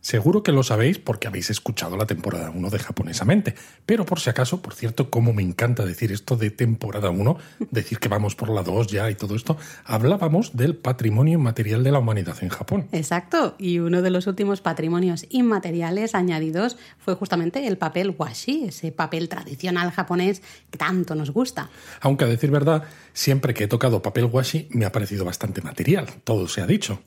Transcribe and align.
Seguro 0.00 0.42
que 0.42 0.52
lo 0.52 0.62
sabéis 0.62 0.98
porque 0.98 1.28
habéis 1.28 1.50
escuchado 1.50 1.96
la 1.96 2.06
temporada 2.06 2.50
1 2.50 2.70
de 2.70 2.78
Japonesamente, 2.78 3.54
pero 3.84 4.06
por 4.06 4.18
si 4.18 4.30
acaso, 4.30 4.62
por 4.62 4.74
cierto, 4.74 5.10
como 5.10 5.34
me 5.34 5.42
encanta 5.42 5.84
decir 5.84 6.10
esto 6.10 6.36
de 6.36 6.50
temporada 6.50 7.10
1, 7.10 7.36
decir 7.70 7.98
que 7.98 8.08
vamos 8.08 8.34
por 8.34 8.48
la 8.48 8.62
2 8.62 8.86
ya 8.86 9.10
y 9.10 9.14
todo 9.14 9.36
esto, 9.36 9.58
hablábamos 9.84 10.56
del 10.56 10.74
patrimonio 10.74 11.34
inmaterial 11.38 11.84
de 11.84 11.92
la 11.92 11.98
humanidad 11.98 12.36
en 12.40 12.48
Japón. 12.48 12.88
Exacto, 12.92 13.56
y 13.58 13.78
uno 13.78 14.00
de 14.00 14.10
los 14.10 14.26
últimos 14.26 14.62
patrimonios 14.62 15.26
inmateriales 15.28 16.14
añadidos 16.14 16.78
fue 16.98 17.14
justamente 17.14 17.66
el 17.66 17.76
papel 17.76 18.14
washi, 18.16 18.64
ese 18.64 18.92
papel 18.92 19.28
tradicional 19.28 19.90
japonés 19.90 20.40
que 20.70 20.78
tanto 20.78 21.14
nos 21.14 21.30
gusta. 21.30 21.68
Aunque 22.00 22.24
a 22.24 22.28
decir 22.28 22.50
verdad, 22.50 22.84
siempre 23.12 23.52
que 23.52 23.64
he 23.64 23.68
tocado 23.68 24.00
papel 24.00 24.24
washi 24.24 24.68
me 24.70 24.86
ha 24.86 24.92
parecido 24.92 25.26
bastante 25.26 25.60
material, 25.60 26.06
todo 26.24 26.48
se 26.48 26.62
ha 26.62 26.66
dicho. 26.66 27.00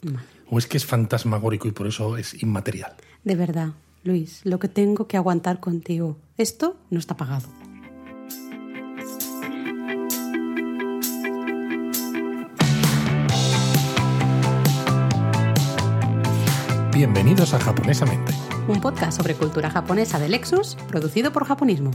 ¿O 0.50 0.57
es 0.57 0.68
que 0.68 0.78
es 0.78 0.86
fantasmagórico 0.86 1.68
y 1.68 1.71
por 1.71 1.88
eso 1.88 2.18
es 2.18 2.41
inmaterial? 2.41 2.96
De 3.23 3.36
verdad, 3.36 3.70
Luis, 4.04 4.41
lo 4.44 4.59
que 4.59 4.68
tengo 4.68 5.08
que 5.08 5.18
aguantar 5.18 5.59
contigo, 5.59 6.18
esto 6.38 6.77
no 6.90 6.99
está 6.99 7.16
pagado. 7.16 7.48
Bienvenidos 16.94 17.54
a 17.55 17.60
Japonesamente, 17.60 18.34
Un 18.68 18.80
podcast 18.80 19.18
sobre 19.18 19.34
cultura 19.34 19.70
japonesa 19.71 20.20
de 20.20 20.30
Lexus, 20.30 20.76
producido 20.88 21.34
por 21.34 21.44
Japonismo. 21.46 21.91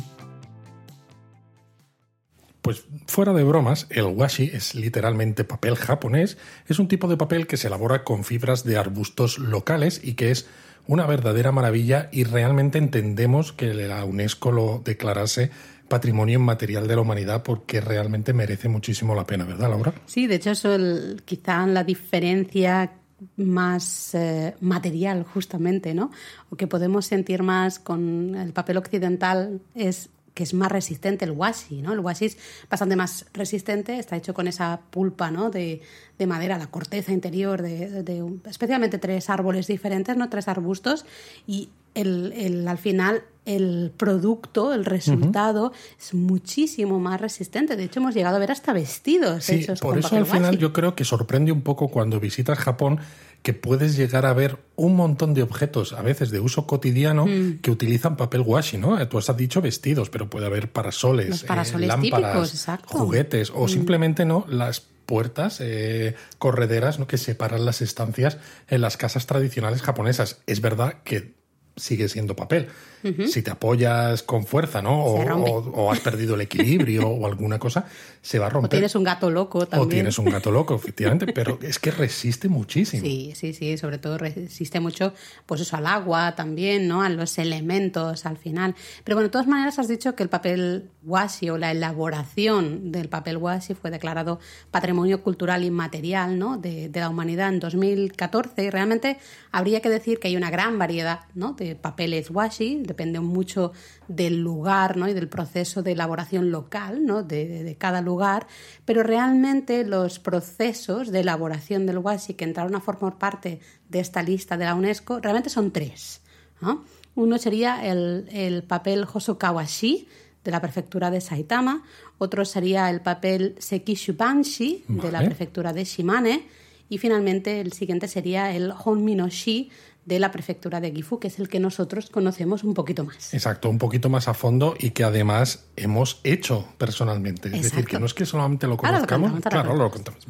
Pues 2.63 2.85
fuera 3.07 3.33
de 3.33 3.45
bromas, 3.45 3.87
el 3.91 4.05
washi 4.05 4.51
es 4.53 4.75
literalmente 4.75 5.45
papel 5.45 5.77
japonés, 5.77 6.39
es 6.67 6.79
un 6.79 6.89
tipo 6.89 7.09
de 7.09 7.17
papel 7.17 7.47
que 7.47 7.57
se 7.57 7.69
elabora 7.69 8.05
con 8.05 8.25
fibras 8.25 8.65
de 8.65 8.77
arbustos 8.77 9.39
locales 9.39 10.01
y 10.03 10.15
que 10.15 10.31
es 10.31 10.49
una 10.87 11.07
verdadera 11.07 11.53
maravilla 11.53 12.09
y 12.13 12.25
realmente 12.25 12.79
entendemos 12.79 13.53
que 13.53 13.75
la 13.75 14.05
UNESCO 14.05 14.53
lo 14.53 14.83
declarase 14.85 15.51
patrimonio 15.89 16.39
inmaterial 16.39 16.87
de 16.87 16.97
la 16.97 17.03
humanidad 17.03 17.43
porque 17.43 17.81
realmente 17.81 18.33
merece 18.33 18.69
muchísimo 18.69 19.15
la 19.15 19.25
pena, 19.25 19.45
¿verdad, 19.45 19.71
Laura? 19.71 19.95
Sí, 20.07 20.27
de 20.27 20.37
hecho, 20.37 20.51
eso 20.51 20.77
quizá 21.25 21.67
la 21.67 21.85
diferencia 21.85 22.93
más 23.37 24.15
eh, 24.15 24.55
material, 24.61 25.25
justamente, 25.25 25.95
¿no? 25.95 26.11
O 26.51 26.57
que 26.57 26.67
podemos 26.67 27.07
sentir 27.07 27.43
más 27.43 27.79
con 27.79 28.35
el 28.35 28.53
papel 28.53 28.77
occidental 28.77 29.61
es 29.75 30.11
que 30.39 30.45
es 30.45 30.55
más 30.55 30.71
resistente 30.71 31.25
el 31.25 31.33
washi, 31.33 31.83
¿no? 31.83 31.93
El 31.93 31.99
washi 31.99 32.27
es 32.27 32.39
bastante 32.71 32.95
más 32.95 33.27
resistente, 33.33 33.99
está 33.99 34.17
hecho 34.17 34.35
con 34.35 34.47
esa 34.47 34.83
pulpa, 34.91 35.33
¿no? 35.33 35.51
De, 35.51 35.81
de 36.17 36.27
madera, 36.29 36.57
la 36.59 36.69
corteza 36.69 37.11
interior 37.11 37.61
de, 37.61 38.05
de, 38.05 38.25
especialmente 38.49 38.99
tres 38.99 39.31
árboles 39.31 39.67
diferentes, 39.67 40.17
¿no? 40.17 40.31
Tres 40.31 40.47
arbustos 40.47 41.07
y 41.49 41.71
el, 41.97 42.33
el, 42.37 42.69
al 42.69 42.79
final 42.79 43.25
el 43.49 43.93
producto, 43.97 44.75
el 44.75 44.85
resultado, 44.85 45.67
uh 45.67 45.71
-huh. 45.71 45.99
es 45.99 46.15
muchísimo 46.15 47.01
más 47.01 47.21
resistente. 47.21 47.77
De 47.77 47.85
hecho, 47.85 48.01
hemos 48.01 48.15
llegado 48.15 48.37
a 48.37 48.39
ver 48.39 48.53
hasta 48.53 48.75
vestidos 48.75 49.45
sí, 49.45 49.55
hechos 49.55 49.81
por 49.81 49.91
con 49.91 49.99
eso 50.01 50.17
al 50.17 50.27
final 50.27 50.59
yo 50.59 50.73
creo 50.75 50.95
que 50.95 51.05
sorprende 51.05 51.51
un 51.51 51.63
poco 51.63 51.89
cuando 51.89 52.21
visitas 52.21 52.59
Japón 52.59 53.01
que 53.43 53.55
puedes 53.55 53.97
llegar 53.97 54.27
a 54.27 54.35
ver 54.35 54.59
un 54.77 54.97
montón 54.97 55.33
de 55.33 55.43
objetos, 55.43 55.95
a 55.95 56.03
veces 56.03 56.31
de 56.31 56.41
uso 56.41 56.67
cotidiano, 56.67 57.27
mm. 57.27 57.61
que 57.63 57.71
utilizan 57.71 58.17
papel 58.17 58.43
washi, 58.43 58.77
¿no? 58.77 59.07
Tú 59.09 59.17
has 59.17 59.35
dicho 59.37 59.63
vestidos, 59.63 60.11
pero 60.11 60.29
puede 60.29 60.47
haber 60.47 60.71
parasoles, 60.71 61.29
Los 61.29 61.45
parasoles 61.45 61.87
eh, 61.87 61.89
lámparas, 61.89 62.53
típicos, 62.53 62.67
juguetes, 62.87 63.51
o 63.55 63.65
mm. 63.65 63.69
simplemente, 63.69 64.25
¿no? 64.25 64.45
Las 64.49 64.81
puertas 65.07 65.59
eh, 65.61 66.17
correderas 66.37 66.99
¿no? 66.99 67.07
que 67.07 67.17
separan 67.17 67.65
las 67.65 67.81
estancias 67.81 68.37
en 68.69 68.83
las 68.83 68.99
casas 68.99 69.25
tradicionales 69.25 69.81
japonesas. 69.81 70.43
Es 70.47 70.61
verdad 70.61 70.97
que 71.03 71.39
sigue 71.79 72.09
siendo 72.09 72.37
papel. 72.37 72.69
Uh 73.03 73.09
-huh. 73.09 73.27
Si 73.29 73.43
te 73.43 73.51
apoyas 73.51 74.23
con 74.23 74.45
fuerza, 74.45 74.83
¿no? 74.83 75.05
O, 75.05 75.23
o, 75.23 75.71
o, 75.73 75.93
has 75.93 76.01
perdido 76.01 76.35
el 76.35 76.43
equilibrio 76.43 77.09
o 77.09 77.27
alguna 77.27 77.59
cosa, 77.59 77.87
se 78.21 78.39
va 78.39 78.47
a 78.47 78.51
romper. 78.51 78.69
O 78.69 78.71
tienes 78.71 78.95
un 78.95 79.05
gato 79.05 79.31
loco 79.31 79.67
también. 79.67 79.87
O 79.87 79.89
tienes 79.89 80.19
un 80.19 80.27
gato 80.27 80.51
loco, 80.51 80.75
efectivamente, 80.83 81.33
pero 81.33 81.59
es 81.63 81.79
que 81.79 81.91
resiste 81.91 82.49
muchísimo. 82.49 83.03
Sí, 83.03 83.33
sí, 83.35 83.53
sí, 83.53 83.79
sobre 83.79 83.99
todo 83.99 84.19
resiste 84.19 84.81
mucho, 84.81 85.13
pues 85.47 85.61
eso, 85.61 85.77
al 85.77 85.87
agua 85.87 86.35
también, 86.35 86.89
¿no? 86.89 87.03
A 87.03 87.09
los 87.09 87.39
elementos 87.39 88.27
al 88.27 88.37
final. 88.37 88.75
Pero 89.05 89.17
bueno, 89.17 89.29
de 89.29 89.33
todas 89.33 89.47
maneras 89.47 89.79
has 89.79 89.89
dicho 89.89 90.15
que 90.15 90.23
el 90.23 90.29
papel 90.29 90.91
washi 91.05 91.51
o 91.51 91.59
la 91.59 91.71
elaboración 91.71 92.93
del 92.93 93.09
papel 93.09 93.37
washi 93.37 93.75
fue 93.75 93.91
declarado 93.91 94.41
Patrimonio 94.71 95.23
Cultural 95.23 95.65
Inmaterial, 95.65 96.39
¿no? 96.39 96.57
De, 96.59 96.89
de 96.89 97.01
la 97.01 97.09
humanidad 97.09 97.49
en 97.49 97.61
2014 97.61 98.65
y 98.65 98.71
realmente 98.71 99.19
habría 99.53 99.81
que 99.81 99.89
decir 99.89 100.19
que 100.19 100.29
hay 100.29 100.37
una 100.37 100.51
gran 100.51 100.79
variedad, 100.79 101.21
¿no? 101.35 101.53
De 101.53 101.75
papeles 101.75 102.31
washi, 102.31 102.83
depende 102.89 103.21
mucho 103.21 103.71
del 104.09 104.41
lugar 104.43 104.97
¿no? 104.97 105.09
y 105.09 105.15
del 105.15 105.29
proceso 105.29 105.85
de 105.85 105.93
elaboración 105.93 106.51
local 106.51 107.07
¿no? 107.07 107.23
de, 107.23 107.47
de, 107.47 107.63
de, 107.63 107.77
cada 107.77 108.01
lugar, 108.03 108.49
pero 108.85 109.05
realmente 109.05 109.85
los 109.85 110.19
procesos 110.19 111.13
de 111.13 111.21
elaboración 111.21 111.87
del 111.87 111.99
washi 111.99 112.35
que 112.35 112.45
entraron 112.45 112.75
a 112.75 112.81
formar 112.81 113.19
parte 113.19 113.61
de 113.89 114.01
esta 114.01 114.25
lista 114.25 114.57
de 114.57 114.65
la 114.65 114.75
UNESCO 114.75 115.21
realmente 115.21 115.51
son 115.51 115.71
tres. 115.71 116.23
¿no? 116.61 116.85
Uno 117.15 117.39
sería 117.39 117.87
el, 117.87 118.29
el 118.33 118.65
papel 118.65 119.07
Hosokawashi, 119.13 120.09
de 120.45 120.51
la 120.51 120.61
prefectura 120.61 121.11
de 121.11 121.21
Saitama, 121.21 121.85
otro 122.17 122.45
sería 122.45 122.89
el 122.91 123.01
papel 123.01 123.55
Sekishubanshi, 123.59 124.85
vale. 124.89 125.03
de 125.03 125.13
la 125.13 125.21
prefectura 125.21 125.73
de 125.73 125.85
Shimane, 125.85 126.47
y 126.89 126.99
finalmente 126.99 127.61
el 127.61 127.73
siguiente 127.73 128.09
sería 128.09 128.55
el 128.55 128.73
Honminoshi, 128.73 129.71
de 130.09 130.19
la 130.19 130.33
prefectura 130.33 130.81
de 130.81 130.91
Gifu, 130.91 131.19
que 131.19 131.29
es 131.29 131.39
el 131.39 131.51
que 131.51 131.61
nosotros 131.61 132.09
conocemos 132.09 132.65
un 132.65 132.73
poquito 132.73 133.05
más. 133.05 133.35
Exacto, 133.35 133.69
un 133.69 133.77
poquito 133.77 134.09
más 134.09 134.27
a 134.27 134.35
fondo 134.35 134.75
y 134.79 134.91
que 134.91 135.05
además 135.05 135.67
hemos 135.77 136.21
hecho 136.25 136.67
personalmente. 136.79 137.49
Es 137.55 137.63
decir, 137.63 137.85
que 137.85 138.01
no 138.01 138.07
es 138.07 138.15
que 138.15 138.25
solamente 138.25 138.67
lo 138.67 138.79
conozcamos, 138.79 139.31
ahora 139.31 139.45
lo 139.45 139.51
claro, 139.51 139.77
lo 139.77 139.91
contamos. 139.91 140.27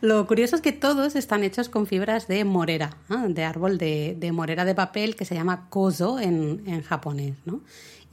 Lo 0.00 0.26
curioso 0.28 0.54
es 0.54 0.62
que 0.62 0.70
todos 0.70 1.16
están 1.16 1.42
hechos 1.42 1.68
con 1.68 1.88
fibras 1.88 2.28
de 2.28 2.44
morera, 2.44 2.96
¿no? 3.08 3.28
de 3.28 3.42
árbol 3.42 3.78
de, 3.78 4.16
de, 4.16 4.30
morera 4.30 4.64
de 4.64 4.76
papel 4.76 5.16
que 5.16 5.24
se 5.24 5.34
llama 5.34 5.68
kozo 5.70 6.20
en, 6.20 6.62
en 6.66 6.82
japonés. 6.82 7.34
¿no? 7.44 7.62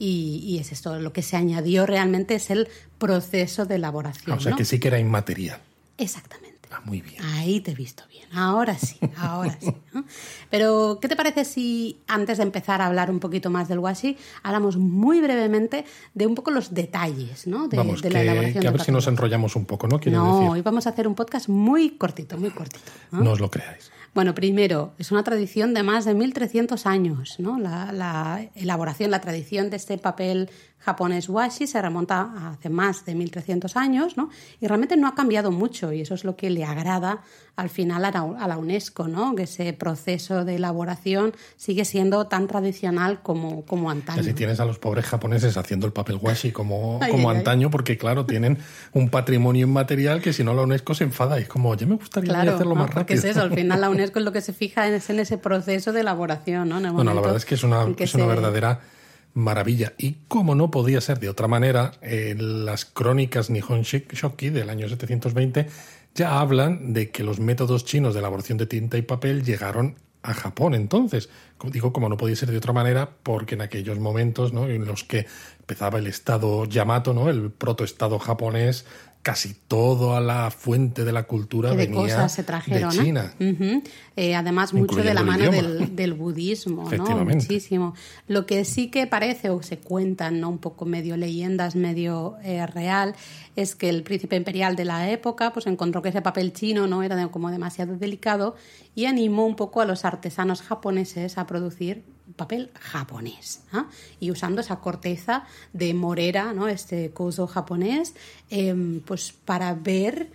Y, 0.00 0.40
y, 0.44 0.58
es 0.58 0.72
esto, 0.72 0.98
lo 0.98 1.12
que 1.12 1.22
se 1.22 1.36
añadió 1.36 1.86
realmente 1.86 2.34
es 2.34 2.50
el 2.50 2.66
proceso 2.98 3.66
de 3.66 3.76
elaboración. 3.76 4.32
Ah, 4.32 4.36
o 4.36 4.40
sea, 4.40 4.50
¿no? 4.50 4.56
que 4.56 4.64
sí 4.64 4.80
que 4.80 4.88
era 4.88 4.98
inmaterial. 4.98 5.60
Exactamente. 5.96 6.53
Ah, 6.74 6.80
muy 6.84 7.00
bien. 7.00 7.22
Ahí 7.22 7.60
te 7.60 7.70
he 7.70 7.74
visto 7.74 8.02
bien. 8.10 8.26
Ahora 8.32 8.76
sí, 8.76 8.98
ahora 9.16 9.56
sí. 9.60 9.72
¿no? 9.92 10.04
Pero, 10.50 10.98
¿qué 11.00 11.08
te 11.08 11.14
parece 11.14 11.44
si 11.44 12.00
antes 12.08 12.38
de 12.38 12.42
empezar 12.42 12.80
a 12.82 12.86
hablar 12.86 13.10
un 13.10 13.20
poquito 13.20 13.48
más 13.48 13.68
del 13.68 13.78
washi, 13.78 14.16
hablamos 14.42 14.76
muy 14.76 15.20
brevemente 15.20 15.84
de 16.14 16.26
un 16.26 16.34
poco 16.34 16.50
los 16.50 16.74
detalles 16.74 17.46
¿no? 17.46 17.68
de, 17.68 17.76
Vamos, 17.76 18.02
de 18.02 18.08
que, 18.08 18.14
la 18.14 18.22
elaboración? 18.22 18.62
Que 18.62 18.68
a 18.68 18.72
ver 18.72 18.82
si 18.82 18.92
nos 18.92 19.06
enrollamos 19.06 19.54
un 19.54 19.66
poco, 19.66 19.86
¿no? 19.86 19.98
no, 19.98 19.98
decir. 19.98 20.50
hoy 20.50 20.62
vamos 20.62 20.86
a 20.86 20.90
hacer 20.90 21.06
un 21.06 21.14
podcast 21.14 21.48
muy 21.48 21.90
cortito, 21.90 22.36
muy 22.36 22.50
cortito. 22.50 22.90
¿no? 23.12 23.22
no 23.22 23.30
os 23.32 23.40
lo 23.40 23.50
creáis. 23.50 23.90
Bueno, 24.14 24.32
primero, 24.32 24.94
es 24.98 25.10
una 25.10 25.24
tradición 25.24 25.74
de 25.74 25.82
más 25.82 26.04
de 26.04 26.14
1300 26.14 26.86
años, 26.86 27.34
¿no? 27.38 27.58
La, 27.58 27.90
la, 27.90 28.48
elaboración, 28.54 29.10
la 29.10 29.20
tradición 29.20 29.70
de 29.70 29.76
este 29.76 29.98
papel 29.98 30.50
japonés 30.84 31.28
washi 31.28 31.66
se 31.66 31.80
remonta 31.80 32.20
a 32.20 32.50
hace 32.50 32.68
más 32.68 33.04
de 33.06 33.14
1300 33.14 33.76
años, 33.76 34.16
¿no? 34.16 34.30
Y 34.60 34.66
realmente 34.66 34.96
no 34.96 35.08
ha 35.08 35.14
cambiado 35.14 35.50
mucho 35.50 35.92
y 35.92 36.02
eso 36.02 36.14
es 36.14 36.24
lo 36.24 36.36
que 36.36 36.50
le 36.50 36.64
agrada 36.64 37.22
al 37.56 37.70
final 37.70 38.04
a 38.04 38.10
la, 38.48 38.58
UNESCO, 38.58 39.06
¿no? 39.06 39.34
Que 39.34 39.44
ese 39.44 39.72
proceso 39.72 40.44
de 40.44 40.56
elaboración 40.56 41.32
sigue 41.56 41.84
siendo 41.84 42.26
tan 42.26 42.48
tradicional 42.48 43.22
como, 43.22 43.64
como 43.64 43.90
antaño. 43.90 44.20
Así 44.20 44.34
tienes 44.34 44.58
a 44.58 44.64
los 44.64 44.78
pobres 44.78 45.06
japoneses 45.06 45.56
haciendo 45.56 45.86
el 45.86 45.92
papel 45.92 46.18
washi 46.20 46.50
como, 46.50 46.98
ay, 47.02 47.12
como 47.12 47.30
ay, 47.30 47.38
antaño, 47.38 47.68
ay. 47.68 47.72
porque 47.72 47.96
claro, 47.96 48.26
tienen 48.26 48.58
un 48.92 49.08
patrimonio 49.08 49.66
inmaterial 49.66 50.20
que 50.20 50.32
si 50.32 50.42
no 50.42 50.52
la 50.52 50.62
UNESCO 50.62 50.94
se 50.94 51.04
enfada 51.04 51.38
y 51.38 51.42
es 51.42 51.48
como, 51.48 51.70
oye, 51.70 51.86
me 51.86 51.94
gustaría 51.94 52.30
claro, 52.30 52.54
hacerlo 52.54 52.74
¿no? 52.74 52.80
más 52.80 52.88
rápido. 52.88 53.06
Porque 53.06 53.14
es 53.14 53.24
eso, 53.24 53.42
al 53.42 53.54
final 53.54 53.80
la 53.80 53.88
UNESCO 53.94 54.18
es 54.18 54.24
lo 54.24 54.32
que 54.32 54.40
se 54.40 54.52
fija 54.52 54.88
es 54.88 55.08
en 55.08 55.20
ese 55.20 55.38
proceso 55.38 55.92
de 55.92 56.00
elaboración, 56.00 56.68
¿no? 56.68 56.92
bueno, 56.92 57.14
la 57.14 57.20
verdad 57.20 57.36
es 57.36 57.44
que 57.44 57.54
es 57.54 57.62
una, 57.62 57.86
que 57.94 58.04
es 58.04 58.14
una 58.14 58.24
se... 58.24 58.28
verdadera 58.28 58.80
maravilla. 59.34 59.92
Y 59.98 60.16
como 60.28 60.54
no 60.54 60.70
podía 60.70 61.00
ser 61.00 61.18
de 61.20 61.28
otra 61.28 61.48
manera, 61.48 61.92
en 62.00 62.64
las 62.64 62.84
crónicas 62.84 63.50
Nihon 63.50 63.82
Shoki 63.82 64.50
del 64.50 64.70
año 64.70 64.88
720 64.88 65.66
ya 66.14 66.38
hablan 66.38 66.92
de 66.92 67.10
que 67.10 67.24
los 67.24 67.40
métodos 67.40 67.84
chinos 67.84 68.14
de 68.14 68.20
elaboración 68.20 68.56
de 68.56 68.66
tinta 68.66 68.96
y 68.96 69.02
papel 69.02 69.44
llegaron 69.44 69.96
a 70.22 70.32
Japón 70.32 70.74
entonces. 70.74 71.28
Digo, 71.64 71.92
como 71.92 72.08
no 72.08 72.16
podía 72.16 72.36
ser 72.36 72.50
de 72.50 72.58
otra 72.58 72.72
manera, 72.72 73.10
porque 73.22 73.54
en 73.54 73.62
aquellos 73.62 73.98
momentos 73.98 74.52
¿no? 74.52 74.68
en 74.68 74.86
los 74.86 75.04
que 75.04 75.26
empezaba 75.60 75.98
el 75.98 76.06
estado 76.06 76.66
Yamato, 76.66 77.14
¿no? 77.14 77.28
el 77.28 77.50
protoestado 77.50 78.18
japonés, 78.18 78.84
casi 79.22 79.54
toda 79.54 80.20
la 80.20 80.50
fuente 80.50 81.04
de 81.04 81.12
la 81.12 81.22
cultura 81.22 81.70
que 81.70 81.76
de 81.78 81.86
venía 81.86 82.02
cosas 82.02 82.32
se 82.32 82.44
trajeron, 82.44 82.90
de 82.90 82.96
¿no? 82.96 83.02
China. 83.02 83.34
Eh, 84.16 84.36
además, 84.36 84.72
mucho 84.72 85.02
de 85.02 85.12
la 85.12 85.24
mano 85.24 85.50
del, 85.50 85.96
del 85.96 86.14
budismo, 86.14 86.88
¿no? 86.92 87.24
Muchísimo. 87.24 87.94
Lo 88.28 88.46
que 88.46 88.64
sí 88.64 88.88
que 88.88 89.08
parece, 89.08 89.50
o 89.50 89.60
se 89.62 89.78
cuentan, 89.78 90.40
¿no? 90.40 90.50
Un 90.50 90.58
poco 90.58 90.84
medio 90.84 91.16
leyendas, 91.16 91.74
medio 91.74 92.36
eh, 92.44 92.64
real, 92.66 93.16
es 93.56 93.74
que 93.74 93.88
el 93.88 94.04
príncipe 94.04 94.36
imperial 94.36 94.76
de 94.76 94.84
la 94.84 95.10
época 95.10 95.52
pues 95.52 95.66
encontró 95.66 96.00
que 96.00 96.10
ese 96.10 96.22
papel 96.22 96.52
chino 96.52 96.86
no 96.86 97.02
era 97.02 97.28
como 97.28 97.50
demasiado 97.50 97.96
delicado 97.96 98.56
y 98.94 99.06
animó 99.06 99.46
un 99.46 99.56
poco 99.56 99.80
a 99.80 99.84
los 99.84 100.04
artesanos 100.04 100.62
japoneses 100.62 101.38
a 101.38 101.46
producir 101.46 102.04
papel 102.36 102.70
japonés 102.80 103.62
¿ah? 103.72 103.86
y 104.18 104.30
usando 104.30 104.60
esa 104.60 104.76
corteza 104.76 105.44
de 105.72 105.94
morera, 105.94 106.52
¿no? 106.52 106.68
este 106.68 107.10
kozo 107.10 107.46
japonés, 107.46 108.14
em, 108.50 109.00
pues 109.00 109.32
para 109.32 109.74
ver 109.74 110.30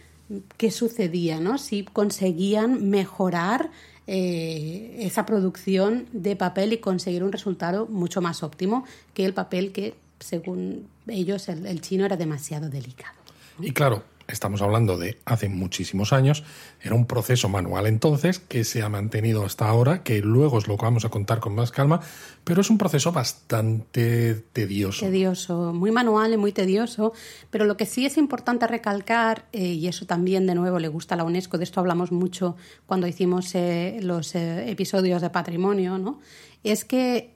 qué 0.58 0.72
sucedía, 0.72 1.40
¿no? 1.40 1.58
si 1.58 1.84
conseguían 1.84 2.90
mejorar 2.90 3.72
eh, 4.08 4.96
esa 5.00 5.26
producción 5.26 6.08
de 6.12 6.36
papel 6.36 6.74
y 6.74 6.78
conseguir 6.78 7.24
un 7.24 7.32
resultado 7.32 7.88
mucho 7.88 8.22
más 8.22 8.44
óptimo 8.44 8.86
que 9.14 9.26
el 9.26 9.34
papel 9.34 9.72
que, 9.72 9.96
según 10.20 10.88
ellos, 11.08 11.50
el, 11.50 11.66
el 11.66 11.82
chino 11.82 12.06
era 12.06 12.18
demasiado 12.18 12.70
delicado. 12.70 13.16
Y 13.60 13.72
claro, 13.72 14.04
estamos 14.32 14.62
hablando 14.62 14.98
de 14.98 15.20
hace 15.26 15.50
muchísimos 15.50 16.14
años, 16.14 16.44
era 16.82 16.96
un 16.96 17.06
proceso 17.06 17.50
manual 17.50 17.88
entonces 17.88 18.40
que 18.40 18.64
se 18.64 18.82
ha 18.82 18.90
mantenido 18.90 19.44
hasta 19.44 19.68
ahora, 19.68 20.04
que 20.04 20.20
luego 20.22 20.58
os 20.58 20.68
lo 20.68 20.78
vamos 20.78 21.06
a 21.06 21.10
contar 21.10 21.40
con 21.40 21.56
más 21.56 21.72
calma, 21.72 22.00
pero 22.44 22.62
es 22.62 22.70
un 22.70 22.78
proceso 22.78 23.12
bastante 23.12 24.36
tedioso. 24.54 25.06
Tedioso, 25.06 25.74
muy 25.74 25.92
manual 25.92 26.34
y 26.34 26.38
muy 26.38 26.52
tedioso, 26.52 27.14
pero 27.50 27.66
lo 27.66 27.78
que 27.78 27.86
sí 27.86 28.06
es 28.06 28.18
importante 28.18 28.68
recalcar, 28.68 29.46
eh, 29.52 29.66
y 29.66 29.88
eso 29.88 30.06
también 30.06 30.48
de 30.48 30.56
nuevo 30.56 30.80
le 30.80 30.88
gusta 30.88 31.16
a 31.16 31.18
la 31.18 31.24
UNESCO, 31.24 31.58
de 31.58 31.64
esto 31.64 31.80
hablamos 31.80 32.12
mucho 32.12 32.56
cuando 32.86 33.08
hicimos 33.08 33.54
eh, 33.56 34.00
los 34.02 34.36
eh, 34.36 34.70
episodios 34.70 35.22
de 35.22 35.30
patrimonio, 35.30 35.98
¿no? 35.98 36.20
es 36.62 36.84
que 36.84 37.32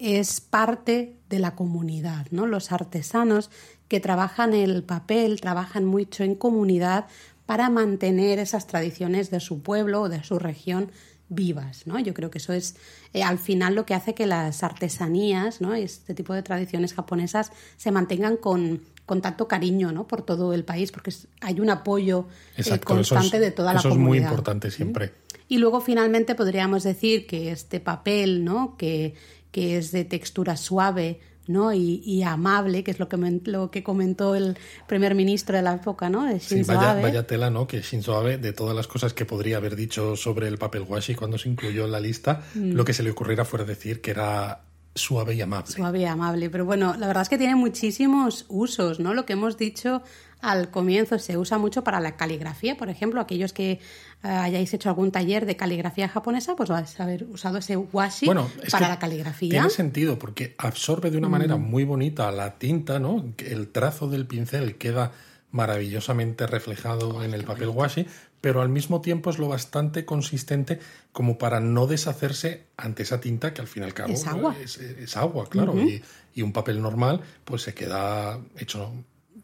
es 0.00 0.40
parte 0.40 1.14
de 1.28 1.38
la 1.38 1.54
comunidad, 1.54 2.26
¿no? 2.32 2.46
Los 2.46 2.72
artesanos 2.72 3.48
que 3.90 4.00
trabajan 4.00 4.54
el 4.54 4.82
papel, 4.84 5.40
trabajan 5.42 5.84
mucho 5.84 6.24
en 6.24 6.34
comunidad 6.36 7.06
para 7.44 7.68
mantener 7.68 8.38
esas 8.38 8.66
tradiciones 8.68 9.30
de 9.30 9.40
su 9.40 9.60
pueblo 9.62 10.02
o 10.02 10.08
de 10.08 10.22
su 10.24 10.38
región 10.38 10.90
vivas, 11.28 11.86
¿no? 11.86 11.98
Yo 11.98 12.14
creo 12.14 12.30
que 12.30 12.38
eso 12.38 12.52
es 12.52 12.76
eh, 13.12 13.22
al 13.22 13.38
final 13.38 13.74
lo 13.74 13.84
que 13.86 13.94
hace 13.94 14.14
que 14.14 14.26
las 14.26 14.62
artesanías, 14.62 15.60
¿no? 15.60 15.74
Este 15.74 16.14
tipo 16.14 16.34
de 16.34 16.42
tradiciones 16.42 16.94
japonesas 16.94 17.52
se 17.76 17.90
mantengan 17.92 18.36
con, 18.36 18.80
con 19.06 19.20
tanto 19.22 19.46
cariño, 19.48 19.92
¿no? 19.92 20.06
Por 20.06 20.22
todo 20.22 20.54
el 20.54 20.64
país, 20.64 20.90
porque 20.92 21.12
hay 21.40 21.58
un 21.60 21.70
apoyo 21.70 22.26
eh, 22.56 22.60
Exacto, 22.62 22.98
eso 22.98 23.14
constante 23.14 23.36
es- 23.38 23.42
de 23.42 23.50
toda 23.50 23.72
la 23.74 23.80
eso 23.80 23.88
es 23.88 23.94
comunidad. 23.94 24.22
muy 24.22 24.28
importante 24.30 24.70
siempre. 24.70 25.12
Y 25.48 25.58
luego 25.58 25.80
finalmente 25.80 26.36
podríamos 26.36 26.84
decir 26.84 27.26
que 27.26 27.50
este 27.50 27.80
papel, 27.80 28.44
¿no? 28.44 28.76
que, 28.76 29.14
que 29.50 29.78
es 29.78 29.90
de 29.90 30.04
textura 30.04 30.56
suave 30.56 31.20
¿no? 31.50 31.72
y, 31.72 32.00
y 32.04 32.22
amable, 32.22 32.82
que 32.84 32.90
es 32.90 32.98
lo 32.98 33.08
que, 33.08 33.16
men- 33.16 33.42
lo 33.44 33.70
que 33.70 33.82
comentó 33.82 34.34
el 34.34 34.56
primer 34.86 35.14
ministro 35.14 35.56
de 35.56 35.62
la 35.62 35.74
época, 35.74 36.08
¿no? 36.08 36.24
de 36.24 36.40
Sí, 36.40 36.56
Shinzo 36.56 36.74
vaya, 36.74 36.90
Abe. 36.92 37.02
vaya 37.02 37.26
tela, 37.26 37.50
¿no? 37.50 37.66
Que 37.66 37.80
Shinzo 37.80 38.16
Abe, 38.16 38.38
de 38.38 38.52
todas 38.52 38.74
las 38.76 38.86
cosas 38.86 39.12
que 39.12 39.24
podría 39.24 39.56
haber 39.58 39.76
dicho 39.76 40.16
sobre 40.16 40.48
el 40.48 40.58
papel 40.58 40.84
washi 40.88 41.14
cuando 41.14 41.36
se 41.38 41.48
incluyó 41.48 41.84
en 41.84 41.92
la 41.92 42.00
lista, 42.00 42.42
Mm. 42.54 42.72
lo 42.72 42.84
que 42.84 42.92
se 42.92 43.02
le 43.02 43.10
ocurriera 43.10 43.44
fuera 43.44 43.64
decir 43.64 44.00
que 44.00 44.10
era 44.12 44.62
suave 45.00 45.34
y 45.34 45.40
amable. 45.40 45.72
Suave 45.72 46.00
y 46.00 46.04
amable. 46.04 46.50
Pero 46.50 46.64
bueno, 46.64 46.94
la 46.96 47.06
verdad 47.06 47.22
es 47.22 47.28
que 47.28 47.38
tiene 47.38 47.56
muchísimos 47.56 48.46
usos, 48.48 49.00
¿no? 49.00 49.14
Lo 49.14 49.26
que 49.26 49.32
hemos 49.32 49.56
dicho 49.56 50.02
al 50.40 50.70
comienzo 50.70 51.18
se 51.18 51.36
usa 51.36 51.58
mucho 51.58 51.84
para 51.84 52.00
la 52.00 52.16
caligrafía, 52.16 52.76
por 52.76 52.88
ejemplo, 52.88 53.20
aquellos 53.20 53.52
que 53.52 53.72
eh, 53.72 53.78
hayáis 54.22 54.72
hecho 54.72 54.88
algún 54.88 55.12
taller 55.12 55.46
de 55.46 55.56
caligrafía 55.56 56.08
japonesa, 56.08 56.56
pues 56.56 56.70
vais 56.70 56.98
a 56.98 57.02
haber 57.02 57.24
usado 57.24 57.58
ese 57.58 57.76
washi 57.76 58.26
Bueno, 58.26 58.50
es 58.62 58.70
para 58.70 58.88
la 58.88 58.98
caligrafía. 58.98 59.50
Tiene 59.50 59.70
sentido 59.70 60.18
porque 60.18 60.54
absorbe 60.58 61.10
de 61.10 61.18
una 61.18 61.28
manera 61.28 61.56
muy 61.56 61.84
bonita 61.84 62.30
la 62.32 62.58
tinta, 62.58 62.98
¿no? 62.98 63.24
El 63.38 63.68
trazo 63.68 64.08
del 64.08 64.26
pincel 64.26 64.76
queda 64.76 65.12
maravillosamente 65.52 66.46
reflejado 66.46 67.24
en 67.24 67.34
el 67.34 67.44
papel 67.44 67.68
washi, 67.68 68.06
pero 68.40 68.62
al 68.62 68.68
mismo 68.68 69.00
tiempo 69.00 69.30
es 69.30 69.38
lo 69.38 69.48
bastante 69.48 70.04
consistente 70.04 70.78
como 71.12 71.36
para 71.38 71.60
no 71.60 71.86
deshacerse 71.86 72.64
ante 72.76 73.02
esa 73.02 73.20
tinta 73.20 73.52
que 73.52 73.60
al 73.60 73.66
fin 73.68 73.82
y 73.82 73.86
al 73.86 73.94
cabo 73.94 74.12
Es 74.14 74.26
agua. 74.26 74.56
es, 74.62 74.78
es 74.78 75.16
agua, 75.16 75.48
claro, 75.48 75.74
y, 75.80 76.02
y 76.34 76.42
un 76.42 76.52
papel 76.52 76.80
normal 76.80 77.20
pues 77.44 77.62
se 77.62 77.74
queda 77.74 78.40
hecho 78.58 78.92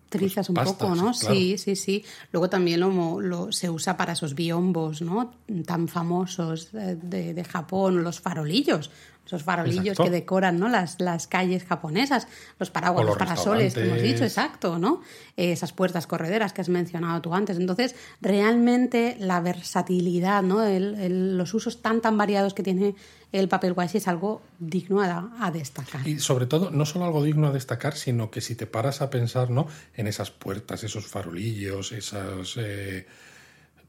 trizas 0.08 0.48
un 0.48 0.54
pues, 0.54 0.68
poco, 0.68 0.88
pastas, 0.88 1.04
¿no? 1.04 1.12
claro. 1.18 1.34
Sí, 1.34 1.58
sí, 1.58 1.76
sí. 1.76 2.04
Luego 2.32 2.48
también 2.48 2.80
lo- 2.80 3.50
se 3.52 3.68
usa 3.68 3.96
para 3.96 4.12
esos 4.12 4.34
biombos, 4.34 5.02
¿no? 5.02 5.34
Tan 5.66 5.88
famosos 5.88 6.68
eh, 6.74 6.96
de, 7.02 7.34
de 7.34 7.44
Japón, 7.44 8.02
los 8.04 8.20
farolillos. 8.20 8.90
Esos 9.26 9.42
farolillos 9.42 9.80
Exacto. 9.88 10.04
que 10.04 10.10
decoran 10.10 10.58
¿no? 10.60 10.68
las, 10.68 11.00
las 11.00 11.26
calles 11.26 11.64
japonesas, 11.64 12.28
los 12.60 12.70
paraguas, 12.70 13.04
los, 13.04 13.10
los 13.10 13.18
parasoles 13.18 13.74
que 13.74 13.84
hemos 13.84 14.00
dicho, 14.00 14.22
exacto, 14.24 14.78
¿no? 14.78 15.02
Eh, 15.36 15.50
esas 15.52 15.72
puertas 15.72 16.06
correderas 16.06 16.52
que 16.52 16.60
has 16.60 16.68
mencionado 16.68 17.20
tú 17.20 17.34
antes. 17.34 17.58
Entonces, 17.58 17.96
realmente 18.20 19.16
la 19.18 19.40
versatilidad, 19.40 20.42
¿no? 20.42 20.62
El- 20.64 20.94
el- 20.94 21.36
los 21.38 21.54
usos 21.54 21.82
tan, 21.82 22.00
tan 22.00 22.16
variados 22.16 22.54
que 22.54 22.62
tiene 22.62 22.94
el 23.32 23.48
papel 23.48 23.72
washi 23.72 23.98
es 23.98 24.06
algo 24.08 24.42
digno 24.60 25.00
a, 25.02 25.30
a 25.40 25.50
destacar. 25.50 26.06
Y 26.06 26.20
sobre 26.20 26.46
todo, 26.46 26.70
no 26.70 26.86
solo 26.86 27.04
algo 27.06 27.22
digno 27.24 27.48
a 27.48 27.52
destacar, 27.52 27.94
sino 27.96 28.30
que 28.30 28.40
si 28.40 28.54
te 28.54 28.66
paras 28.66 29.02
a 29.02 29.10
pensar 29.10 29.50
¿no? 29.50 29.66
en 29.94 30.06
esas 30.06 30.30
puertas, 30.30 30.84
esos 30.84 31.06
farolillos, 31.06 31.90
esas, 31.92 32.54
eh, 32.58 33.06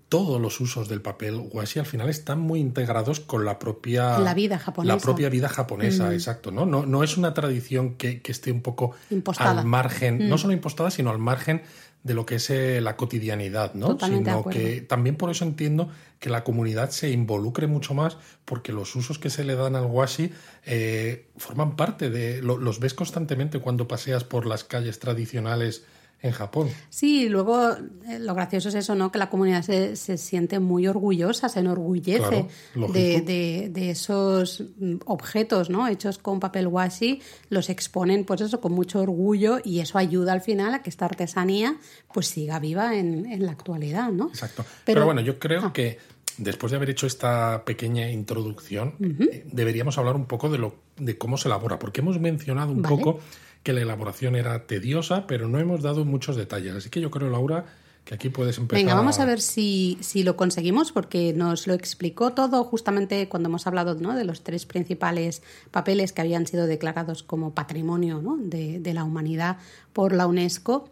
todos 0.09 0.39
los 0.39 0.59
usos 0.61 0.87
del 0.87 1.01
papel 1.01 1.35
washi 1.51 1.79
al 1.79 1.85
final 1.85 2.07
están 2.09 2.39
muy 2.39 2.59
integrados 2.59 3.19
con 3.19 3.43
la 3.45 3.59
propia 3.59 4.19
La 4.19 4.33
vida 4.33 4.57
japonesa. 4.57 4.95
La 4.95 5.01
propia 5.01 5.29
vida 5.29 5.49
japonesa, 5.49 6.13
exacto. 6.13 6.51
¿no? 6.51 6.65
No, 6.65 6.85
no 6.85 7.03
es 7.03 7.17
una 7.17 7.33
tradición 7.33 7.95
que, 7.95 8.21
que 8.21 8.31
esté 8.31 8.51
un 8.51 8.61
poco 8.61 8.91
Impostada. 9.09 9.59
al 9.61 9.65
margen, 9.65 10.29
no 10.29 10.37
solo 10.37 10.53
impostada, 10.53 10.91
sino 10.91 11.09
al 11.09 11.19
margen 11.19 11.61
de 12.03 12.13
lo 12.13 12.25
que 12.25 12.35
es 12.35 12.49
eh, 12.51 12.79
la 12.79 12.95
cotidianidad, 12.95 13.73
¿no? 13.73 13.87
Totalmente 13.87 14.29
sino 14.31 14.45
que 14.45 14.79
también 14.81 15.17
por 15.17 15.29
eso 15.29 15.43
entiendo 15.43 15.89
que 16.19 16.29
la 16.29 16.45
comunidad 16.45 16.89
se 16.91 17.09
involucre 17.09 17.67
mucho 17.67 17.93
más 17.93 18.17
porque 18.45 18.71
los 18.71 18.95
usos 18.95 19.19
que 19.19 19.29
se 19.29 19.43
le 19.43 19.55
dan 19.55 19.75
al 19.75 19.87
washi 19.87 20.31
eh, 20.65 21.27
forman 21.35 21.75
parte 21.75 22.09
de... 22.09 22.41
lo- 22.41 22.57
los 22.57 22.79
ves 22.79 22.93
constantemente 22.93 23.59
cuando 23.59 23.89
paseas 23.89 24.23
por 24.23 24.45
las 24.45 24.63
calles 24.63 24.99
tradicionales 24.99 25.83
en 26.21 26.31
Japón. 26.31 26.67
Sí, 26.89 27.23
y 27.25 27.29
luego 27.29 27.71
eh, 28.07 28.17
lo 28.19 28.33
gracioso 28.33 28.69
es 28.69 28.75
eso, 28.75 28.95
¿no? 28.95 29.11
Que 29.11 29.19
la 29.19 29.29
comunidad 29.29 29.61
se, 29.61 29.95
se 29.95 30.17
siente 30.17 30.59
muy 30.59 30.87
orgullosa, 30.87 31.47
se 31.47 31.59
enorgullece 31.59 32.47
Claro, 32.73 32.91
de, 32.93 33.21
de- 33.21 33.69
de 33.71 33.89
esos 33.91 34.63
mm, 34.79 34.95
objetos, 35.05 35.69
¿no? 35.69 35.87
Hechos 35.87 36.17
con 36.17 36.39
papel 36.39 36.67
washi, 36.67 37.21
los 37.49 37.69
exponen, 37.69 38.25
pues 38.25 38.41
eso, 38.41 38.59
con 38.59 38.73
mucho 38.73 38.99
orgullo 39.01 39.59
y 39.63 39.79
eso 39.79 39.97
ayuda 39.99 40.33
al 40.33 40.41
final 40.41 40.73
a 40.73 40.81
que 40.81 40.89
esta 40.89 41.05
artesanía 41.05 41.77
pues 42.13 42.27
siga 42.27 42.57
viva 42.59 42.95
en, 42.95 43.25
en 43.31 43.45
la 43.45 43.51
actualidad, 43.51 44.11
¿no? 44.11 44.29
Exacto. 44.29 44.63
Pero, 44.85 44.95
Pero- 44.97 45.05
bueno, 45.05 45.21
yo 45.21 45.37
creo 45.37 45.65
Ah. 45.65 45.73
que 45.73 45.99
después 46.39 46.71
de 46.71 46.77
haber 46.77 46.89
hecho 46.91 47.05
esta 47.07 47.63
pequeña 47.65 48.09
introducción, 48.11 48.95
eh, 48.99 49.43
deberíamos 49.51 49.97
hablar 49.97 50.15
un 50.15 50.25
poco 50.25 50.49
de, 50.49 50.57
lo, 50.57 50.75
de 50.97 51.17
cómo 51.17 51.37
se 51.37 51.47
elabora, 51.47 51.79
porque 51.79 52.01
hemos 52.01 52.19
mencionado 52.19 52.71
un 52.71 52.81
Vale. 52.81 52.95
poco 52.95 53.19
que 53.67 53.73
la 53.73 53.81
elaboración 53.81 54.37
era 54.37 54.65
tediosa, 54.65 55.27
pero 55.27 55.49
no 55.49 55.59
hemos 55.59 55.81
dado 55.81 56.05
muchos 56.05 56.37
detalles. 56.37 56.73
Así 56.73 56.89
que 56.89 57.01
yo 57.01 57.11
creo, 57.11 57.29
Laura, 57.29 57.65
que 58.05 58.15
aquí 58.15 58.29
puedes 58.29 58.57
empezar. 58.57 58.81
Venga, 58.81 58.95
vamos 58.95 59.19
a 59.19 59.25
ver 59.25 59.41
si, 59.41 59.97
si 59.99 60.23
lo 60.23 60.37
conseguimos, 60.37 60.93
porque 60.93 61.33
nos 61.33 61.67
lo 61.67 61.73
explicó 61.73 62.31
todo 62.31 62.63
justamente 62.63 63.27
cuando 63.27 63.49
hemos 63.49 63.67
hablado 63.67 63.95
¿no? 63.95 64.15
de 64.15 64.23
los 64.23 64.41
tres 64.41 64.65
principales 64.65 65.41
papeles 65.69 66.13
que 66.13 66.21
habían 66.21 66.47
sido 66.47 66.65
declarados 66.65 67.23
como 67.23 67.53
patrimonio 67.53 68.21
¿no? 68.21 68.37
de, 68.37 68.79
de 68.79 68.93
la 68.93 69.03
humanidad 69.03 69.57
por 69.91 70.13
la 70.13 70.27
UNESCO. 70.27 70.87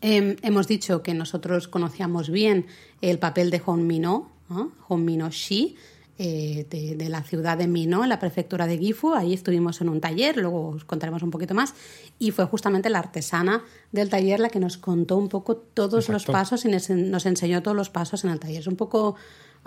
Em, 0.00 0.36
hemos 0.42 0.68
dicho 0.68 1.02
que 1.02 1.12
nosotros 1.12 1.66
conocíamos 1.66 2.30
bien 2.30 2.66
el 3.00 3.18
papel 3.18 3.50
de 3.50 3.60
Honmino, 3.66 4.30
¿no? 4.48 4.70
Honmino-shi, 4.86 5.74
eh, 6.18 6.66
de, 6.70 6.96
de 6.96 7.08
la 7.10 7.22
ciudad 7.22 7.58
de 7.58 7.66
Mino, 7.66 8.02
en 8.02 8.08
la 8.08 8.18
prefectura 8.18 8.66
de 8.66 8.78
Gifu. 8.78 9.14
Ahí 9.14 9.34
estuvimos 9.34 9.80
en 9.82 9.90
un 9.90 10.00
taller, 10.00 10.38
luego 10.38 10.68
os 10.68 10.84
contaremos 10.84 11.22
un 11.22 11.30
poquito 11.30 11.54
más. 11.54 11.74
Y 12.18 12.30
fue 12.30 12.46
justamente 12.46 12.88
la 12.88 13.00
artesana 13.00 13.62
del 13.92 14.08
taller 14.08 14.40
la 14.40 14.48
que 14.48 14.58
nos 14.58 14.78
contó 14.78 15.18
un 15.18 15.28
poco 15.28 15.56
todos 15.56 16.08
los 16.08 16.24
pasos 16.24 16.64
y 16.64 16.68
nos, 16.68 16.88
nos 16.88 17.26
enseñó 17.26 17.62
todos 17.62 17.76
los 17.76 17.90
pasos 17.90 18.24
en 18.24 18.30
el 18.30 18.40
taller. 18.40 18.60
Es 18.60 18.66
un 18.66 18.76
poco, 18.76 19.16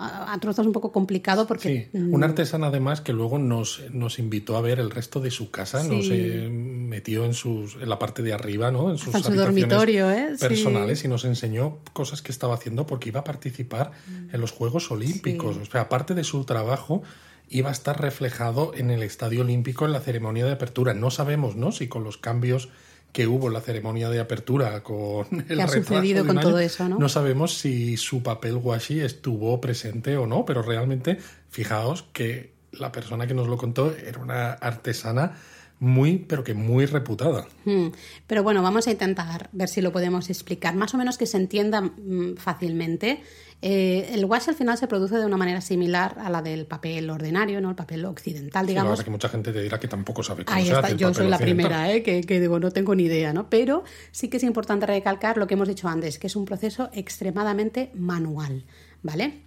a, 0.00 0.32
a 0.32 0.40
trozos 0.40 0.66
un 0.66 0.72
poco 0.72 0.90
complicado 0.92 1.46
porque... 1.46 1.90
Sí, 1.92 1.98
mm, 1.98 2.14
una 2.14 2.26
artesana 2.26 2.68
además 2.68 3.00
que 3.00 3.12
luego 3.12 3.38
nos, 3.38 3.82
nos 3.92 4.18
invitó 4.18 4.56
a 4.56 4.60
ver 4.60 4.80
el 4.80 4.90
resto 4.90 5.20
de 5.20 5.30
su 5.30 5.50
casa, 5.50 5.84
nos 5.84 6.06
eh, 6.10 6.48
metió 6.50 7.24
en, 7.24 7.34
sus, 7.34 7.76
en 7.76 7.88
la 7.88 7.98
parte 7.98 8.22
de 8.22 8.32
arriba, 8.32 8.70
¿no? 8.70 8.90
En 8.90 8.98
sus 8.98 9.14
Hasta 9.14 9.28
en 9.28 9.34
su 9.36 9.40
habitaciones 9.40 9.68
dormitorio, 9.68 10.10
¿eh? 10.10 10.36
Sí. 10.36 10.40
personales 10.40 11.04
y 11.04 11.08
nos 11.08 11.24
enseñó 11.24 11.78
cosas 11.92 12.22
que 12.22 12.32
estaba 12.32 12.54
haciendo 12.54 12.86
porque 12.86 13.10
iba 13.10 13.20
a 13.20 13.24
participar 13.24 13.60
Mm. 13.70 14.34
en 14.34 14.40
los 14.40 14.52
Juegos 14.52 14.90
Olímpicos. 14.90 15.56
O 15.56 15.64
sea, 15.64 15.82
aparte 15.82 16.14
de 16.14 16.24
su 16.24 16.44
trabajo, 16.44 17.02
iba 17.48 17.68
a 17.68 17.72
estar 17.72 18.00
reflejado 18.00 18.72
en 18.74 18.90
el 18.90 19.02
Estadio 19.02 19.42
Olímpico 19.42 19.84
en 19.84 19.92
la 19.92 20.00
ceremonia 20.00 20.44
de 20.44 20.52
apertura. 20.52 20.94
No 20.94 21.10
sabemos, 21.10 21.56
¿no? 21.56 21.72
Si 21.72 21.88
con 21.88 22.04
los 22.04 22.16
cambios 22.16 22.68
que 23.12 23.26
hubo 23.26 23.48
en 23.48 23.54
la 23.54 23.60
ceremonia 23.60 24.08
de 24.08 24.20
apertura 24.20 24.82
con 24.82 25.26
el 25.48 25.56
¿Qué 25.56 25.62
ha 25.62 25.68
sucedido 25.68 26.26
con 26.26 26.36
un 26.36 26.42
todo 26.42 26.56
año, 26.56 26.66
eso, 26.66 26.88
no? 26.88 26.98
No 26.98 27.08
sabemos 27.08 27.58
si 27.58 27.96
su 27.96 28.22
papel 28.22 28.56
washi 28.56 29.00
estuvo 29.00 29.60
presente 29.60 30.16
o 30.16 30.26
no, 30.26 30.44
pero 30.44 30.62
realmente 30.62 31.18
fijaos 31.48 32.04
que 32.12 32.52
la 32.72 32.92
persona 32.92 33.26
que 33.26 33.34
nos 33.34 33.48
lo 33.48 33.56
contó 33.56 33.94
era 33.94 34.20
una 34.20 34.52
artesana 34.52 35.36
muy, 35.80 36.18
pero 36.18 36.44
que 36.44 36.54
muy 36.54 36.86
reputada. 36.86 37.46
Mm, 37.64 37.88
Pero 38.26 38.42
bueno, 38.42 38.62
vamos 38.62 38.86
a 38.86 38.90
intentar 38.92 39.48
ver 39.52 39.68
si 39.68 39.80
lo 39.80 39.90
podemos 39.92 40.28
explicar, 40.30 40.76
más 40.76 40.94
o 40.94 40.98
menos 40.98 41.18
que 41.18 41.26
se 41.26 41.36
entienda 41.38 41.80
mm, 41.80 42.36
fácilmente. 42.36 43.22
Eh, 43.62 44.10
el 44.14 44.24
washi 44.24 44.50
al 44.50 44.56
final 44.56 44.78
se 44.78 44.86
produce 44.86 45.16
de 45.16 45.26
una 45.26 45.36
manera 45.36 45.60
similar 45.60 46.16
a 46.18 46.30
la 46.30 46.40
del 46.40 46.66
papel 46.66 47.10
ordinario, 47.10 47.60
¿no? 47.60 47.68
El 47.70 47.76
papel 47.76 48.04
occidental, 48.06 48.64
Sí, 48.64 48.68
la 48.68 48.80
digamos. 48.80 48.90
verdad 48.92 49.04
que 49.04 49.10
mucha 49.10 49.28
gente 49.28 49.52
te 49.52 49.62
dirá 49.62 49.78
que 49.78 49.88
tampoco 49.88 50.22
sabe 50.22 50.44
cómo 50.46 50.56
Ahí 50.56 50.64
se 50.64 50.68
está, 50.72 50.80
hace 50.80 50.92
el 50.92 50.98
yo 50.98 51.08
papel 51.08 51.14
soy 51.22 51.28
la 51.30 51.36
occidental. 51.36 51.66
primera, 51.68 51.92
¿eh? 51.92 52.02
que, 52.02 52.20
que 52.22 52.40
digo, 52.40 52.58
no 52.58 52.70
tengo 52.70 52.94
ni 52.94 53.02
idea, 53.04 53.32
¿no? 53.34 53.50
Pero 53.50 53.84
sí 54.12 54.28
que 54.28 54.38
es 54.38 54.44
importante 54.44 54.86
recalcar 54.86 55.36
lo 55.36 55.46
que 55.46 55.54
hemos 55.54 55.68
dicho 55.68 55.88
antes, 55.88 56.18
que 56.18 56.26
es 56.28 56.36
un 56.36 56.46
proceso 56.46 56.88
extremadamente 56.94 57.90
manual, 57.94 58.64
¿vale? 59.02 59.42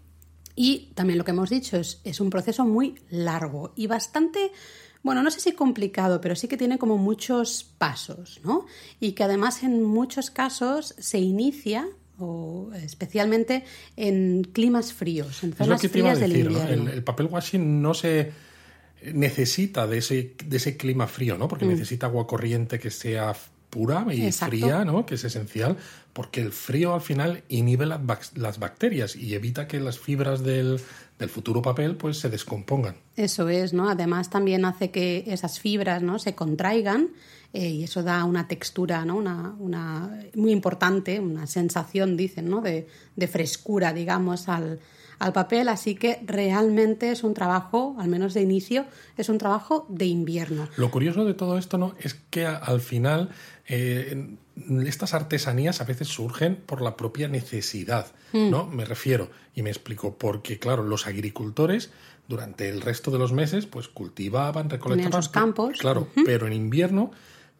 Y 0.55 0.91
también 0.93 1.17
lo 1.17 1.25
que 1.25 1.31
hemos 1.31 1.49
dicho 1.49 1.77
es, 1.77 1.99
es 2.03 2.19
un 2.19 2.29
proceso 2.29 2.65
muy 2.65 2.93
largo 3.09 3.73
y 3.75 3.87
bastante, 3.87 4.51
bueno, 5.03 5.21
no 5.21 5.29
sé 5.29 5.39
si 5.39 5.51
complicado, 5.51 6.19
pero 6.21 6.35
sí 6.35 6.47
que 6.47 6.57
tiene 6.57 6.79
como 6.79 6.97
muchos 6.97 7.63
pasos, 7.77 8.39
¿no? 8.43 8.65
Y 8.99 9.11
que 9.11 9.23
además 9.23 9.61
en 9.63 9.83
muchos 9.83 10.31
casos 10.31 10.95
se 10.97 11.19
inicia, 11.19 11.87
o 12.17 12.71
especialmente 12.73 13.65
en 13.97 14.43
climas 14.43 14.93
fríos, 14.93 15.43
en 15.43 15.51
Es 15.51 15.59
lo 15.59 15.65
zonas 15.65 15.81
que 15.81 15.89
te 15.89 15.99
iba 15.99 16.11
a 16.11 16.15
frías 16.15 16.29
del 16.29 16.31
decir, 16.31 16.51
¿no? 16.51 16.59
invierno. 16.59 16.91
el, 16.91 16.97
el 16.97 17.03
papel 17.03 17.27
washi 17.27 17.57
no 17.57 17.93
se 17.93 18.31
necesita 19.13 19.87
de 19.87 19.97
ese, 19.97 20.35
de 20.45 20.57
ese 20.57 20.77
clima 20.77 21.07
frío, 21.07 21.37
¿no? 21.37 21.47
Porque 21.47 21.65
necesita 21.65 22.05
agua 22.07 22.25
corriente 22.25 22.79
que 22.79 22.89
sea 22.89 23.35
pura 23.73 24.05
y. 24.11 24.25
Exacto. 24.25 24.55
fría, 24.55 24.85
¿no? 24.85 25.05
Que 25.05 25.15
es 25.15 25.23
esencial, 25.23 25.77
porque 26.13 26.41
el 26.41 26.51
frío 26.51 26.93
al 26.93 27.01
final 27.01 27.43
inhibe 27.49 27.85
las 27.87 28.59
bacterias 28.59 29.15
y 29.15 29.33
evita 29.33 29.67
que 29.67 29.79
las 29.79 29.97
fibras 29.97 30.43
del, 30.43 30.79
del 31.17 31.29
futuro 31.29 31.61
papel 31.61 31.95
pues 31.95 32.19
se 32.19 32.29
descompongan. 32.29 32.95
Eso 33.15 33.49
es, 33.49 33.73
¿no? 33.73 33.89
Además 33.89 34.29
también 34.29 34.65
hace 34.65 34.91
que 34.91 35.23
esas 35.27 35.59
fibras, 35.59 36.03
¿no? 36.03 36.19
Se 36.19 36.35
contraigan 36.35 37.09
eh, 37.53 37.69
y 37.69 37.83
eso 37.83 38.03
da 38.03 38.23
una 38.25 38.47
textura, 38.47 39.05
¿no? 39.05 39.15
Una, 39.15 39.55
una 39.59 40.19
muy 40.35 40.51
importante, 40.51 41.19
una 41.19 41.47
sensación, 41.47 42.15
dicen, 42.15 42.49
¿no? 42.49 42.61
De, 42.61 42.87
de 43.15 43.27
frescura, 43.27 43.91
digamos, 43.91 44.49
al, 44.49 44.79
al 45.19 45.33
papel. 45.33 45.69
Así 45.69 45.95
que 45.95 46.21
realmente 46.25 47.11
es 47.11 47.23
un 47.23 47.33
trabajo, 47.33 47.95
al 47.99 48.07
menos 48.09 48.33
de 48.33 48.41
inicio, 48.41 48.85
es 49.17 49.29
un 49.29 49.37
trabajo 49.37 49.85
de 49.89 50.05
invierno. 50.05 50.67
Lo 50.77 50.91
curioso 50.91 51.25
de 51.25 51.33
todo 51.33 51.57
esto, 51.57 51.77
¿no? 51.77 51.95
Es 51.99 52.15
que 52.29 52.45
al 52.45 52.81
final 52.81 53.29
eh, 53.67 54.35
estas 54.85 55.13
artesanías 55.13 55.81
a 55.81 55.85
veces 55.85 56.07
surgen 56.07 56.55
por 56.55 56.81
la 56.81 56.95
propia 56.97 57.27
necesidad, 57.27 58.07
Mm. 58.33 58.49
¿no? 58.49 58.65
Me 58.65 58.83
refiero, 58.83 59.29
y 59.55 59.61
me 59.61 59.69
explico, 59.69 60.17
porque 60.17 60.59
claro, 60.59 60.83
los 60.83 61.07
agricultores 61.07 61.91
durante 62.27 62.69
el 62.69 62.81
resto 62.81 63.11
de 63.11 63.19
los 63.19 63.31
meses 63.31 63.65
pues 63.67 63.87
cultivaban, 63.87 64.69
recolectaban 64.69 65.21
sus 65.23 65.31
campos. 65.31 65.77
Claro, 65.77 66.07
pero 66.25 66.47
en 66.47 66.53
invierno 66.53 67.11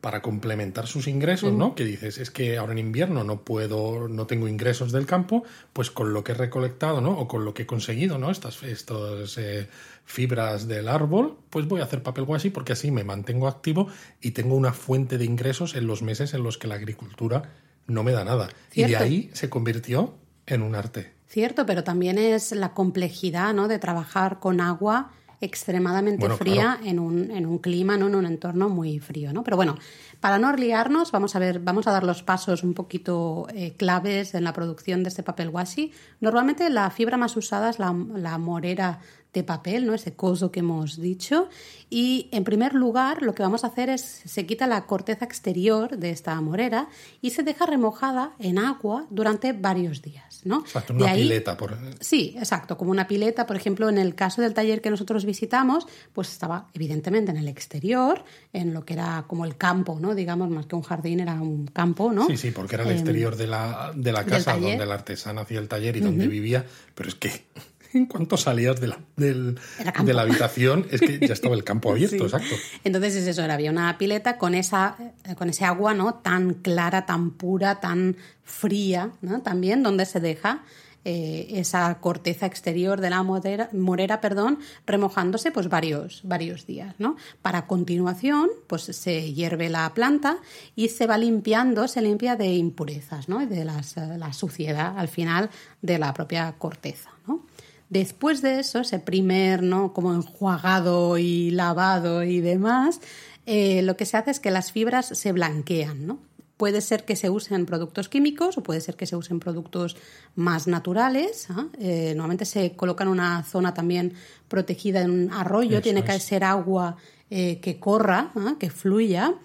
para 0.04 0.22
complementar 0.22 0.86
sus 0.86 1.08
ingresos, 1.08 1.54
¿no? 1.54 1.76
Que 1.76 1.86
dices, 1.86 2.18
es 2.18 2.30
que 2.30 2.58
ahora 2.58 2.74
en 2.74 2.80
invierno 2.80 3.24
no 3.24 3.46
puedo, 3.46 4.10
no 4.10 4.28
tengo 4.28 4.50
ingresos 4.50 4.92
del 4.92 5.06
campo, 5.06 5.46
pues 5.72 5.92
con 5.92 6.12
lo 6.12 6.26
que 6.26 6.34
he 6.34 6.36
recolectado, 6.36 7.00
¿no? 7.00 7.12
O 7.12 7.30
con 7.30 7.46
lo 7.46 7.54
que 7.54 7.64
he 7.64 7.66
conseguido, 7.66 8.18
¿no? 8.18 8.30
Estas, 8.30 8.64
estas 8.64 9.38
eh, 9.38 9.70
fibras 10.04 10.68
del 10.68 10.90
árbol, 10.90 11.38
pues 11.50 11.70
voy 11.70 11.80
a 11.80 11.86
hacer 11.86 12.04
papel 12.04 12.26
washi 12.26 12.50
porque 12.50 12.74
así 12.74 12.92
me 12.92 13.06
mantengo 13.06 13.48
activo 13.48 13.88
y 14.20 14.32
tengo 14.32 14.58
una 14.58 14.74
fuente 14.74 15.18
de 15.18 15.24
ingresos 15.24 15.74
en 15.74 15.88
los 15.88 16.02
meses 16.02 16.34
en 16.34 16.44
los 16.44 16.58
que 16.58 16.68
la 16.68 16.76
agricultura 16.76 17.54
no 17.88 18.04
me 18.04 18.12
da 18.12 18.26
nada. 18.26 18.50
Y 18.74 18.84
de 18.84 18.98
ahí 18.98 19.30
se 19.32 19.50
convirtió 19.50 20.16
en 20.48 20.64
un 20.64 20.76
arte. 20.76 21.14
Cierto, 21.28 21.66
pero 21.66 21.86
también 21.86 22.18
es 22.18 22.52
la 22.52 22.74
complejidad, 22.74 23.54
¿no? 23.54 23.70
De 23.70 23.80
trabajar 23.80 24.42
con 24.42 24.60
agua 24.60 25.14
extremadamente 25.42 26.22
Bueno, 26.22 26.38
fría 26.38 26.80
en, 26.84 27.00
un, 27.00 27.32
en 27.32 27.46
un 27.46 27.58
clima, 27.58 27.98
¿no? 27.98 28.08
En 28.08 28.16
un 28.16 28.26
entorno 28.26 28.70
muy 28.70 29.00
frío, 29.00 29.34
¿no? 29.34 29.44
Pero 29.44 29.58
bueno, 29.58 29.78
para 30.20 30.38
no 30.38 30.56
liarnos, 30.56 31.12
vamos 31.12 31.36
a 31.36 31.40
ver, 31.40 31.60
vamos 31.60 31.88
a 31.88 31.92
dar 31.92 32.04
los 32.04 32.24
pasos 32.24 32.64
un 32.64 32.74
poquito 32.74 33.48
eh, 33.54 33.74
claves 33.76 34.36
en 34.36 34.44
la 34.44 34.54
producción 34.54 35.04
de 35.04 35.10
este 35.10 35.24
papel 35.24 35.50
washi. 35.50 35.92
Normalmente 36.22 36.70
la 36.70 36.90
fibra 36.90 37.18
más 37.18 37.36
usada 37.36 37.70
es 37.70 37.80
la, 37.80 37.94
la 38.16 38.38
morera 38.38 39.00
de 39.34 39.44
papel, 39.44 39.86
¿no? 39.86 39.94
Ese 39.94 40.16
coso 40.16 40.52
que 40.52 40.62
hemos 40.62 41.02
dicho. 41.02 41.50
Y 41.90 42.30
en 42.32 42.44
primer 42.44 42.74
lugar, 42.74 43.22
lo 43.22 43.34
que 43.34 43.44
vamos 43.44 43.64
a 43.64 43.68
hacer 43.68 43.90
es 43.90 44.02
se 44.26 44.46
quita 44.46 44.68
la 44.68 44.86
corteza 44.86 45.26
exterior 45.26 45.98
de 45.98 46.12
esta 46.12 46.40
morera 46.40 46.88
y 47.22 47.32
se 47.32 47.44
deja 47.44 47.66
remojada 47.66 48.34
en 48.40 48.60
agua 48.60 49.08
durante 49.10 49.52
varios 49.54 50.02
días, 50.02 50.33
¿no? 50.46 50.60
Exacto, 50.62 50.94
De 50.94 51.04
una 51.04 51.12
ahí- 51.12 51.24
pileta. 51.24 51.58
Por... 51.58 51.78
Sí, 52.00 52.36
exacto, 52.38 52.78
como 52.78 52.92
una 52.92 53.08
pileta, 53.08 53.46
por 53.46 53.56
ejemplo, 53.56 53.90
en 53.90 53.98
el 53.98 54.16
caso 54.16 54.42
del 54.42 54.54
taller 54.54 54.82
que 54.82 54.90
nosotros 54.90 55.26
visitamos, 55.26 55.88
pues 56.14 56.32
estaba 56.32 56.68
evidentemente 56.74 57.32
en 57.32 57.38
el 57.38 57.48
exterior, 57.48 58.24
en 58.54 58.74
lo 58.74 58.86
que 58.86 58.94
era 58.94 59.26
como 59.28 59.46
el 59.46 59.58
campo, 59.58 59.98
¿no? 60.00 60.16
Digamos, 60.16 60.50
más 60.50 60.66
que 60.66 60.76
un 60.76 60.82
jardín, 60.84 61.20
era 61.20 61.34
un 61.36 61.68
campo, 61.68 62.12
¿no? 62.12 62.28
Sí, 62.28 62.38
sí, 62.38 62.52
porque 62.52 62.76
era 62.76 62.84
el 62.84 62.92
Em, 62.92 62.98
exterior 62.98 63.36
de 63.36 63.48
la, 63.48 63.92
de 63.96 64.12
la 64.12 64.24
casa 64.26 64.58
donde 64.58 64.86
la 64.86 64.94
artesana 64.96 65.42
hacía 65.42 65.60
el 65.60 65.68
taller 65.68 65.98
y 65.98 66.00
donde 66.02 66.28
vivía, 66.28 66.66
pero 66.96 67.10
es 67.10 67.16
que 67.16 67.46
en 67.94 68.06
cuanto 68.08 68.38
salías 68.38 68.80
de 68.82 68.88
la, 68.88 69.00
del- 69.16 69.60
de 70.04 70.14
la 70.14 70.22
habitación 70.24 70.88
es 70.92 71.02
que 71.02 71.20
ya 71.26 71.34
estaba 71.34 71.56
el 71.56 71.64
campo 71.64 71.92
abierto, 71.92 72.18
Sí. 72.18 72.24
exacto. 72.24 72.56
Entonces 72.84 73.16
es 73.16 73.28
eso, 73.28 73.44
era, 73.44 73.54
había 73.54 73.72
una 73.72 73.98
pileta 73.98 74.38
con 74.38 74.56
esa, 74.56 74.96
eh, 75.26 75.36
con 75.36 75.50
ese 75.50 75.66
agua, 75.66 75.94
¿no? 75.94 76.16
Tan 76.16 76.54
clara, 76.56 77.06
tan 77.06 77.32
pura, 77.32 77.80
tan 77.80 78.18
fría, 78.44 79.12
¿no? 79.22 79.42
También 79.42 79.84
donde 79.84 80.06
se 80.06 80.20
deja 80.20 80.64
eh, 81.06 81.60
esa 81.60 82.00
corteza 82.00 82.46
exterior 82.46 83.02
de 83.02 83.10
la 83.10 83.24
morera, 83.24 83.68
morera, 83.74 84.22
perdón, 84.22 84.60
remojándose 84.88 85.52
pues 85.52 85.68
varios, 85.68 86.22
varios 86.24 86.66
días, 86.66 86.96
¿no? 86.98 87.18
Para 87.42 87.68
continuación, 87.68 88.50
pues 88.68 88.84
se 88.84 89.34
hierve 89.34 89.68
la 89.70 89.94
planta 89.94 90.38
y 90.78 90.88
se 90.90 91.06
va 91.06 91.18
limpiando, 91.18 91.90
se 91.90 92.02
limpia 92.02 92.38
de 92.38 92.54
impurezas, 92.54 93.28
¿no? 93.28 93.42
Y 93.42 93.48
de 93.48 93.66
las, 93.66 93.98
eh, 93.98 94.18
la 94.18 94.32
suciedad 94.32 94.98
al 94.98 95.10
final 95.10 95.50
de 95.82 96.00
la 96.00 96.14
propia 96.14 96.54
corteza, 96.58 97.10
¿no? 97.28 97.46
Después 97.94 98.42
de 98.42 98.60
eso, 98.60 98.80
ese 98.80 98.98
primer, 98.98 99.62
¿no? 99.62 99.94
Como 99.94 100.16
enjuagado 100.16 101.20
y 101.20 101.52
lavado 101.52 102.24
y 102.24 102.42
demás, 102.42 103.00
eh, 103.46 103.84
lo 103.84 103.96
que 103.96 104.08
se 104.08 104.18
hace 104.18 104.32
es 104.32 104.40
que 104.40 104.50
las 104.50 104.72
fibras 104.72 105.06
se 105.06 105.32
blanquean, 105.32 106.08
¿no? 106.08 106.18
Puede 106.58 106.82
ser 106.82 107.06
que 107.06 107.16
se 107.16 107.30
usen 107.30 107.68
productos 107.68 108.10
químicos 108.10 108.58
o 108.58 108.64
puede 108.64 108.82
ser 108.82 108.96
que 108.96 109.06
se 109.06 109.16
usen 109.16 109.40
productos 109.40 109.96
más 110.34 110.66
naturales. 110.66 111.48
¿ah? 111.52 111.68
Eh, 111.78 112.14
normalmente 112.16 112.46
se 112.46 112.76
coloca 112.76 113.04
en 113.04 113.12
una 113.12 113.44
zona 113.44 113.76
también 113.76 114.14
protegida 114.48 115.02
en 115.02 115.12
un 115.12 115.32
arroyo, 115.32 115.74
Eso 115.74 115.84
tiene 115.84 116.04
que 116.04 116.20
ser 116.20 116.44
agua 116.44 116.98
eh, 117.30 117.60
que 117.60 117.80
corra, 117.80 118.32
¿ah? 118.36 118.56
que 118.60 118.72
fluya 118.72 119.36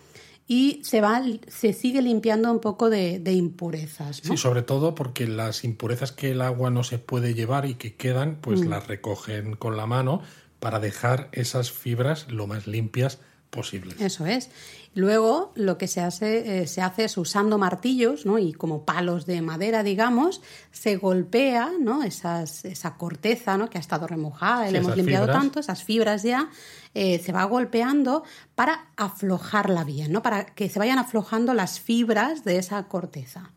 y 0.50 0.80
se 0.82 1.02
va, 1.02 1.22
se 1.46 1.74
sigue 1.74 2.00
limpiando 2.00 2.50
un 2.50 2.58
poco 2.60 2.88
de, 2.88 3.18
de 3.18 3.32
impurezas. 3.34 4.24
¿no? 4.24 4.30
Sí, 4.32 4.36
sobre 4.38 4.62
todo 4.62 4.94
porque 4.94 5.26
las 5.28 5.62
impurezas 5.62 6.10
que 6.10 6.30
el 6.30 6.40
agua 6.40 6.70
no 6.70 6.82
se 6.84 6.98
puede 6.98 7.34
llevar 7.34 7.66
y 7.66 7.74
que 7.74 7.94
quedan, 7.94 8.38
pues 8.40 8.62
Mm. 8.62 8.68
las 8.70 8.86
recogen 8.86 9.54
con 9.56 9.76
la 9.76 9.86
mano 9.86 10.22
para 10.58 10.80
dejar 10.80 11.28
esas 11.32 11.70
fibras 11.70 12.26
lo 12.30 12.46
más 12.46 12.66
limpias 12.66 13.18
posibles. 13.50 14.00
Eso 14.00 14.26
es. 14.26 14.50
Luego 14.94 15.52
lo 15.54 15.78
que 15.78 15.86
se 15.86 16.00
hace, 16.00 16.62
eh, 16.62 16.66
se 16.66 16.82
hace 16.82 17.04
es 17.04 17.16
usando 17.18 17.56
martillos 17.58 18.26
¿no? 18.26 18.38
y 18.38 18.52
como 18.52 18.84
palos 18.84 19.26
de 19.26 19.42
madera, 19.42 19.82
digamos, 19.82 20.40
se 20.72 20.96
golpea 20.96 21.70
¿no? 21.80 22.02
Esas, 22.02 22.64
esa 22.64 22.96
corteza 22.96 23.56
¿no? 23.56 23.70
que 23.70 23.78
ha 23.78 23.80
estado 23.80 24.06
remojada 24.06 24.64
y 24.64 24.66
Sí, 24.68 24.72
le 24.72 24.78
hemos 24.78 24.96
limpiado 24.96 25.26
fibras. 25.26 25.42
tanto, 25.42 25.60
esas 25.60 25.84
fibras 25.84 26.22
ya, 26.22 26.50
eh, 26.94 27.18
se 27.18 27.32
va 27.32 27.44
golpeando 27.44 28.24
para 28.54 28.88
aflojarla 28.96 29.84
bien, 29.84 30.10
¿no? 30.10 30.22
para 30.22 30.46
que 30.46 30.68
se 30.68 30.78
vayan 30.78 30.98
aflojando 30.98 31.54
las 31.54 31.78
fibras 31.78 32.44
de 32.44 32.58
esa 32.58 32.82
corteza. 32.88 33.52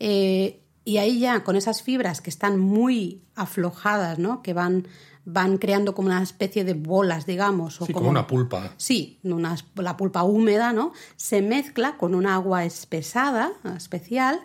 Eh, 0.00 0.62
y 0.84 0.96
ahí 0.96 1.20
ya 1.20 1.44
con 1.44 1.54
esas 1.54 1.82
fibras 1.82 2.20
que 2.20 2.30
están 2.30 2.58
muy 2.58 3.22
aflojadas, 3.36 4.18
¿no? 4.18 4.42
que 4.42 4.54
van, 4.54 4.88
van 5.24 5.58
creando 5.58 5.94
como 5.94 6.08
una 6.08 6.22
especie 6.22 6.64
de 6.64 6.74
bolas, 6.74 7.26
digamos. 7.26 7.80
O 7.80 7.86
Sí, 7.86 7.92
como 7.92 8.08
una 8.10 8.26
pulpa. 8.26 8.72
Sí, 8.76 9.18
una- 9.22 9.56
la 9.76 9.96
pulpa 9.96 10.22
húmeda, 10.22 10.72
¿no? 10.72 10.92
Se 11.16 11.42
mezcla 11.42 11.96
con 11.96 12.14
un 12.14 12.26
agua 12.26 12.64
espesada, 12.64 13.52
especial, 13.76 14.40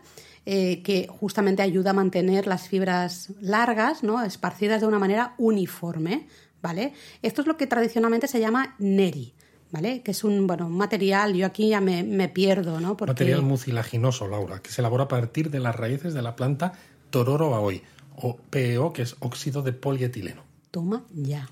eh, 0.45 0.83
que 0.83 1.07
justamente 1.07 1.61
ayuda 1.63 1.89
a 1.91 1.93
mantener 1.93 2.45
las 2.45 2.67
fibras 2.67 3.29
largas, 3.41 4.03
¿no? 4.03 4.23
Esparcidas 4.23 4.81
de 4.81 4.87
una 4.87 4.99
manera 4.99 5.33
uniforme, 5.37 6.27
¿vale? 6.61 6.93
Esto 7.23 7.41
es 7.41 7.47
lo 7.47 7.57
que 7.57 7.65
tradicionalmente 7.67 8.27
se 8.27 8.39
llama 8.39 8.75
neri, 8.77 9.33
¿vale? 9.71 10.01
Que 10.03 10.11
es 10.11 10.23
un, 10.23 10.45
bueno, 10.45 10.67
un 10.67 10.77
material, 10.77 11.33
yo 11.33 11.47
aquí 11.47 11.69
ya 11.69 11.81
me, 11.81 12.03
me 12.03 12.29
pierdo, 12.29 12.79
¿no? 12.79 12.95
Porque... 12.95 13.11
Material 13.13 13.41
mucilaginoso, 13.41 14.27
Laura, 14.27 14.59
que 14.61 14.69
se 14.71 14.81
elabora 14.81 15.05
a 15.05 15.07
partir 15.07 15.49
de 15.49 15.59
las 15.59 15.75
raíces 15.75 16.13
de 16.13 16.21
la 16.21 16.35
planta 16.35 16.73
Tororo 17.09 17.55
Aoi, 17.55 17.81
o 18.17 18.37
PEO, 18.37 18.93
que 18.93 19.01
es 19.01 19.15
óxido 19.21 19.61
de 19.63 19.73
polietileno. 19.73 20.43
Toma 20.75 21.03
ya. 21.13 21.47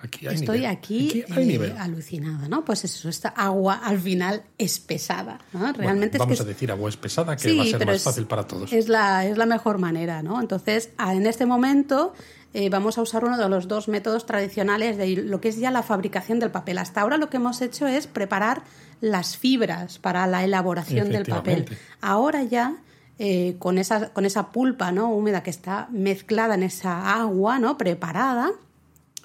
Aquí 0.00 0.26
hay 0.26 0.34
Estoy 0.34 0.58
nivel. 0.58 0.70
aquí, 0.76 1.24
hay 1.30 1.54
eh, 1.54 1.74
alucinada, 1.78 2.48
¿no? 2.48 2.64
Pues 2.64 2.84
eso, 2.84 3.08
esta 3.08 3.28
agua 3.28 3.74
al 3.84 4.00
final 4.00 4.42
es 4.58 4.80
pesada, 4.80 5.38
¿no? 5.52 5.72
Realmente 5.72 6.18
Bueno, 6.18 6.30
vamos 6.34 6.40
es 6.40 6.44
que 6.44 6.50
a 6.50 6.52
decir 6.52 6.72
agua 6.72 6.88
es 6.88 6.96
pesada, 6.96 7.36
que 7.36 7.48
Sí, 7.50 7.56
va 7.56 7.62
a 7.62 7.66
ser 7.66 7.86
más 7.86 7.94
es- 7.96 8.02
fácil 8.02 8.26
para 8.26 8.44
todos. 8.44 8.72
Es 8.72 8.88
la, 8.88 9.24
es 9.24 9.38
la 9.38 9.46
mejor 9.46 9.78
manera, 9.78 10.20
¿no? 10.24 10.40
Entonces, 10.40 10.90
en 10.98 11.24
este 11.26 11.46
momento 11.46 12.12
eh, 12.52 12.68
vamos 12.70 12.98
a 12.98 13.02
usar 13.02 13.24
uno 13.24 13.38
de 13.38 13.48
los 13.48 13.68
dos 13.68 13.86
métodos 13.86 14.26
tradicionales 14.26 14.96
de 14.96 15.06
lo 15.22 15.40
que 15.40 15.50
es 15.50 15.58
ya 15.58 15.70
la 15.70 15.84
fabricación 15.84 16.40
del 16.40 16.50
papel. 16.50 16.78
Hasta 16.78 17.02
ahora 17.02 17.16
lo 17.18 17.30
que 17.30 17.36
hemos 17.36 17.60
hecho 17.62 17.86
es 17.86 18.08
preparar 18.08 18.64
las 19.00 19.36
fibras 19.36 20.00
para 20.00 20.26
la 20.26 20.42
elaboración 20.42 21.10
del 21.10 21.26
papel. 21.26 21.66
Ahora 22.00 22.42
ya 22.42 22.74
eh, 23.18 23.56
con 23.58 23.78
esa 23.78 24.12
con 24.12 24.24
esa 24.24 24.50
pulpa, 24.52 24.92
¿no? 24.92 25.10
Húmeda 25.10 25.42
que 25.42 25.50
está 25.50 25.88
mezclada 25.90 26.54
en 26.54 26.62
esa 26.62 27.20
agua, 27.20 27.58
¿no? 27.58 27.76
Preparada. 27.78 28.52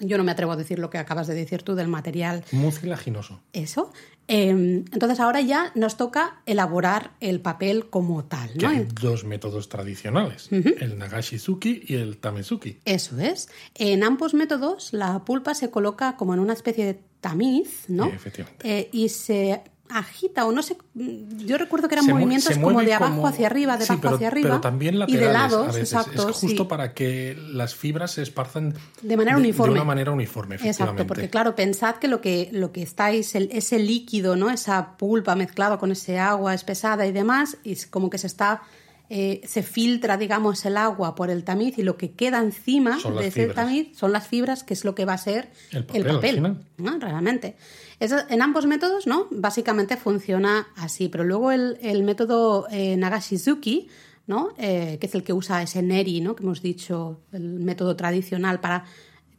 Yo 0.00 0.16
no 0.16 0.22
me 0.22 0.30
atrevo 0.30 0.52
a 0.52 0.56
decir 0.56 0.78
lo 0.78 0.90
que 0.90 0.98
acabas 0.98 1.26
de 1.26 1.34
decir 1.34 1.62
tú 1.64 1.74
del 1.74 1.88
material 1.88 2.44
Mucilaginoso. 2.52 3.40
eso. 3.52 3.92
Eh, 4.28 4.50
entonces 4.50 5.18
ahora 5.20 5.40
ya 5.40 5.72
nos 5.74 5.96
toca 5.96 6.42
elaborar 6.46 7.12
el 7.18 7.40
papel 7.40 7.88
como 7.88 8.26
tal, 8.26 8.50
hay 8.64 8.86
dos 9.00 9.24
métodos 9.24 9.70
tradicionales, 9.70 10.50
el 10.52 10.98
Nagashizuki 10.98 11.82
y 11.86 11.94
el 11.94 12.18
Tamezuki. 12.18 12.78
Eso 12.84 13.18
es. 13.18 13.48
En 13.74 14.04
ambos 14.04 14.34
métodos 14.34 14.92
la 14.92 15.24
pulpa 15.24 15.54
se 15.54 15.70
coloca 15.70 16.16
como 16.16 16.34
en 16.34 16.40
una 16.40 16.52
especie 16.52 16.84
de 16.84 17.00
tamiz, 17.20 17.86
¿no? 17.88 18.04
Sí, 18.04 18.10
efectivamente. 18.14 18.78
Eh, 18.78 18.90
y 18.92 19.08
se 19.08 19.62
agita 19.90 20.44
o 20.46 20.52
no 20.52 20.62
sé, 20.62 20.76
yo 20.94 21.58
recuerdo 21.58 21.88
que 21.88 21.94
eran 21.96 22.04
Se 22.04 22.12
movimientos 22.12 22.56
como 22.58 22.80
de 22.82 22.94
abajo 22.94 23.14
como- 23.16 23.26
hacia 23.28 23.46
arriba, 23.46 23.76
de 23.76 23.84
Sí, 23.86 23.92
abajo 23.92 24.02
pero- 24.02 24.14
hacia 24.16 24.28
arriba 24.28 24.48
Pero 24.48 24.60
también 24.60 24.94
y 24.94 24.98
laterales 24.98 25.26
de 25.26 25.32
lados, 25.32 25.68
a 25.68 25.72
veces. 25.72 25.92
exacto, 25.92 26.28
es 26.30 26.36
justo 26.36 26.62
sí. 26.64 26.68
para 26.68 26.94
que 26.94 27.36
las 27.52 27.74
fibras 27.74 28.12
se 28.12 28.22
esparzan 28.22 28.74
De 29.02 29.16
manera 29.16 29.36
uniforme. 29.36 29.74
De 29.74 29.80
una 29.80 29.84
manera 29.86 30.10
uniforme, 30.12 30.56
efectivamente. 30.56 31.02
Exacto, 31.02 31.06
porque 31.06 31.30
claro, 31.30 31.54
pensad 31.54 31.96
que 31.96 32.08
lo 32.08 32.20
que, 32.20 32.48
lo 32.52 32.72
que 32.72 32.82
estáis, 32.82 33.34
el- 33.34 33.48
ese 33.52 33.78
líquido, 33.78 34.36
¿no? 34.36 34.50
Esa 34.50 34.96
pulpa 34.96 35.34
mezclado 35.34 35.78
con 35.78 35.92
ese 35.92 36.18
agua 36.18 36.54
espesada 36.54 37.06
y 37.06 37.12
demás, 37.12 37.56
y 37.64 37.72
es 37.72 37.86
como 37.86 38.10
que 38.10 38.18
se 38.18 38.26
está, 38.26 38.62
eh, 39.10 39.40
se 39.46 39.62
filtra, 39.62 40.18
digamos, 40.18 40.66
el 40.66 40.76
agua 40.76 41.14
por 41.14 41.30
el 41.30 41.42
tamiz 41.42 41.78
y 41.78 41.82
lo 41.82 41.96
que 41.96 42.10
queda 42.12 42.40
encima 42.40 42.98
de 43.18 43.28
ese 43.28 43.30
fibras. 43.46 43.54
tamiz 43.56 43.96
son 43.96 44.12
las 44.12 44.26
fibras, 44.26 44.64
que 44.64 44.74
es 44.74 44.84
lo 44.84 44.94
que 44.94 45.06
va 45.06 45.14
a 45.14 45.18
ser 45.18 45.50
El 45.72 45.84
papel, 45.86 46.08
al 46.10 46.20
final. 46.20 46.64
¿no? 46.76 46.98
Realmente. 46.98 47.56
En 48.00 48.42
ambos 48.42 48.66
métodos, 48.66 49.08
¿no? 49.08 49.26
Básicamente 49.30 49.96
funciona 49.96 50.68
así, 50.76 51.08
pero 51.08 51.24
luego 51.24 51.50
el, 51.50 51.78
el 51.82 52.04
método 52.04 52.68
eh, 52.70 52.96
Nagashizuki, 52.96 53.88
¿no? 54.28 54.50
Eh, 54.56 54.98
que 55.00 55.06
es 55.06 55.14
el 55.16 55.24
que 55.24 55.32
usa 55.32 55.62
ese 55.62 55.82
neri, 55.82 56.20
¿no? 56.20 56.36
Que 56.36 56.44
hemos 56.44 56.62
dicho, 56.62 57.20
el 57.32 57.58
método 57.58 57.96
tradicional 57.96 58.60
para 58.60 58.84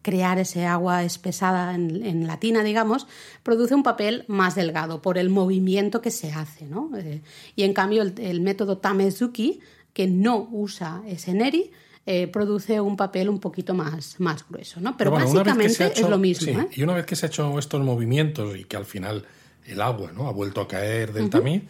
crear 0.01 0.39
ese 0.39 0.65
agua 0.65 1.03
espesada 1.03 1.73
en, 1.73 2.05
en 2.05 2.27
la 2.27 2.39
tina, 2.39 2.63
digamos, 2.63 3.07
produce 3.43 3.75
un 3.75 3.83
papel 3.83 4.25
más 4.27 4.55
delgado 4.55 5.01
por 5.01 5.17
el 5.17 5.29
movimiento 5.29 6.01
que 6.01 6.11
se 6.11 6.33
hace, 6.33 6.65
¿no? 6.65 6.91
Eh, 6.97 7.21
y 7.55 7.63
en 7.63 7.73
cambio 7.73 8.01
el, 8.01 8.13
el 8.17 8.41
método 8.41 8.77
Tamezuki, 8.79 9.61
que 9.93 10.07
no 10.07 10.49
usa 10.51 11.01
ese 11.07 11.33
neri, 11.33 11.71
eh, 12.05 12.27
produce 12.27 12.79
un 12.81 12.95
papel 12.97 13.29
un 13.29 13.39
poquito 13.39 13.73
más, 13.73 14.19
más 14.19 14.45
grueso, 14.49 14.79
¿no? 14.81 14.97
Pero, 14.97 15.11
bueno, 15.11 15.25
básicamente 15.31 15.85
hecho- 15.87 16.01
es 16.01 16.09
lo 16.09 16.17
mismo, 16.17 16.45
sí, 16.45 16.51
¿eh? 16.51 16.67
Y 16.75 16.83
una 16.83 16.93
vez 16.95 17.05
que 17.05 17.15
se 17.15 17.25
ha 17.25 17.29
hecho 17.29 17.57
estos 17.59 17.81
movimientos 17.81 18.57
y 18.57 18.63
que 18.63 18.77
al 18.77 18.85
final 18.85 19.25
el 19.65 19.81
agua 19.81 20.11
¿no? 20.11 20.27
ha 20.27 20.31
vuelto 20.31 20.61
a 20.61 20.67
caer 20.67 21.13
del 21.13 21.29
tamiz, 21.29 21.63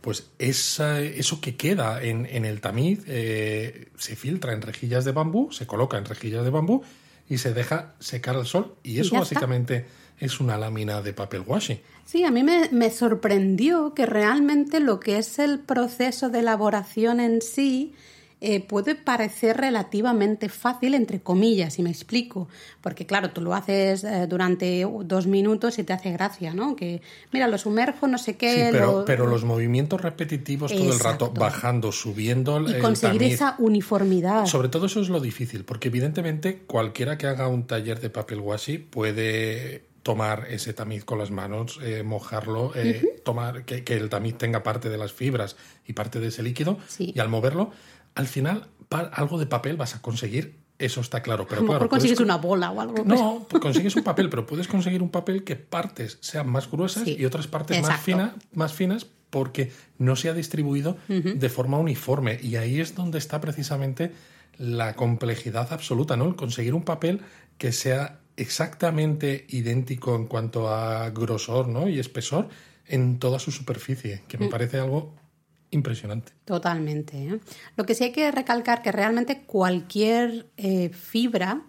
pues 0.00 0.28
esa- 0.38 1.00
eso 1.00 1.40
que 1.40 1.56
queda 1.56 2.02
en, 2.02 2.26
en 2.26 2.44
el 2.44 2.60
tamiz 2.60 3.02
eh, 3.06 3.88
se 3.98 4.16
filtra 4.16 4.52
en 4.54 4.62
rejillas 4.62 5.04
de 5.04 5.12
bambú, 5.12 5.52
se 5.52 5.66
coloca 5.66 5.98
en 5.98 6.04
rejillas 6.06 6.42
de 6.44 6.50
bambú 6.50 6.82
y 7.28 7.38
se 7.38 7.52
deja 7.52 7.94
secar 7.98 8.36
al 8.36 8.46
sol. 8.46 8.74
Y 8.82 8.94
eso 8.94 9.02
está. 9.08 9.18
básicamente 9.20 9.86
es 10.18 10.40
una 10.40 10.56
lámina 10.56 11.02
de 11.02 11.12
papel 11.12 11.42
washi. 11.46 11.80
Sí, 12.06 12.24
a 12.24 12.30
mí 12.30 12.42
me, 12.42 12.68
me 12.72 12.90
sorprendió 12.90 13.94
que 13.94 14.06
realmente 14.06 14.80
lo 14.80 14.98
que 15.00 15.18
es 15.18 15.38
el 15.38 15.58
proceso 15.60 16.30
de 16.30 16.40
elaboración 16.40 17.20
en 17.20 17.40
sí 17.42 17.94
eh, 18.42 18.60
puede 18.60 18.94
parecer 18.96 19.56
relativamente 19.56 20.48
fácil, 20.48 20.94
entre 20.94 21.20
comillas, 21.20 21.74
si 21.74 21.82
me 21.82 21.90
explico. 21.90 22.48
Porque 22.80 23.06
claro, 23.06 23.30
tú 23.30 23.40
lo 23.40 23.54
haces 23.54 24.02
eh, 24.04 24.26
durante 24.28 24.84
dos 25.04 25.26
minutos 25.26 25.78
y 25.78 25.84
te 25.84 25.92
hace 25.92 26.10
gracia, 26.12 26.52
¿no? 26.52 26.74
Que, 26.76 27.00
mira, 27.32 27.46
lo 27.48 27.56
sumerjo, 27.56 28.06
no 28.08 28.18
sé 28.18 28.36
qué... 28.36 28.52
Sí, 28.52 28.68
pero, 28.72 28.86
lo- 29.00 29.04
pero 29.04 29.26
los 29.26 29.44
movimientos 29.44 30.00
repetitivos 30.00 30.72
todo 30.72 30.92
el 30.92 30.98
rato, 31.00 31.30
bajando, 31.30 31.92
subiendo 31.92 32.60
Y 32.68 32.74
el 32.74 32.80
conseguir 32.82 33.20
tamiz. 33.20 33.34
esa 33.34 33.54
uniformidad. 33.58 34.46
Sobre 34.46 34.68
todo 34.68 34.86
eso 34.86 35.00
es 35.00 35.08
lo 35.08 35.20
difícil, 35.20 35.64
porque 35.64 35.88
evidentemente 35.88 36.58
cualquiera 36.66 37.16
que 37.18 37.26
haga 37.28 37.48
un 37.48 37.66
taller 37.66 38.00
de 38.00 38.10
papel 38.10 38.40
washi 38.40 38.78
puede 38.78 39.84
tomar 40.02 40.46
ese 40.50 40.72
tamiz 40.72 41.04
con 41.04 41.18
las 41.20 41.30
manos, 41.30 41.78
eh, 41.80 42.02
mojarlo, 42.02 42.72
eh, 42.74 43.20
tomar 43.24 43.64
que, 43.64 43.84
que 43.84 43.94
el 43.94 44.08
tamiz 44.08 44.36
tenga 44.36 44.64
parte 44.64 44.88
de 44.88 44.98
las 44.98 45.12
fibras 45.12 45.56
y 45.86 45.92
parte 45.92 46.18
de 46.18 46.26
ese 46.28 46.42
líquido, 46.42 46.78
Sí. 46.88 47.12
y 47.14 47.20
al 47.20 47.28
moverlo, 47.28 47.70
al 48.14 48.26
final 48.26 48.68
algo 49.12 49.38
de 49.38 49.46
papel 49.46 49.76
vas 49.76 49.94
a 49.94 50.02
conseguir, 50.02 50.58
eso 50.78 51.00
está 51.00 51.22
claro. 51.22 51.46
Pero 51.46 51.60
a 51.60 51.62
lo 51.62 51.66
claro, 51.68 51.78
puedes 51.88 51.90
consigues 52.02 52.18
con- 52.18 52.24
una 52.26 52.36
bola 52.36 52.70
o 52.72 52.80
algo. 52.80 53.04
No, 53.04 53.46
consigues 53.60 53.96
un 53.96 54.02
papel, 54.04 54.28
pero 54.28 54.44
puedes 54.46 54.68
conseguir 54.68 55.02
un 55.02 55.10
papel 55.10 55.44
que 55.44 55.56
partes 55.56 56.18
sean 56.20 56.48
más 56.48 56.70
gruesas 56.70 57.04
Sí, 57.04 57.16
y 57.18 57.24
otras 57.24 57.46
partes 57.46 57.80
más, 57.82 58.00
fina- 58.00 58.34
más 58.52 58.72
finas 58.74 59.06
porque 59.30 59.72
no 59.98 60.14
se 60.16 60.28
ha 60.28 60.34
distribuido 60.34 60.98
de 61.08 61.48
forma 61.48 61.78
uniforme. 61.78 62.38
Y 62.42 62.56
ahí 62.56 62.80
es 62.80 62.94
donde 62.94 63.16
está 63.18 63.40
precisamente 63.40 64.12
la 64.58 64.94
complejidad 64.94 65.72
absoluta, 65.72 66.16
¿no? 66.18 66.26
El 66.26 66.36
conseguir 66.36 66.74
un 66.74 66.82
papel 66.84 67.22
que 67.56 67.72
sea 67.72 68.18
exactamente 68.66 69.46
idéntico 69.48 70.14
en 70.16 70.26
cuanto 70.26 70.68
a 70.68 71.08
grosor 71.10 71.68
¿no? 71.68 71.88
y 71.88 71.98
espesor 71.98 72.48
en 72.86 73.18
toda 73.18 73.38
su 73.38 73.50
superficie, 73.52 74.22
que 74.28 74.36
me 74.38 74.48
parece 74.48 74.78
algo 74.78 75.14
impresionante. 75.72 76.32
Totalmente. 76.44 77.16
¿eh? 77.26 77.40
Lo 77.76 77.84
que 77.84 77.94
sí 77.94 78.04
hay 78.04 78.12
que 78.12 78.30
recalcar 78.30 78.80
que 78.82 78.92
realmente 78.92 79.42
cualquier 79.42 80.46
eh, 80.56 80.90
fibra, 80.90 81.62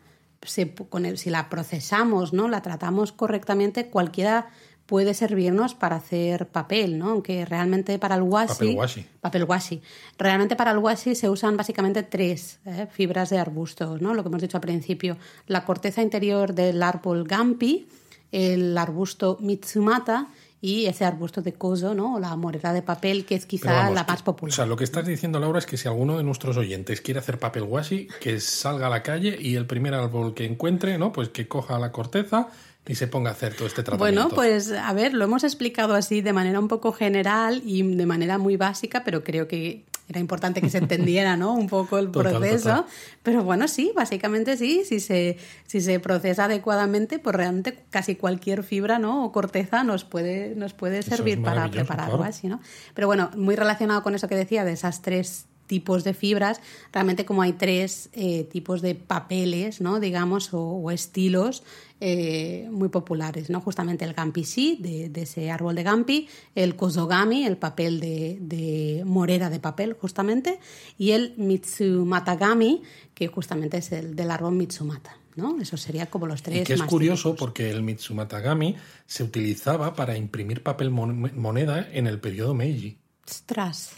se 0.43 0.73
con 0.75 1.05
el- 1.05 1.17
si 1.17 1.29
la 1.31 1.49
procesamos, 1.49 2.31
¿no? 2.33 2.47
la 2.47 2.61
tratamos 2.61 3.11
correctamente, 3.11 3.87
cualquiera 3.87 4.47
puede 4.85 5.13
servirnos 5.13 5.73
para 5.75 5.95
hacer 5.95 6.49
papel, 6.49 6.99
¿no? 6.99 7.11
Aunque 7.11 7.45
realmente 7.45 7.97
para 7.97 8.15
el 8.15 8.21
washi, 8.23 8.49
Papel 8.53 8.75
washi. 8.75 9.05
papel 9.21 9.43
washi. 9.45 9.81
Realmente 10.17 10.57
para 10.57 10.71
el 10.71 10.77
washi 10.79 11.15
se 11.15 11.29
usan 11.29 11.55
básicamente 11.55 12.03
tres 12.03 12.59
¿eh? 12.65 12.87
fibras 12.91 13.29
de 13.29 13.39
arbustos, 13.39 14.01
¿no? 14.01 14.13
Lo 14.13 14.21
que 14.23 14.27
hemos 14.27 14.41
dicho 14.41 14.57
al 14.57 14.61
principio, 14.61 15.17
la 15.47 15.63
corteza 15.63 16.01
interior 16.01 16.53
del 16.53 16.83
árbol 16.83 17.23
gampi, 17.23 17.87
el 18.33 18.77
arbusto 18.77 19.37
mitsumata 19.39 20.27
y 20.63 20.85
ese 20.85 21.03
arbusto 21.03 21.41
de 21.41 21.51
kozo, 21.51 21.93
¿no? 21.93 22.15
O 22.15 22.19
la 22.21 22.33
morera 22.37 22.71
de 22.71 22.81
papel, 22.81 23.25
que 23.25 23.35
es 23.35 23.45
quizá 23.45 23.73
vamos, 23.73 23.95
la 23.95 24.05
más 24.05 24.23
popular. 24.23 24.49
O 24.49 24.55
sea, 24.55 24.65
lo 24.65 24.77
que 24.77 24.85
estás 24.85 25.05
diciendo, 25.05 25.37
Laura, 25.37 25.59
es 25.59 25.65
que 25.65 25.75
si 25.75 25.89
alguno 25.89 26.17
de 26.17 26.23
nuestros 26.23 26.55
oyentes 26.55 27.01
quiere 27.01 27.19
hacer 27.19 27.37
papel 27.37 27.63
washi, 27.63 28.07
que 28.21 28.39
salga 28.39 28.87
a 28.87 28.89
la 28.89 29.03
calle 29.03 29.37
y 29.37 29.55
el 29.57 29.65
primer 29.65 29.93
árbol 29.93 30.33
que 30.33 30.45
encuentre, 30.45 30.97
¿no? 30.97 31.11
Pues 31.11 31.27
que 31.27 31.49
coja 31.49 31.77
la 31.79 31.91
corteza 31.91 32.47
y 32.87 32.95
se 32.95 33.07
ponga 33.07 33.29
a 33.29 33.33
hacer 33.33 33.55
todo 33.55 33.67
este 33.67 33.83
tratamiento. 33.83 34.21
Bueno, 34.21 34.35
pues 34.35 34.71
a 34.71 34.91
ver, 34.93 35.13
lo 35.13 35.23
hemos 35.23 35.43
explicado 35.43 35.93
así 35.93 36.21
de 36.21 36.33
manera 36.33 36.59
un 36.59 36.67
poco 36.67 36.91
general 36.91 37.61
y 37.65 37.83
de 37.95 38.05
manera 38.05 38.37
muy 38.37 38.57
básica, 38.57 39.03
pero 39.03 39.23
creo 39.23 39.47
que 39.47 39.85
era 40.09 40.19
importante 40.19 40.61
que 40.61 40.69
se 40.69 40.77
entendiera, 40.79 41.37
¿no? 41.37 41.53
Un 41.53 41.67
poco 41.67 41.97
el 41.97 42.11
Total, 42.11 42.33
proceso. 42.33 42.69
total. 42.69 42.85
Pero 43.23 43.43
bueno, 43.43 43.69
sí, 43.69 43.93
básicamente 43.95 44.57
sí, 44.57 44.83
si 44.85 44.99
se, 44.99 45.37
si 45.65 45.79
se 45.79 45.99
procesa 46.01 46.45
adecuadamente, 46.45 47.19
pues 47.19 47.35
realmente 47.35 47.85
casi 47.89 48.15
cualquier 48.15 48.63
fibra, 48.63 48.99
¿no? 48.99 49.23
O 49.23 49.31
corteza 49.31 49.83
nos 49.83 50.03
puede, 50.03 50.53
nos 50.55 50.73
puede 50.73 51.03
servir 51.03 51.41
para 51.41 51.69
preparar 51.71 52.07
claro. 52.07 52.21
washi, 52.21 52.47
¿no? 52.47 52.59
Pero 52.93 53.07
bueno, 53.07 53.31
muy 53.37 53.55
relacionado 53.55 54.03
con 54.03 54.13
eso 54.13 54.27
que 54.27 54.35
decía 54.35 54.65
de 54.65 54.73
esas 54.73 55.01
tres 55.01 55.45
tipos 55.67 56.03
de 56.03 56.13
fibras, 56.13 56.59
realmente 56.91 57.25
como 57.25 57.41
hay 57.41 57.53
tres 57.53 58.09
eh, 58.13 58.43
tipos 58.43 58.81
de 58.81 58.95
papeles, 58.95 59.81
¿no? 59.81 59.99
digamos, 59.99 60.53
o, 60.53 60.61
o 60.61 60.91
estilos 60.91 61.63
eh, 62.01 62.67
muy 62.69 62.89
populares, 62.89 63.49
¿no? 63.49 63.61
Justamente 63.61 64.03
el 64.03 64.13
gampi 64.13 64.43
de, 64.79 65.07
de 65.09 65.21
ese 65.21 65.49
árbol 65.49 65.75
de 65.75 65.83
gampi, 65.83 66.27
el 66.53 66.75
kozogami, 66.75 67.45
el 67.45 67.55
papel 67.55 68.01
de, 68.01 68.37
de 68.41 69.03
morera 69.05 69.49
de 69.49 69.59
papel, 69.61 69.93
justamente, 69.93 70.59
y 70.97 71.11
el 71.11 71.33
mitsumatagami, 71.37 72.81
que 73.13 73.27
justamente 73.27 73.77
es 73.77 73.91
el 73.93 74.15
del 74.15 74.31
árbol 74.31 74.53
mitsumata, 74.55 75.17
¿no? 75.35 75.59
Eso 75.61 75.77
sería 75.77 76.07
como 76.07 76.27
los 76.27 76.41
tres 76.41 76.61
Y 76.61 76.63
que 76.65 76.73
es 76.73 76.79
más 76.79 76.89
curioso 76.89 77.29
típicos. 77.29 77.39
porque 77.39 77.71
el 77.71 77.83
Mitsumatagami 77.83 78.75
se 79.05 79.23
utilizaba 79.23 79.95
para 79.95 80.17
imprimir 80.17 80.61
papel 80.61 80.89
mon- 80.89 81.31
moneda 81.39 81.87
en 81.91 82.07
el 82.07 82.19
periodo 82.19 82.53
Meiji. 82.53 82.97
Ostras. 83.25 83.91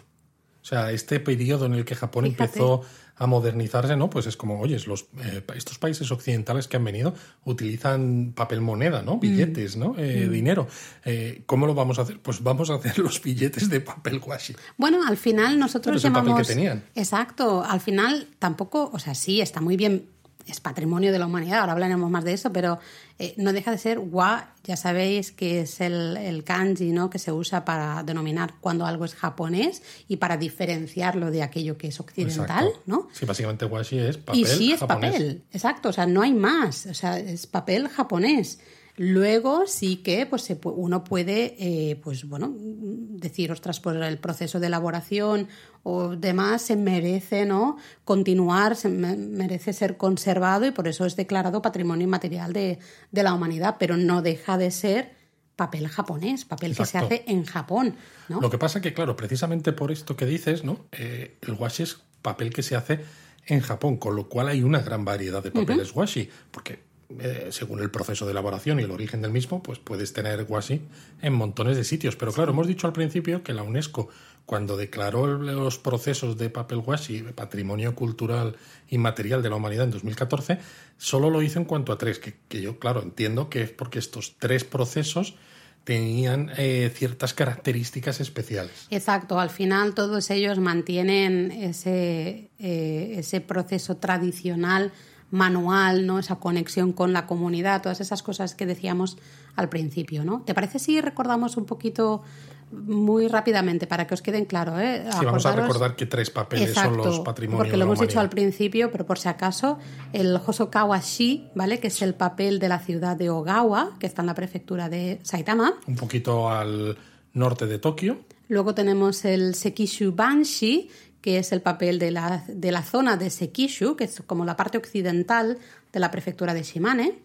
O 0.66 0.68
sea, 0.68 0.92
este 0.92 1.20
periodo 1.20 1.68
en 1.68 1.76
el 1.76 1.86
que 1.86 1.94
Japón 1.94 2.24
Fíjate. 2.26 2.44
empezó 2.46 2.82
a 3.18 3.28
modernizarse, 3.28 3.96
¿no? 3.96 4.10
Pues 4.10 4.26
es 4.26 4.36
como, 4.36 4.60
oye, 4.60 4.80
los, 4.88 5.04
eh, 5.24 5.44
estos 5.56 5.78
países 5.78 6.10
occidentales 6.12 6.68
que 6.68 6.76
han 6.78 6.84
venido 6.84 7.14
utilizan 7.44 8.34
papel 8.36 8.62
moneda, 8.62 9.04
Mm. 9.04 9.06
¿no? 9.06 9.20
Billetes, 9.20 9.78
¿no? 9.78 9.94
Eh, 9.96 10.28
Dinero. 10.28 10.68
Eh, 11.06 11.44
¿Cómo 11.46 11.68
lo 11.68 11.76
vamos 11.76 12.00
a 12.00 12.02
hacer? 12.02 12.20
Pues 12.20 12.42
vamos 12.42 12.72
a 12.72 12.76
hacer 12.76 12.98
los 13.08 13.22
billetes 13.22 13.70
de 13.70 13.80
papel 13.80 14.20
washi. 14.26 14.56
Bueno, 14.76 15.06
al 15.08 15.18
final 15.18 15.60
nosotros 15.60 15.92
Pero 15.94 15.98
es 16.00 16.06
el 16.06 16.12
papel 16.14 16.30
llamamos. 16.30 16.48
que 16.48 16.54
tenían. 16.56 16.84
Exacto. 16.96 17.64
Al 17.64 17.80
final 17.80 18.28
tampoco, 18.40 18.90
o 18.92 18.98
sea, 18.98 19.14
sí, 19.14 19.42
está 19.42 19.62
muy 19.62 19.78
bien 19.78 20.10
es 20.48 20.60
patrimonio 20.60 21.12
de 21.12 21.20
la 21.20 21.26
humanidad, 21.26 21.60
ahora 21.60 21.74
hablaremos 21.74 22.10
más 22.10 22.24
de 22.24 22.34
eso, 22.34 22.52
pero 22.52 22.80
eh, 23.18 23.34
no 23.38 23.54
deja 23.54 23.72
de 23.72 23.78
ser 23.78 24.00
wa, 24.00 24.54
ya 24.64 24.78
sabéis 24.78 25.32
que 25.32 25.62
es 25.62 25.82
el, 25.82 26.44
kanji 26.46 26.92
¿no? 26.92 27.10
que 27.10 27.20
se 27.20 27.32
usa 27.32 27.66
para 27.66 28.04
denominar 28.04 28.56
cuando 28.60 28.86
algo 28.86 29.06
es 29.06 29.16
japonés 29.16 29.82
y 30.08 30.18
para 30.18 30.38
diferenciarlo 30.38 31.32
de 31.32 31.44
aquello 31.44 31.78
que 31.78 31.88
es 31.88 32.00
occidental, 32.00 32.70
¿no? 32.86 33.08
Sí, 33.14 33.26
básicamente 33.26 33.66
washi 33.66 34.00
es 34.00 34.18
papel 34.18 34.42
Y 34.42 34.46
sí 34.46 34.72
es 34.74 34.80
papel, 34.82 35.44
exacto, 35.52 35.90
o 35.90 35.94
sea, 35.94 36.06
no 36.06 36.22
hay 36.22 36.34
más, 36.34 36.86
o 36.86 36.94
sea, 36.94 37.18
es 37.18 37.48
papel 37.48 37.88
japonés. 37.90 38.60
Luego 38.98 39.68
sí 39.68 39.98
que 39.98 40.26
pues, 40.26 40.48
uno 40.64 41.04
puede 41.04 41.56
eh, 41.60 41.98
pues, 41.98 42.28
bueno, 42.28 42.54
decir, 42.58 43.52
ostras, 43.52 43.82
por 43.82 43.98
el 43.98 44.18
proceso 44.20 44.60
de 44.60 44.68
elaboración 44.68 45.50
o 45.84 46.16
demás 46.16 46.62
se 46.62 46.78
merece 46.78 47.46
¿no? 47.46 47.78
continuar, 48.06 48.78
se 48.78 48.88
merece 48.88 49.74
ser 49.74 49.98
conservado 49.98 50.66
y 50.66 50.72
por 50.72 50.88
eso 50.88 51.06
es 51.06 51.18
declarado 51.18 51.62
patrimonio 51.62 52.06
inmaterial 52.06 52.54
de, 52.54 52.80
la 53.12 53.34
humanidad, 53.34 53.76
pero 53.80 53.98
no 53.98 54.22
deja 54.22 54.58
de 54.58 54.72
ser 54.72 55.14
papel 55.58 55.90
japonés, 55.90 56.46
papel 56.46 56.76
que 56.76 56.86
se 56.86 56.98
hace 56.98 57.26
en 57.28 57.44
Japón. 57.44 57.96
¿no? 58.30 58.40
Lo 58.40 58.50
que 58.50 58.58
pasa 58.58 58.82
que, 58.82 58.94
claro, 58.94 59.18
precisamente 59.18 59.74
por 59.74 59.92
esto 59.92 60.16
que 60.16 60.26
dices, 60.26 60.64
¿no? 60.64 60.86
Eh, 60.94 61.38
el 61.42 61.54
washi 61.54 61.84
es 61.84 61.98
papel 62.22 62.52
que 62.52 62.64
se 62.64 62.76
hace 62.76 63.02
en 63.46 63.60
Japón, 63.60 63.98
con 63.98 64.16
lo 64.16 64.28
cual 64.28 64.48
hay 64.48 64.64
una 64.64 64.80
gran 64.80 65.06
variedad 65.06 65.44
de 65.44 65.52
papeles 65.52 65.94
washi, 65.96 66.30
porque 66.52 66.80
eh, 67.20 67.50
según 67.52 67.82
el 67.82 67.92
proceso 67.92 68.26
de 68.26 68.32
elaboración 68.32 68.80
y 68.80 68.84
el 68.84 68.90
origen 68.90 69.22
del 69.22 69.32
mismo, 69.32 69.62
pues 69.62 69.78
puedes 69.78 70.12
tener 70.12 70.44
washi 70.50 70.82
en 71.22 71.34
montones 71.34 71.78
de 71.78 71.84
sitios. 71.84 72.16
Pero 72.16 72.32
claro, 72.34 72.52
hemos 72.52 72.66
dicho 72.66 72.88
al 72.88 72.94
principio 72.94 73.44
que 73.44 73.54
la 73.54 73.62
UNESCO, 73.62 74.10
cuando 74.48 74.76
declaró 74.76 75.28
los 75.28 75.78
procesos 75.78 76.36
de 76.38 76.50
papel 76.50 76.80
washi 76.80 77.22
patrimonio 77.22 77.94
cultural 77.94 78.56
inmaterial 78.90 79.44
de 79.44 79.50
la 79.52 79.56
humanidad 79.56 79.86
en 79.86 79.92
2014, 79.92 80.58
solo 80.98 81.30
lo 81.30 81.44
hizo 81.44 81.60
en 81.60 81.66
cuanto 81.66 81.92
a 81.94 81.98
tres, 82.00 82.20
que, 82.20 82.62
yo, 82.62 82.80
claro, 82.80 83.04
entiendo 83.04 83.50
que 83.50 83.62
es 83.62 83.70
porque 83.70 84.00
estos 84.00 84.36
tres 84.40 84.64
procesos 84.64 85.36
tenían 85.84 86.52
eh, 86.58 86.92
ciertas 86.92 87.36
características 87.36 88.20
especiales. 88.20 88.88
Exacto, 88.90 89.40
al 89.40 89.52
final 89.52 89.94
todos 89.94 90.32
ellos 90.32 90.58
mantienen 90.58 91.52
ese, 91.52 92.50
eh, 92.58 93.16
ese 93.18 93.42
proceso 93.42 93.98
tradicional 93.98 94.92
manual, 95.36 96.08
¿no? 96.08 96.18
Esa 96.18 96.38
conexión 96.38 96.94
con 96.94 97.14
la 97.14 97.28
comunidad, 97.28 97.82
todas 97.82 98.02
esas 98.02 98.24
cosas 98.24 98.56
que 98.56 98.66
decíamos 98.66 99.18
al 99.56 99.70
principio, 99.70 100.24
¿no? 100.24 100.42
¿Te 100.42 100.54
parece 100.54 100.80
si 100.80 101.02
recordamos 101.02 101.58
un 101.58 101.66
poquito 101.66 102.24
muy 102.72 103.28
rápidamente 103.28 103.86
para 103.86 104.08
que 104.08 104.14
os 104.14 104.22
queden 104.22 104.46
claro, 104.46 104.80
¿eh? 104.80 105.06
Sí, 105.20 105.26
vamos 105.26 105.46
a 105.46 105.56
recordar 105.56 105.96
que 105.96 106.06
tres 106.06 106.30
papeles 106.30 106.74
son 106.74 106.98
los 106.98 107.20
patrimonios. 107.20 107.66
Porque 107.66 107.78
lo 107.78 107.86
hemos 107.86 108.00
dicho 108.00 108.20
al 108.20 108.30
principio, 108.30 108.92
pero 108.92 109.06
por 109.06 109.20
si 109.20 109.28
acaso, 109.28 109.78
el 110.14 110.36
Hosokawa 110.36 111.00
Shi, 111.00 111.50
¿vale? 111.54 111.80
Que 111.80 111.88
es 111.88 112.02
el 112.02 112.16
papel 112.16 112.60
de 112.60 112.70
la 112.70 112.80
ciudad 112.80 113.16
de 113.16 113.30
Ogawa, 113.30 113.92
que 114.00 114.08
está 114.08 114.22
en 114.22 114.28
la 114.28 114.36
prefectura 114.36 114.90
de 114.90 115.20
Saitama. 115.24 115.76
Un 115.86 115.96
poquito 115.96 116.50
al 116.50 116.98
norte 117.34 117.68
de 117.68 117.78
Tokio. 117.78 118.26
Luego 118.48 118.76
tenemos 118.76 119.26
el 119.26 119.56
Sekishu 119.56 120.14
Banshi, 120.14 120.90
que 121.26 121.40
es 121.40 121.52
el 121.52 121.64
papel 121.64 121.98
de 121.98 122.12
la, 122.12 122.44
de 122.48 122.72
la 122.72 122.84
zona 122.84 123.18
de 123.18 123.32
Sekishu, 123.32 123.96
que 123.96 124.04
es 124.04 124.22
como 124.28 124.46
la 124.46 124.56
parte 124.56 124.78
occidental 124.78 125.58
de 125.92 126.00
la 126.00 126.12
prefectura 126.12 126.54
de 126.54 126.62
Shimane. 126.62 127.18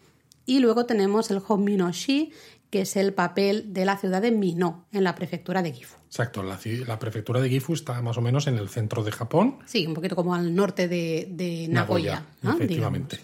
Y 0.46 0.60
luego 0.60 0.86
tenemos 0.86 1.30
el 1.30 1.42
Honminoshi, 1.46 2.32
que 2.70 2.83
es 2.83 2.96
el 2.96 3.12
papel 3.12 3.72
de 3.72 3.85
la 3.85 3.98
ciudad 3.98 4.22
de 4.22 4.30
Mino, 4.30 4.87
en 4.92 5.04
la 5.04 5.14
prefectura 5.14 5.62
de 5.62 5.72
Gifu. 5.72 5.96
Exacto, 6.06 6.42
la, 6.42 6.98
prefectura 6.98 7.40
de 7.40 7.48
Gifu 7.48 7.74
está 7.74 8.02
más 8.02 8.18
o 8.18 8.20
menos 8.20 8.48
en 8.48 8.59
el 8.59 8.68
centro 8.68 9.04
de 9.04 9.12
Japón. 9.12 9.59
Sí, 9.66 9.87
un 9.87 9.94
poquito 9.94 10.16
como 10.16 10.35
al 10.35 10.54
norte 10.54 10.88
de, 10.88 11.66
Nagoya. 11.70 12.24
efectivamente. 12.42 13.20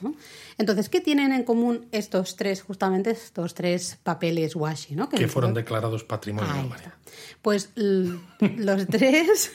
Entonces, 0.59 0.89
¿qué 0.89 1.01
tienen 1.01 1.33
en 1.33 1.43
común 1.43 1.87
estos 1.91 2.37
tres, 2.37 2.63
justamente 2.63 3.11
estos 3.11 3.55
tres 3.55 3.99
papeles 4.03 4.55
washi? 4.55 4.95
¿no? 4.95 5.09
Que, 5.09 5.27
fueron 5.27 5.53
declarados 5.53 6.05
patrimonio 6.05 6.49
de 6.49 6.59
la 6.59 6.65
humanidad. 6.65 6.95
Pues 7.43 7.71
los 7.77 8.87
tres... 8.87 9.53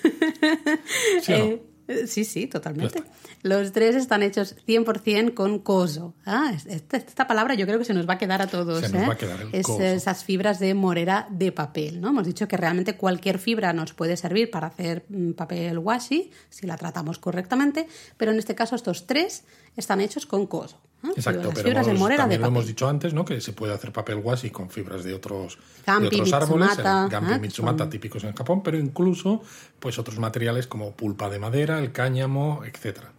Eh, 1.28 1.62
Sí, 2.08 2.26
sí, 2.26 2.48
totalmente. 2.48 3.04
Los 3.44 3.72
tres 3.72 3.96
están 3.96 4.22
hechos 4.24 4.56
100% 4.68 5.34
con 5.34 5.60
coso. 5.60 6.14
Ah, 6.26 6.54
esta, 6.68 7.28
palabra 7.28 7.56
yo 7.56 7.66
creo 7.66 7.80
que 7.80 7.86
se 7.86 7.94
nos 7.94 8.08
va 8.08 8.14
a 8.14 8.18
quedar 8.18 8.42
a 8.42 8.48
todos. 8.48 8.82
Se 8.82 8.90
nos 8.90 9.04
¿eh? 9.04 9.08
va 9.08 9.14
a 9.14 9.18
quedar 9.18 9.42
el 9.42 9.50
es, 9.54 9.68
Esas 9.70 10.24
fibras 10.24 10.60
de 10.60 10.74
morera 10.74 11.28
de 11.30 11.52
papel. 11.52 12.02
¿no? 12.02 12.10
Hemos 12.10 12.26
dicho 12.26 12.48
que 12.48 12.58
realmente 12.58 12.96
cualquier 12.96 13.40
fibra 13.40 13.74
nos 13.74 13.94
puede 13.94 14.18
servir 14.18 14.52
para 14.52 14.68
hacer 14.68 15.06
mm, 15.10 15.32
papel 15.32 15.80
washi, 15.80 16.32
si 16.50 16.68
la 16.68 16.78
tratamos 16.78 17.18
correctamente, 17.18 17.88
pero 18.18 18.32
en 18.32 18.40
este 18.40 18.56
caso 18.56 18.76
estos 18.76 19.08
tres 19.08 19.44
están 19.76 20.02
hechos 20.02 20.26
con 20.26 20.46
coso. 20.46 20.80
Exacto, 21.16 21.52
pero 21.56 21.74
también 22.16 22.42
lo 22.42 22.48
hemos 22.48 22.68
dicho 22.68 22.88
antes, 22.88 23.14
¿no? 23.14 23.26
Que 23.26 23.42
se 23.42 23.54
puede 23.54 23.74
hacer 23.74 23.92
papel 23.92 24.18
washi 24.18 24.52
con 24.52 24.70
fibras 24.70 25.04
de 25.04 25.14
otros, 25.14 25.58
otros 25.88 26.34
árboles, 26.34 26.78
gampi, 26.78 27.40
mitsumata, 27.40 27.90
típicos 27.90 28.24
en 28.24 28.34
Japón, 28.34 28.62
pero 28.64 28.78
incluso 28.78 29.42
pues 29.80 29.98
otros 29.98 30.20
materiales 30.20 30.68
como 30.68 30.92
pulpa 30.92 31.30
de 31.30 31.40
madera, 31.40 31.80
el 31.80 31.92
cáñamo, 31.92 32.62
etcétera. 32.66 33.12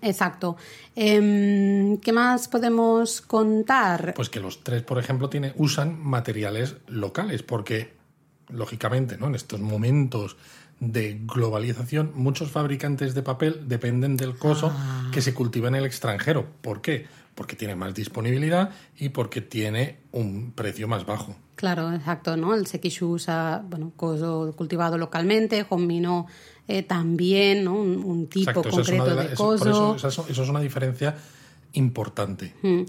exacto. 0.00 0.56
Em, 0.94 1.98
¿Qué 1.98 2.12
más 2.12 2.48
podemos 2.48 3.20
contar? 3.20 4.14
Pues 4.14 4.30
que 4.30 4.40
los 4.40 4.62
tres, 4.62 4.82
por 4.82 4.98
ejemplo, 4.98 5.28
tiene, 5.28 5.52
usan 5.56 6.00
materiales 6.02 6.76
locales, 6.86 7.42
porque 7.42 7.94
lógicamente, 8.48 9.18
¿no? 9.18 9.26
En 9.26 9.34
estos 9.34 9.60
momentos 9.60 10.36
de 10.80 11.20
globalización, 11.24 12.12
muchos 12.14 12.50
fabricantes 12.50 13.14
de 13.14 13.22
papel 13.22 13.62
dependen 13.66 14.16
del 14.16 14.36
coso 14.36 14.72
ah. 14.74 15.10
que 15.12 15.22
se 15.22 15.32
cultiva 15.32 15.68
en 15.68 15.74
el 15.74 15.86
extranjero. 15.86 16.46
¿Por 16.60 16.80
qué? 16.80 17.06
Porque 17.36 17.54
tiene 17.54 17.76
más 17.76 17.94
disponibilidad 17.94 18.70
y 18.98 19.10
porque 19.10 19.40
tiene 19.40 19.98
un 20.10 20.50
precio 20.50 20.88
más 20.88 21.06
bajo. 21.06 21.36
Claro, 21.54 21.92
exacto, 21.92 22.36
¿no? 22.36 22.54
El 22.54 22.66
sekishu 22.66 23.12
usa, 23.12 23.62
bueno, 23.64 23.92
coso 23.94 24.52
cultivado 24.56 24.98
localmente, 24.98 25.64
Honmino 25.68 26.26
eh, 26.66 26.82
también, 26.82 27.62
¿no? 27.64 27.74
Un, 27.74 28.26
tipo 28.26 28.62
concreto 28.62 29.14
de, 29.14 29.34
coso. 29.34 29.96
eso 29.96 30.26
es 30.28 30.48
una 30.48 30.60
diferencia 30.60 31.14
importante. 31.72 32.54
Mm. 32.62 32.82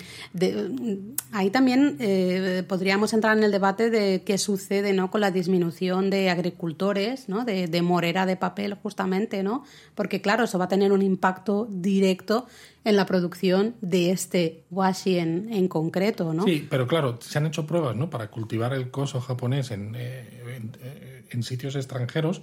ahí 1.31 1.49
también 1.49 1.97
eh, 1.99 2.63
podríamos 2.67 3.13
entrar 3.13 3.37
en 3.37 3.43
el 3.43 3.51
debate 3.51 3.89
de 3.89 4.23
qué 4.23 4.37
sucede 4.37 4.93
¿no? 4.93 5.11
con 5.11 5.21
la 5.21 5.31
disminución 5.31 6.09
de 6.09 6.29
agricultores, 6.29 7.29
¿no? 7.29 7.45
de, 7.45 7.81
morera 7.81 8.25
de 8.25 8.35
papel 8.35 8.75
justamente, 8.75 9.43
¿no? 9.43 9.63
porque 9.95 10.21
claro, 10.21 10.45
eso 10.45 10.57
va 10.57 10.65
a 10.65 10.69
tener 10.69 10.91
un 10.91 11.01
impacto 11.01 11.67
directo 11.69 12.47
en 12.83 12.95
la 12.95 13.05
producción 13.05 13.75
de 13.81 14.11
este 14.11 14.63
washi 14.71 15.19
en, 15.19 15.51
en 15.51 15.67
concreto. 15.67 16.33
¿no? 16.33 16.45
Sí, 16.45 16.65
pero 16.69 16.87
claro, 16.87 17.19
se 17.21 17.37
han 17.37 17.45
hecho 17.45 17.67
pruebas 17.67 17.95
¿no? 17.95 18.09
para 18.09 18.29
cultivar 18.29 18.73
el 18.73 18.89
coso 18.89 19.19
japonés 19.19 19.71
en, 19.71 19.95
eh, 19.97 21.23
en 21.29 21.43
sitios 21.43 21.75
extranjeros 21.75 22.41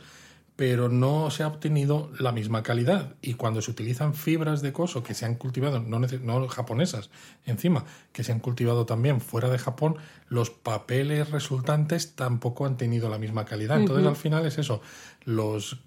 pero 0.56 0.88
no 0.88 1.30
se 1.30 1.42
ha 1.42 1.48
obtenido 1.48 2.10
la 2.18 2.30
misma 2.30 2.62
calidad. 2.62 3.16
Y 3.20 3.34
cuando 3.34 3.60
se 3.60 3.70
utilizan 3.70 4.14
fibras 4.14 4.62
de 4.62 4.72
coso 4.72 5.02
que 5.02 5.14
se 5.14 5.24
han 5.24 5.34
cultivado, 5.34 5.80
no, 5.80 5.98
no, 5.98 6.48
japonesas, 6.48 7.10
encima, 7.44 7.84
que 8.12 8.22
se 8.22 8.30
han 8.30 8.38
cultivado 8.38 8.86
también 8.86 9.20
fuera 9.20 9.50
de 9.50 9.58
Japón, 9.58 9.96
los 10.28 10.50
papeles 10.50 11.30
resultantes 11.30 12.14
tampoco 12.14 12.66
han 12.66 12.76
tenido 12.76 13.08
la 13.08 13.18
misma 13.18 13.44
calidad. 13.44 13.80
Entonces, 13.80 14.06
al 14.06 14.16
final 14.16 14.46
es 14.46 14.58
eso, 14.58 14.80
los 15.24 15.80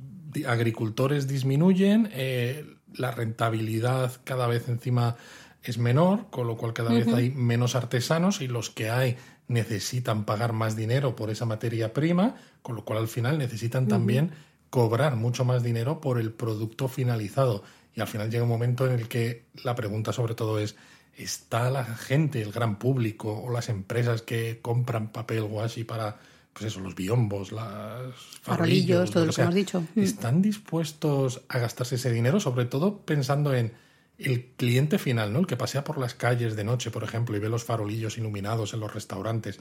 agricultores 0.46 1.28
disminuyen, 1.28 2.10
eh, 2.12 2.76
la 2.94 3.12
rentabilidad 3.12 4.12
cada 4.26 4.48
vez 4.48 4.68
encima 4.68 5.16
es 5.64 5.78
menor, 5.78 6.30
con 6.30 6.48
lo 6.48 6.58
cual 6.58 6.74
cada 6.74 6.92
vez 6.92 7.08
hay 7.08 7.32
menos 7.32 7.76
artesanos 7.76 8.42
y 8.42 8.48
los 8.48 8.70
que 8.70 8.90
hay 8.90 9.18
necesitan 9.48 10.26
pagar 10.26 10.54
más 10.54 10.76
dinero 10.76 11.16
por 11.16 11.30
esa 11.30 11.46
materia 11.46 11.94
prima, 11.94 12.36
con 12.62 12.76
lo 12.76 12.86
cual 12.86 13.00
al 13.00 13.08
final 13.08 13.38
necesitan 13.38 13.88
también 13.88 14.32
cobrar 14.70 15.16
mucho 15.16 15.46
más 15.46 15.64
dinero 15.64 16.02
por 16.02 16.20
el 16.20 16.32
producto 16.32 16.88
finalizado. 16.88 17.64
Y 17.96 18.02
al 18.02 18.08
final 18.08 18.30
llega 18.30 18.44
un 18.44 18.50
momento 18.50 18.86
en 18.86 18.94
el 18.94 19.08
que 19.08 19.46
la 19.64 19.76
pregunta 19.76 20.14
sobre 20.14 20.36
todo 20.36 20.60
es, 20.60 20.76
¿está 21.18 21.70
la 21.72 21.84
gente, 21.84 22.42
el 22.42 22.52
gran 22.52 22.78
público 22.78 23.34
o 23.34 23.52
las 23.52 23.70
empresas 23.70 24.22
que 24.22 24.60
compran 24.62 25.12
papel 25.12 25.44
washi 25.44 25.84
para, 25.84 26.18
pues 26.54 26.66
eso, 26.66 26.80
los 26.80 26.96
biombos, 26.96 27.52
las 27.52 28.14
farolillos, 28.42 29.12
todo 29.12 29.26
lo, 29.26 29.34
que, 29.34 29.42
hemos 29.42 29.56
dicho? 29.56 29.84
Mm. 29.96 30.02
¿Están 30.02 30.42
dispuestos 30.42 31.42
a 31.50 31.58
gastarse 31.58 31.96
ese 31.96 32.12
dinero? 32.12 32.40
Sobre 32.40 32.66
todo 32.66 33.00
pensando 33.00 33.56
en 33.56 33.74
el 34.20 34.46
cliente 34.58 35.00
final, 35.00 35.32
¿no? 35.32 35.40
El 35.40 35.48
que 35.48 35.58
pasea 35.58 35.84
por 35.84 35.98
las 35.98 36.14
calles 36.14 36.56
de 36.56 36.64
noche, 36.64 36.92
por 36.92 37.04
ejemplo, 37.04 37.36
y 37.36 37.40
ve 37.40 37.50
los 37.50 37.64
farolillos 37.64 38.18
iluminados 38.18 38.74
en 38.74 38.80
los 38.80 38.94
restaurantes. 38.94 39.60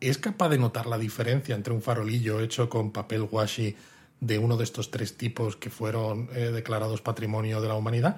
¿Es 0.00 0.18
capaz 0.18 0.48
de 0.48 0.58
notar 0.58 0.86
la 0.86 0.98
diferencia 0.98 1.54
entre 1.54 1.72
un 1.72 1.82
farolillo 1.82 2.40
hecho 2.40 2.68
con 2.68 2.92
papel 2.92 3.22
washi 3.30 3.76
de 4.20 4.38
uno 4.38 4.56
de 4.56 4.64
estos 4.64 4.90
tres 4.90 5.16
tipos 5.16 5.56
que 5.56 5.70
fueron 5.70 6.28
eh, 6.34 6.50
declarados 6.52 7.00
patrimonio 7.02 7.60
de 7.60 7.68
la 7.68 7.74
humanidad 7.74 8.16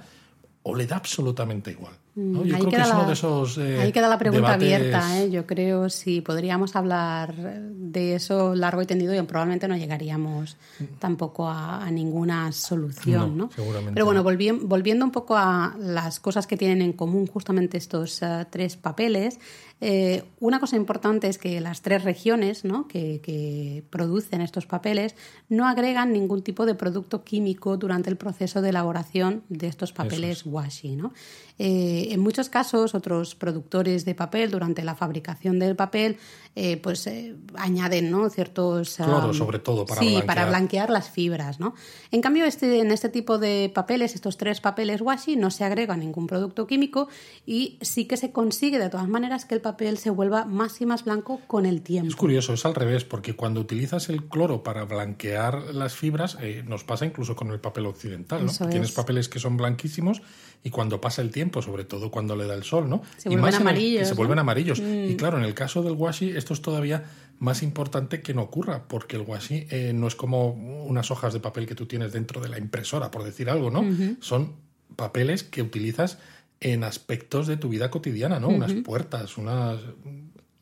o 0.62 0.74
le 0.74 0.86
da 0.86 0.96
absolutamente 0.96 1.70
igual. 1.70 1.94
Yo 2.16 2.42
ahí 2.42 2.50
creo 2.50 2.68
que 2.70 2.76
es 2.76 2.88
uno 2.90 3.00
la- 3.02 3.06
de 3.06 3.12
esos. 3.14 3.56
eh, 3.56 3.78
Ahí 3.80 3.92
queda 3.92 4.08
la 4.08 4.18
pregunta 4.18 4.58
debates- 4.58 4.74
abierta, 4.74 5.18
¿eh? 5.22 5.30
yo 5.30 5.46
creo, 5.46 5.88
si 5.88 6.20
podríamos 6.20 6.76
hablar 6.76 7.34
de 7.34 8.14
eso 8.16 8.54
largo 8.54 8.82
y 8.82 8.86
tendido 8.86 9.14
y 9.14 9.22
probablemente 9.22 9.68
no 9.68 9.76
llegaríamos 9.76 10.56
tampoco 10.98 11.48
a, 11.48 11.82
a 11.86 11.90
ninguna 11.90 12.52
solución, 12.52 13.38
No, 13.38 13.44
¿no? 13.46 13.50
seguramente 13.54 13.92
Pero 13.94 14.04
bueno, 14.04 14.22
no. 14.22 14.28
volvi- 14.30 14.58
volviendo 14.62 15.04
un 15.04 15.12
poco 15.12 15.36
a 15.36 15.74
las 15.78 16.20
cosas 16.20 16.46
que 16.46 16.56
tienen 16.58 16.82
en 16.82 16.92
común 16.92 17.26
justamente 17.26 17.78
estos 17.78 18.20
eh, 18.22 18.44
tres 18.50 18.76
papeles, 18.76 19.38
eh, 19.80 20.24
una 20.40 20.60
cosa 20.60 20.76
importante 20.76 21.26
es 21.28 21.38
que 21.38 21.60
las 21.60 21.80
tres 21.80 22.04
regiones 22.04 22.64
¿no? 22.64 22.86
que, 22.86 23.20
que 23.22 23.82
producen 23.88 24.42
estos 24.42 24.66
papeles 24.66 25.14
no 25.48 25.66
agregan 25.66 26.12
ningún 26.12 26.42
tipo 26.42 26.66
de 26.66 26.74
producto 26.74 27.24
químico 27.24 27.78
durante 27.78 28.10
el 28.10 28.16
proceso 28.16 28.60
de 28.60 28.70
elaboración 28.70 29.42
de 29.48 29.68
estos 29.68 29.92
papeles 29.92 30.44
washi. 30.44 30.96
¿no? 30.96 31.14
Eh, 31.58 32.08
en 32.10 32.20
muchos 32.20 32.50
casos, 32.50 32.94
otros 32.94 33.34
productores 33.34 34.04
de 34.04 34.14
papel 34.14 34.50
durante 34.50 34.84
la 34.84 34.94
fabricación 34.94 35.58
del 35.58 35.76
papel 35.76 36.18
eh, 36.56 36.76
pues 36.76 37.08
añaden 37.54 38.10
¿no? 38.10 38.28
ciertos 38.28 38.96
Cloro, 38.96 39.28
am, 39.28 39.34
sobre 39.34 39.60
todo, 39.60 39.86
para 39.86 40.00
sí, 40.00 40.08
blanquear. 40.08 40.26
para 40.26 40.48
blanquear 40.48 40.90
las 40.90 41.08
fibras, 41.08 41.60
¿no? 41.60 41.74
En 42.10 42.20
cambio, 42.20 42.44
este, 42.44 42.80
en 42.80 42.90
este 42.90 43.08
tipo 43.08 43.38
de 43.38 43.70
papeles, 43.74 44.14
estos 44.14 44.36
tres 44.36 44.60
papeles 44.60 45.00
washi, 45.00 45.36
no 45.36 45.50
se 45.50 45.64
agrega 45.64 45.96
ningún 45.96 46.26
producto 46.26 46.66
químico 46.66 47.08
y 47.46 47.78
sí 47.82 48.06
que 48.06 48.16
se 48.16 48.32
consigue 48.32 48.78
de 48.78 48.90
todas 48.90 49.08
maneras 49.08 49.44
que 49.44 49.54
el 49.54 49.60
papel 49.60 49.69
se 49.96 50.10
vuelva 50.10 50.44
más 50.44 50.80
y 50.80 50.86
más 50.86 51.04
blanco 51.04 51.40
con 51.46 51.66
el 51.66 51.76
Es 51.78 51.84
tiempo. 51.84 52.16
curioso, 52.16 52.52
es 52.54 52.64
al 52.64 52.74
revés, 52.74 53.04
porque 53.04 53.34
cuando 53.34 53.60
utilizas 53.60 54.08
el 54.08 54.24
cloro 54.24 54.62
para 54.62 54.84
blanquear 54.84 55.74
las 55.74 55.94
fibras, 55.94 56.36
eh, 56.40 56.62
nos 56.66 56.84
pasa 56.84 57.06
incluso 57.06 57.34
con 57.36 57.50
el 57.50 57.60
papel 57.60 57.86
occidental, 57.86 58.44
¿no? 58.46 58.52
Tienes 58.68 58.90
es. 58.90 58.94
papeles 58.94 59.28
que 59.28 59.38
son 59.38 59.56
blanquísimos 59.56 60.22
y 60.62 60.70
cuando 60.70 61.00
pasa 61.00 61.22
el 61.22 61.30
tiempo, 61.30 61.62
sobre 61.62 61.84
todo 61.84 62.10
cuando 62.10 62.36
le 62.36 62.46
da 62.46 62.54
el 62.54 62.64
sol, 62.64 62.88
¿no? 62.88 63.02
Se 63.16 63.28
y 63.28 63.32
vuelven 63.36 63.40
más 63.42 63.54
en 63.54 63.60
el- 63.62 63.66
amarillos, 63.68 64.02
y 64.02 64.04
se 64.04 64.10
¿no? 64.10 64.14
Mm. 64.14 64.16
vuelven 64.18 64.38
amarillos. 64.38 64.78
Y 64.80 65.16
claro, 65.16 65.38
en 65.38 65.44
el 65.44 65.54
caso 65.54 65.82
del 65.82 65.92
washi, 65.94 66.30
esto 66.30 66.52
es 66.54 66.60
todavía 66.62 67.04
más 67.38 67.62
importante 67.62 68.20
que 68.20 68.34
no 68.34 68.42
ocurra, 68.42 68.86
porque 68.86 69.16
el 69.16 69.22
washi 69.22 69.66
eh, 69.70 69.92
no 69.94 70.06
es 70.06 70.14
como 70.14 70.50
unas 70.84 71.10
hojas 71.10 71.32
de 71.32 71.40
papel 71.40 71.66
que 71.66 71.74
tú 71.74 71.86
tienes 71.86 72.12
dentro 72.12 72.40
de 72.42 72.48
la 72.50 72.58
impresora, 72.58 73.10
por 73.10 73.24
decir 73.24 73.48
algo, 73.48 73.70
¿no? 73.70 73.82
Son 74.20 74.52
papeles 74.96 75.44
que 75.44 75.62
utilizas 75.62 76.18
en 76.60 76.84
aspectos 76.84 77.46
de 77.46 77.56
tu 77.56 77.68
vida 77.68 77.90
cotidiana, 77.90 78.38
¿no? 78.38 78.48
Unas 78.48 78.72
puertas, 78.84 79.38
unas 79.38 79.80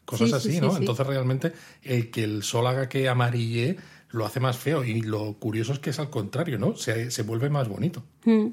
cosas 0.04 0.28
Sí, 0.28 0.30
sí, 0.30 0.34
así, 0.34 0.52
sí, 0.52 0.60
¿no? 0.60 0.70
sí. 0.70 0.76
Entonces 0.78 1.06
realmente 1.06 1.52
el 1.82 2.10
que 2.10 2.24
el 2.24 2.42
sol 2.42 2.66
haga 2.66 2.88
que 2.88 3.08
amarille 3.08 3.76
lo 4.10 4.24
hace 4.24 4.40
más 4.40 4.56
feo 4.56 4.84
y 4.84 5.02
lo 5.02 5.34
curioso 5.34 5.72
es 5.72 5.80
que 5.80 5.90
es 5.90 5.98
al 5.98 6.08
contrario, 6.08 6.58
¿no? 6.58 6.76
Se, 6.76 7.10
se 7.10 7.22
vuelve 7.22 7.50
más 7.50 7.68
bonito. 7.68 8.02
Mm. 8.24 8.48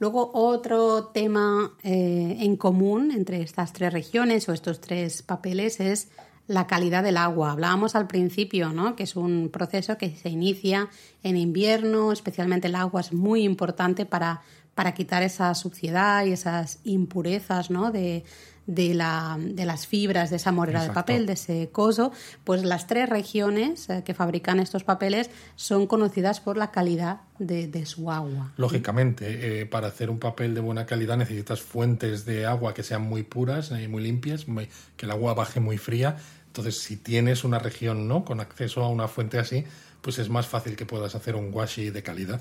Luego, 0.00 0.30
otro 0.32 1.06
tema 1.06 1.72
eh, 1.82 2.36
en 2.40 2.56
común 2.56 3.10
entre 3.10 3.42
estas 3.42 3.72
tres 3.72 3.92
regiones 3.92 4.48
o 4.48 4.52
estos 4.52 4.80
tres 4.80 5.22
papeles 5.22 5.80
es 5.80 6.08
la 6.46 6.66
calidad 6.66 7.02
del 7.02 7.16
agua. 7.16 7.52
Hablábamos 7.52 7.94
al 7.94 8.06
principio, 8.06 8.72
¿no? 8.72 8.94
Que 8.94 9.02
es 9.02 9.16
un 9.16 9.50
proceso 9.50 9.98
que 9.98 10.16
se 10.16 10.30
inicia 10.30 10.88
en 11.22 11.36
invierno, 11.36 12.12
especialmente 12.12 12.68
el 12.68 12.76
agua 12.76 13.00
es 13.00 13.12
muy 13.12 13.42
importante 13.42 14.06
para, 14.06 14.42
para 14.78 14.94
quitar 14.94 15.24
esa 15.24 15.52
suciedad 15.56 16.24
y 16.24 16.30
esas 16.30 16.78
impurezas, 16.84 17.68
¿no? 17.68 17.90
De, 17.90 18.22
de, 18.68 18.94
la, 18.94 19.36
de 19.40 19.64
las 19.66 19.88
fibras 19.88 20.30
de 20.30 20.36
esa 20.36 20.52
morera 20.52 20.84
de 20.84 20.90
papel, 20.90 21.26
de 21.26 21.32
ese 21.32 21.68
coso, 21.72 22.12
pues 22.44 22.62
las 22.62 22.86
tres 22.86 23.08
regiones 23.08 23.90
eh, 23.90 24.04
que 24.04 24.14
fabrican 24.14 24.60
estos 24.60 24.84
papeles 24.84 25.30
son 25.56 25.88
conocidas 25.88 26.38
por 26.38 26.56
la 26.56 26.70
calidad 26.70 27.22
de, 27.40 27.66
de 27.66 27.86
su 27.86 28.08
agua. 28.08 28.52
Lógicamente, 28.56 29.62
eh, 29.62 29.66
para 29.66 29.88
hacer 29.88 30.10
un 30.10 30.20
papel 30.20 30.54
de 30.54 30.60
buena 30.60 30.86
calidad 30.86 31.16
necesitas 31.16 31.60
fuentes 31.60 32.24
de 32.24 32.46
agua 32.46 32.72
que 32.72 32.84
sean 32.84 33.02
muy 33.02 33.24
puras 33.24 33.72
y 33.72 33.88
muy 33.88 34.00
limpias, 34.04 34.46
muy- 34.46 34.68
que 34.96 35.06
el 35.06 35.10
agua 35.10 35.34
baje 35.34 35.58
muy 35.58 35.76
fría. 35.78 36.18
Entonces, 36.46 36.78
si 36.78 36.96
tienes 36.96 37.42
una 37.42 37.58
región 37.58 38.06
¿no? 38.06 38.24
con 38.24 38.38
acceso 38.38 38.84
a 38.84 38.88
una 38.88 39.08
fuente 39.08 39.40
así, 39.40 39.64
pues 40.00 40.18
es 40.18 40.28
más 40.28 40.46
fácil 40.46 40.76
que 40.76 40.86
puedas 40.86 41.14
hacer 41.14 41.34
un 41.34 41.52
washi 41.52 41.90
de 41.90 42.02
calidad. 42.02 42.40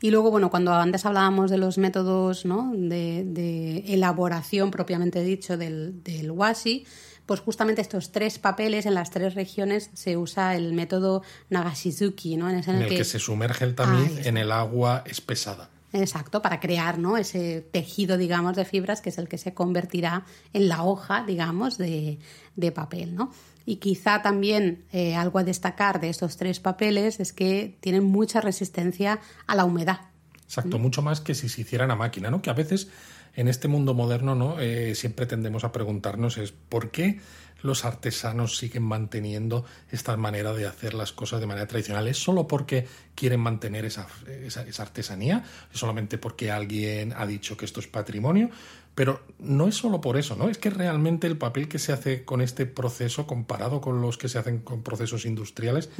Y 0.00 0.10
luego, 0.10 0.30
bueno, 0.30 0.50
cuando 0.50 0.72
antes 0.74 1.06
hablábamos 1.06 1.50
de 1.50 1.58
los 1.58 1.78
métodos 1.78 2.44
¿no? 2.44 2.72
de, 2.74 3.24
de 3.24 3.78
elaboración 3.88 4.70
propiamente 4.70 5.22
dicho 5.22 5.56
del, 5.56 6.02
del 6.02 6.30
washi, 6.30 6.86
pues 7.26 7.40
justamente 7.40 7.82
estos 7.82 8.12
tres 8.12 8.38
papeles 8.38 8.86
en 8.86 8.94
las 8.94 9.10
tres 9.10 9.34
regiones 9.34 9.90
se 9.94 10.16
usa 10.16 10.54
el 10.54 10.72
método 10.72 11.22
Nagashizuki, 11.50 12.36
¿no? 12.36 12.48
En 12.48 12.58
ese 12.58 12.70
En 12.70 12.82
el 12.82 12.88
que 12.88 13.04
se 13.04 13.18
sumerge 13.18 13.64
el 13.64 13.74
tamiz 13.74 14.24
en 14.26 14.36
el 14.36 14.52
agua 14.52 15.02
espesada. 15.06 15.70
Exacto, 15.92 16.42
para 16.42 16.60
crear 16.60 16.98
¿no? 16.98 17.16
ese 17.16 17.66
tejido, 17.72 18.16
digamos, 18.16 18.56
de 18.56 18.64
fibras 18.64 19.00
que 19.00 19.08
es 19.10 19.18
el 19.18 19.28
que 19.28 19.38
se 19.38 19.54
convertirá 19.54 20.24
en 20.52 20.68
la 20.68 20.82
hoja, 20.82 21.24
digamos, 21.26 21.78
de, 21.78 22.18
de 22.54 22.72
papel, 22.72 23.14
¿no? 23.14 23.32
Y 23.66 23.76
quizá 23.76 24.22
también 24.22 24.84
eh, 24.92 25.16
algo 25.16 25.40
a 25.40 25.44
destacar 25.44 26.00
de 26.00 26.08
estos 26.08 26.36
tres 26.36 26.60
papeles 26.60 27.20
es 27.20 27.32
que 27.32 27.76
tienen 27.80 28.04
mucha 28.04 28.40
resistencia 28.40 29.18
a 29.46 29.54
la 29.56 29.64
humedad. 29.64 30.00
Exacto, 30.44 30.78
mucho 30.78 31.02
más 31.02 31.20
que 31.20 31.34
si 31.34 31.48
se 31.48 31.62
hicieran 31.62 31.90
a 31.90 31.96
máquina, 31.96 32.30
¿no? 32.30 32.40
Que 32.40 32.50
a 32.50 32.54
veces 32.54 32.88
en 33.34 33.48
este 33.48 33.68
mundo 33.68 33.92
moderno, 33.92 34.34
¿no? 34.34 34.60
Eh, 34.60 34.94
siempre 34.94 35.26
tendemos 35.26 35.64
a 35.64 35.72
preguntarnos 35.72 36.38
es 36.38 36.52
¿por 36.52 36.90
qué 36.90 37.20
los 37.66 37.84
artesanos 37.84 38.56
siguen 38.56 38.84
manteniendo 38.84 39.64
esta 39.90 40.16
manera 40.16 40.52
de 40.52 40.66
hacer 40.66 40.94
las 40.94 41.12
cosas 41.12 41.40
de 41.40 41.46
manera 41.46 41.66
tradicional? 41.66 42.08
¿Es 42.08 42.18
solo 42.18 42.46
porque 42.46 42.86
quieren 43.14 43.40
mantener 43.40 43.84
esa, 43.84 44.06
esa, 44.26 44.62
esa 44.62 44.82
artesanía? 44.82 45.44
¿Es 45.72 45.78
solamente 45.78 46.18
porque 46.18 46.50
alguien 46.50 47.12
ha 47.16 47.26
dicho 47.26 47.56
que 47.56 47.64
esto 47.64 47.80
es 47.80 47.86
patrimonio? 47.86 48.50
Pero 48.96 49.20
no 49.38 49.68
es 49.68 49.74
solo 49.74 50.00
por 50.00 50.16
eso, 50.16 50.36
¿no? 50.36 50.48
Es 50.48 50.56
que 50.56 50.70
realmente 50.70 51.26
el 51.26 51.36
papel 51.36 51.68
que 51.68 51.78
se 51.78 51.92
hace 51.92 52.24
con 52.24 52.40
este 52.40 52.64
proceso, 52.64 53.26
comparado 53.26 53.82
con 53.82 54.00
los 54.00 54.16
que 54.16 54.30
se 54.30 54.38
hacen 54.38 54.60
con 54.60 54.82
procesos 54.82 55.26
industriales, 55.26 55.90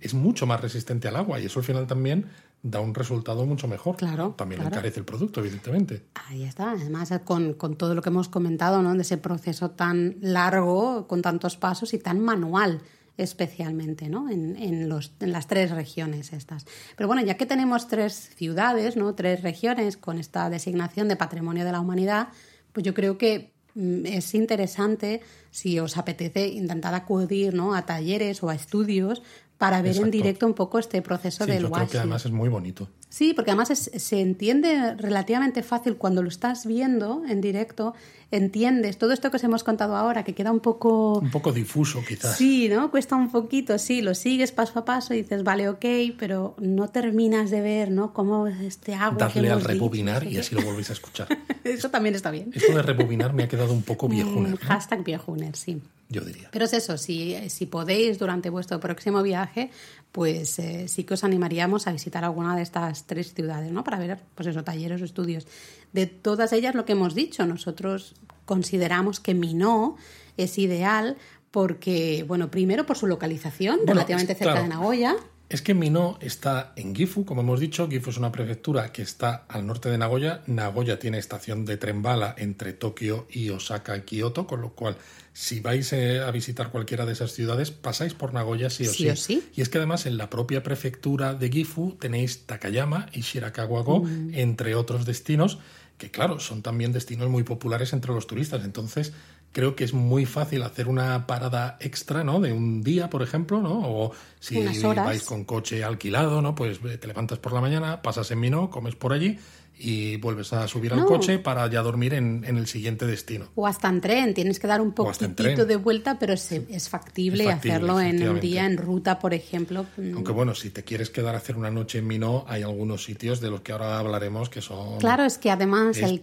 es 0.00 0.14
mucho 0.14 0.46
más 0.46 0.62
resistente 0.62 1.06
al 1.06 1.16
agua 1.16 1.38
y 1.38 1.44
eso 1.44 1.58
al 1.58 1.66
final 1.66 1.86
también 1.86 2.30
da 2.70 2.80
un 2.80 2.94
resultado 2.94 3.46
mucho 3.46 3.68
mejor. 3.68 3.96
Claro, 3.96 4.34
También 4.36 4.60
claro. 4.60 4.74
encarece 4.74 5.00
el 5.00 5.06
producto, 5.06 5.40
evidentemente. 5.40 6.04
Ahí 6.28 6.42
está, 6.42 6.72
además 6.72 7.12
con, 7.24 7.54
con 7.54 7.76
todo 7.76 7.94
lo 7.94 8.02
que 8.02 8.08
hemos 8.08 8.28
comentado, 8.28 8.82
¿no? 8.82 8.94
De 8.94 9.02
ese 9.02 9.16
proceso 9.16 9.70
tan 9.70 10.16
largo, 10.20 11.06
con 11.06 11.22
tantos 11.22 11.56
pasos 11.56 11.94
y 11.94 11.98
tan 11.98 12.20
manual 12.20 12.80
especialmente, 13.18 14.08
¿no? 14.08 14.28
En, 14.28 14.56
en 14.56 14.88
los, 14.88 15.12
en 15.20 15.32
las 15.32 15.46
tres 15.46 15.70
regiones 15.70 16.32
estas. 16.32 16.66
Pero 16.96 17.06
bueno, 17.06 17.22
ya 17.22 17.36
que 17.36 17.46
tenemos 17.46 17.88
tres 17.88 18.30
ciudades, 18.36 18.96
¿no? 18.96 19.14
Tres 19.14 19.42
regiones 19.42 19.96
con 19.96 20.18
esta 20.18 20.50
designación 20.50 21.08
de 21.08 21.16
Patrimonio 21.16 21.64
de 21.64 21.72
la 21.72 21.80
Humanidad, 21.80 22.28
pues 22.72 22.84
yo 22.84 22.92
creo 22.92 23.16
que 23.16 23.54
mm, 23.74 24.04
es 24.04 24.34
interesante, 24.34 25.22
si 25.50 25.78
os 25.78 25.96
apetece, 25.96 26.48
intentar 26.48 26.94
acudir 26.94 27.54
¿no? 27.54 27.74
a 27.74 27.86
talleres 27.86 28.42
o 28.42 28.50
a 28.50 28.54
estudios 28.54 29.22
para 29.58 29.78
ver 29.80 29.92
en 29.92 29.96
Exacto. 29.98 30.10
directo 30.10 30.46
un 30.46 30.54
poco 30.54 30.78
este 30.78 31.00
proceso 31.00 31.44
Sí, 31.44 31.50
del 31.50 31.62
yo 31.62 31.70
creo 31.70 31.80
washi. 31.84 31.92
que 31.92 31.98
además 31.98 32.26
es 32.26 32.32
muy 32.32 32.48
bonito. 32.50 32.88
Sí, 33.08 33.32
porque 33.32 33.52
además 33.52 33.70
es- 33.70 33.90
se 33.96 34.20
entiende 34.20 34.94
relativamente 34.96 35.62
fácil 35.62 35.96
cuando 35.96 36.22
lo 36.22 36.28
estás 36.28 36.66
viendo 36.66 37.22
en 37.26 37.40
directo, 37.40 37.94
entiendes 38.30 38.98
todo 38.98 39.12
esto 39.12 39.30
que 39.30 39.36
os 39.38 39.44
hemos 39.44 39.64
contado 39.64 39.96
ahora, 39.96 40.24
que 40.24 40.34
queda 40.34 40.52
un 40.52 40.60
poco... 40.60 41.20
Un 41.20 41.30
poco 41.30 41.52
difuso, 41.52 42.02
quizás. 42.06 42.36
Sí, 42.36 42.68
¿no? 42.68 42.90
Cuesta 42.90 43.16
un 43.16 43.30
poquito, 43.30 43.78
sí, 43.78 44.02
lo 44.02 44.14
sigues 44.14 44.52
paso 44.52 44.78
a 44.80 44.84
paso 44.84 45.14
y 45.14 45.22
dices, 45.22 45.42
vale, 45.44 45.68
ok, 45.70 45.84
pero 46.18 46.54
no 46.58 46.88
terminas 46.88 47.50
de 47.50 47.60
ver, 47.62 47.90
¿no? 47.90 48.12
Cómo 48.12 48.46
este 48.48 48.94
agua 48.94 49.16
que 49.16 49.24
Darle 49.40 49.40
al 49.40 49.58
hemos 49.58 49.62
dicho, 49.62 49.68
rebobinar 49.72 50.22
sé 50.24 50.30
y 50.30 50.38
así 50.38 50.54
lo 50.54 50.62
volvéis 50.62 50.90
a 50.90 50.92
escuchar. 50.94 51.28
Eso 51.64 51.88
también 51.90 52.14
está 52.14 52.30
bien. 52.30 52.50
Esto 52.52 52.74
de 52.74 52.82
rebobinar 52.82 53.32
me 53.32 53.44
ha 53.44 53.48
quedado 53.48 53.72
un 53.72 53.82
poco 53.82 54.08
viejuner, 54.08 54.50
Mm, 54.52 54.58
¿no? 54.60 54.66
Hashtag 54.68 55.02
viejuner, 55.04 55.56
sí. 55.56 55.80
Yo 56.08 56.20
diría. 56.22 56.48
Pero 56.52 56.64
es 56.64 56.72
eso, 56.72 56.96
si, 56.98 57.36
si 57.50 57.66
podéis 57.66 58.18
durante 58.18 58.50
vuestro 58.50 58.78
próximo 58.80 59.22
viaje, 59.22 59.70
pues 60.12 60.58
eh, 60.58 60.88
sí 60.88 61.04
que 61.04 61.14
os 61.14 61.24
animaríamos 61.24 61.86
a 61.86 61.92
visitar 61.92 62.24
alguna 62.24 62.56
de 62.56 62.62
estas 62.62 63.06
tres 63.06 63.34
ciudades, 63.34 63.72
¿no? 63.72 63.84
Para 63.84 63.98
ver, 63.98 64.18
pues 64.34 64.46
eso, 64.48 64.62
talleres 64.64 65.02
o 65.02 65.04
estudios. 65.04 65.46
De 65.92 66.06
todas 66.06 66.52
ellas, 66.52 66.74
lo 66.74 66.84
que 66.84 66.92
hemos 66.92 67.14
dicho, 67.14 67.44
nosotros 67.46 68.14
consideramos 68.44 69.20
que 69.20 69.34
Minó 69.34 69.96
es 70.36 70.58
ideal 70.58 71.16
porque, 71.50 72.24
bueno, 72.28 72.50
primero 72.50 72.86
por 72.86 72.96
su 72.96 73.06
localización, 73.06 73.76
Bueno, 73.78 73.94
relativamente 73.94 74.34
cerca 74.34 74.52
claro. 74.52 74.62
de 74.62 74.68
Nagoya. 74.68 75.16
Es 75.48 75.62
que 75.62 75.74
Minó 75.74 76.18
está 76.20 76.72
en 76.74 76.92
Gifu, 76.94 77.24
como 77.24 77.42
hemos 77.42 77.60
dicho. 77.60 77.88
Gifu 77.88 78.10
es 78.10 78.16
una 78.18 78.32
prefectura 78.32 78.90
que 78.90 79.02
está 79.02 79.44
al 79.48 79.64
norte 79.64 79.88
de 79.88 79.96
Nagoya. 79.96 80.42
Nagoya 80.48 80.98
tiene 80.98 81.18
estación 81.18 81.64
de 81.64 81.76
tren 81.76 82.02
bala 82.02 82.34
entre 82.36 82.72
Tokio 82.72 83.28
y 83.30 83.50
Osaka 83.50 83.96
y 83.96 84.00
Kioto, 84.02 84.48
con 84.48 84.60
lo 84.60 84.70
cual, 84.72 84.96
si 85.32 85.60
vais 85.60 85.92
eh, 85.92 86.18
a 86.18 86.32
visitar 86.32 86.72
cualquiera 86.72 87.06
de 87.06 87.12
esas 87.12 87.30
ciudades, 87.30 87.70
pasáis 87.70 88.12
por 88.12 88.34
Nagoya 88.34 88.70
sí 88.70 88.88
o 88.88 88.92
Sí 88.92 89.04
sí. 89.04 89.08
o 89.10 89.16
sí. 89.16 89.48
Y 89.54 89.60
es 89.62 89.68
que 89.68 89.78
además 89.78 90.06
en 90.06 90.16
la 90.16 90.30
propia 90.30 90.64
prefectura 90.64 91.34
de 91.34 91.48
Gifu 91.48 91.92
tenéis 92.00 92.44
Takayama 92.46 93.06
y 93.12 93.20
Shirakawa-go, 93.20 94.00
Mm. 94.02 94.34
entre 94.34 94.74
otros 94.74 95.06
destinos, 95.06 95.58
que 95.96 96.10
claro, 96.10 96.40
son 96.40 96.62
también 96.62 96.90
destinos 96.92 97.30
muy 97.30 97.44
populares 97.44 97.92
entre 97.92 98.12
los 98.12 98.26
turistas. 98.26 98.64
Entonces, 98.64 99.12
creo 99.56 99.74
que 99.74 99.84
es 99.84 99.94
muy 99.94 100.26
fácil 100.26 100.62
hacer 100.64 100.86
una 100.86 101.26
parada 101.26 101.78
extra, 101.80 102.22
¿no? 102.22 102.40
De 102.40 102.52
un 102.52 102.82
día, 102.82 103.08
por 103.08 103.22
ejemplo, 103.22 103.62
¿no? 103.62 103.80
O 103.84 104.12
si 104.38 104.62
vais 104.62 105.22
con 105.22 105.46
coche 105.46 105.82
alquilado, 105.82 106.42
¿no? 106.42 106.54
Pues 106.54 106.78
eh, 106.84 106.98
te 106.98 107.06
levantas 107.06 107.38
por 107.38 107.54
la 107.54 107.62
mañana, 107.62 108.02
pasas 108.02 108.30
en 108.30 108.38
Minó, 108.38 108.68
comes 108.68 108.96
por 108.96 109.14
allí 109.14 109.38
y 109.78 110.16
vuelves 110.16 110.52
a 110.52 110.66
subir 110.68 110.92
al 110.92 111.04
coche 111.04 111.38
para 111.38 111.68
ya 111.68 111.82
dormir 111.82 112.14
en, 112.14 112.44
el 112.44 112.66
siguiente 112.66 113.06
destino. 113.06 113.48
O 113.54 113.66
hasta 113.66 113.88
en 113.88 114.00
tren, 114.00 114.34
tienes 114.34 114.58
que 114.58 114.66
dar 114.66 114.80
un 114.80 114.92
poquitito 114.92 115.66
de 115.66 115.76
vuelta, 115.76 116.18
pero 116.18 116.32
es, 116.32 116.88
factible, 116.88 117.50
hacerlo 117.50 118.00
en 118.00 118.26
un 118.28 118.40
día 118.40 118.64
en 118.64 118.78
ruta, 118.78 119.18
por 119.18 119.34
ejemplo. 119.34 119.86
Mm. 119.96 120.14
Aunque 120.14 120.32
bueno, 120.32 120.54
si 120.54 120.70
te 120.70 120.82
quieres 120.82 121.10
quedar 121.10 121.34
a 121.34 121.38
hacer 121.38 121.56
una 121.56 121.70
noche 121.70 121.98
en 121.98 122.06
Minot, 122.06 122.44
hay 122.48 122.62
algunos 122.62 123.04
sitios 123.04 123.40
de 123.40 123.50
los 123.50 123.60
que 123.60 123.72
ahora 123.72 123.98
hablaremos 123.98 124.48
que 124.48 124.62
son. 124.62 124.98
Claro, 124.98 125.24
es 125.24 125.36
que 125.36 125.50
además 125.50 125.98
el, 125.98 126.22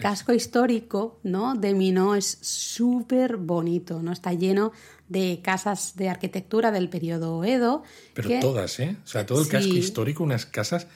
casco 0.00 0.32
histórico 0.32 1.20
¿no? 1.22 1.54
de 1.54 1.72
Minot 1.74 2.18
es 2.18 2.38
súper 2.42 3.36
bonito, 3.36 4.02
¿no? 4.02 4.12
Está 4.12 4.32
lleno 4.34 4.72
de 5.08 5.40
casas 5.42 5.96
de 5.96 6.08
arquitectura 6.08 6.70
del 6.70 6.88
periodo 6.88 7.44
Edo. 7.44 7.82
Pero 8.14 8.28
todas, 8.40 8.78
¿eh? 8.80 8.96
O 9.04 9.06
sea, 9.06 9.24
todo 9.24 9.40
el 9.40 9.48
casco 9.48 9.74
histórico, 9.74 10.22
unas 10.22 10.46
casas 10.46 10.86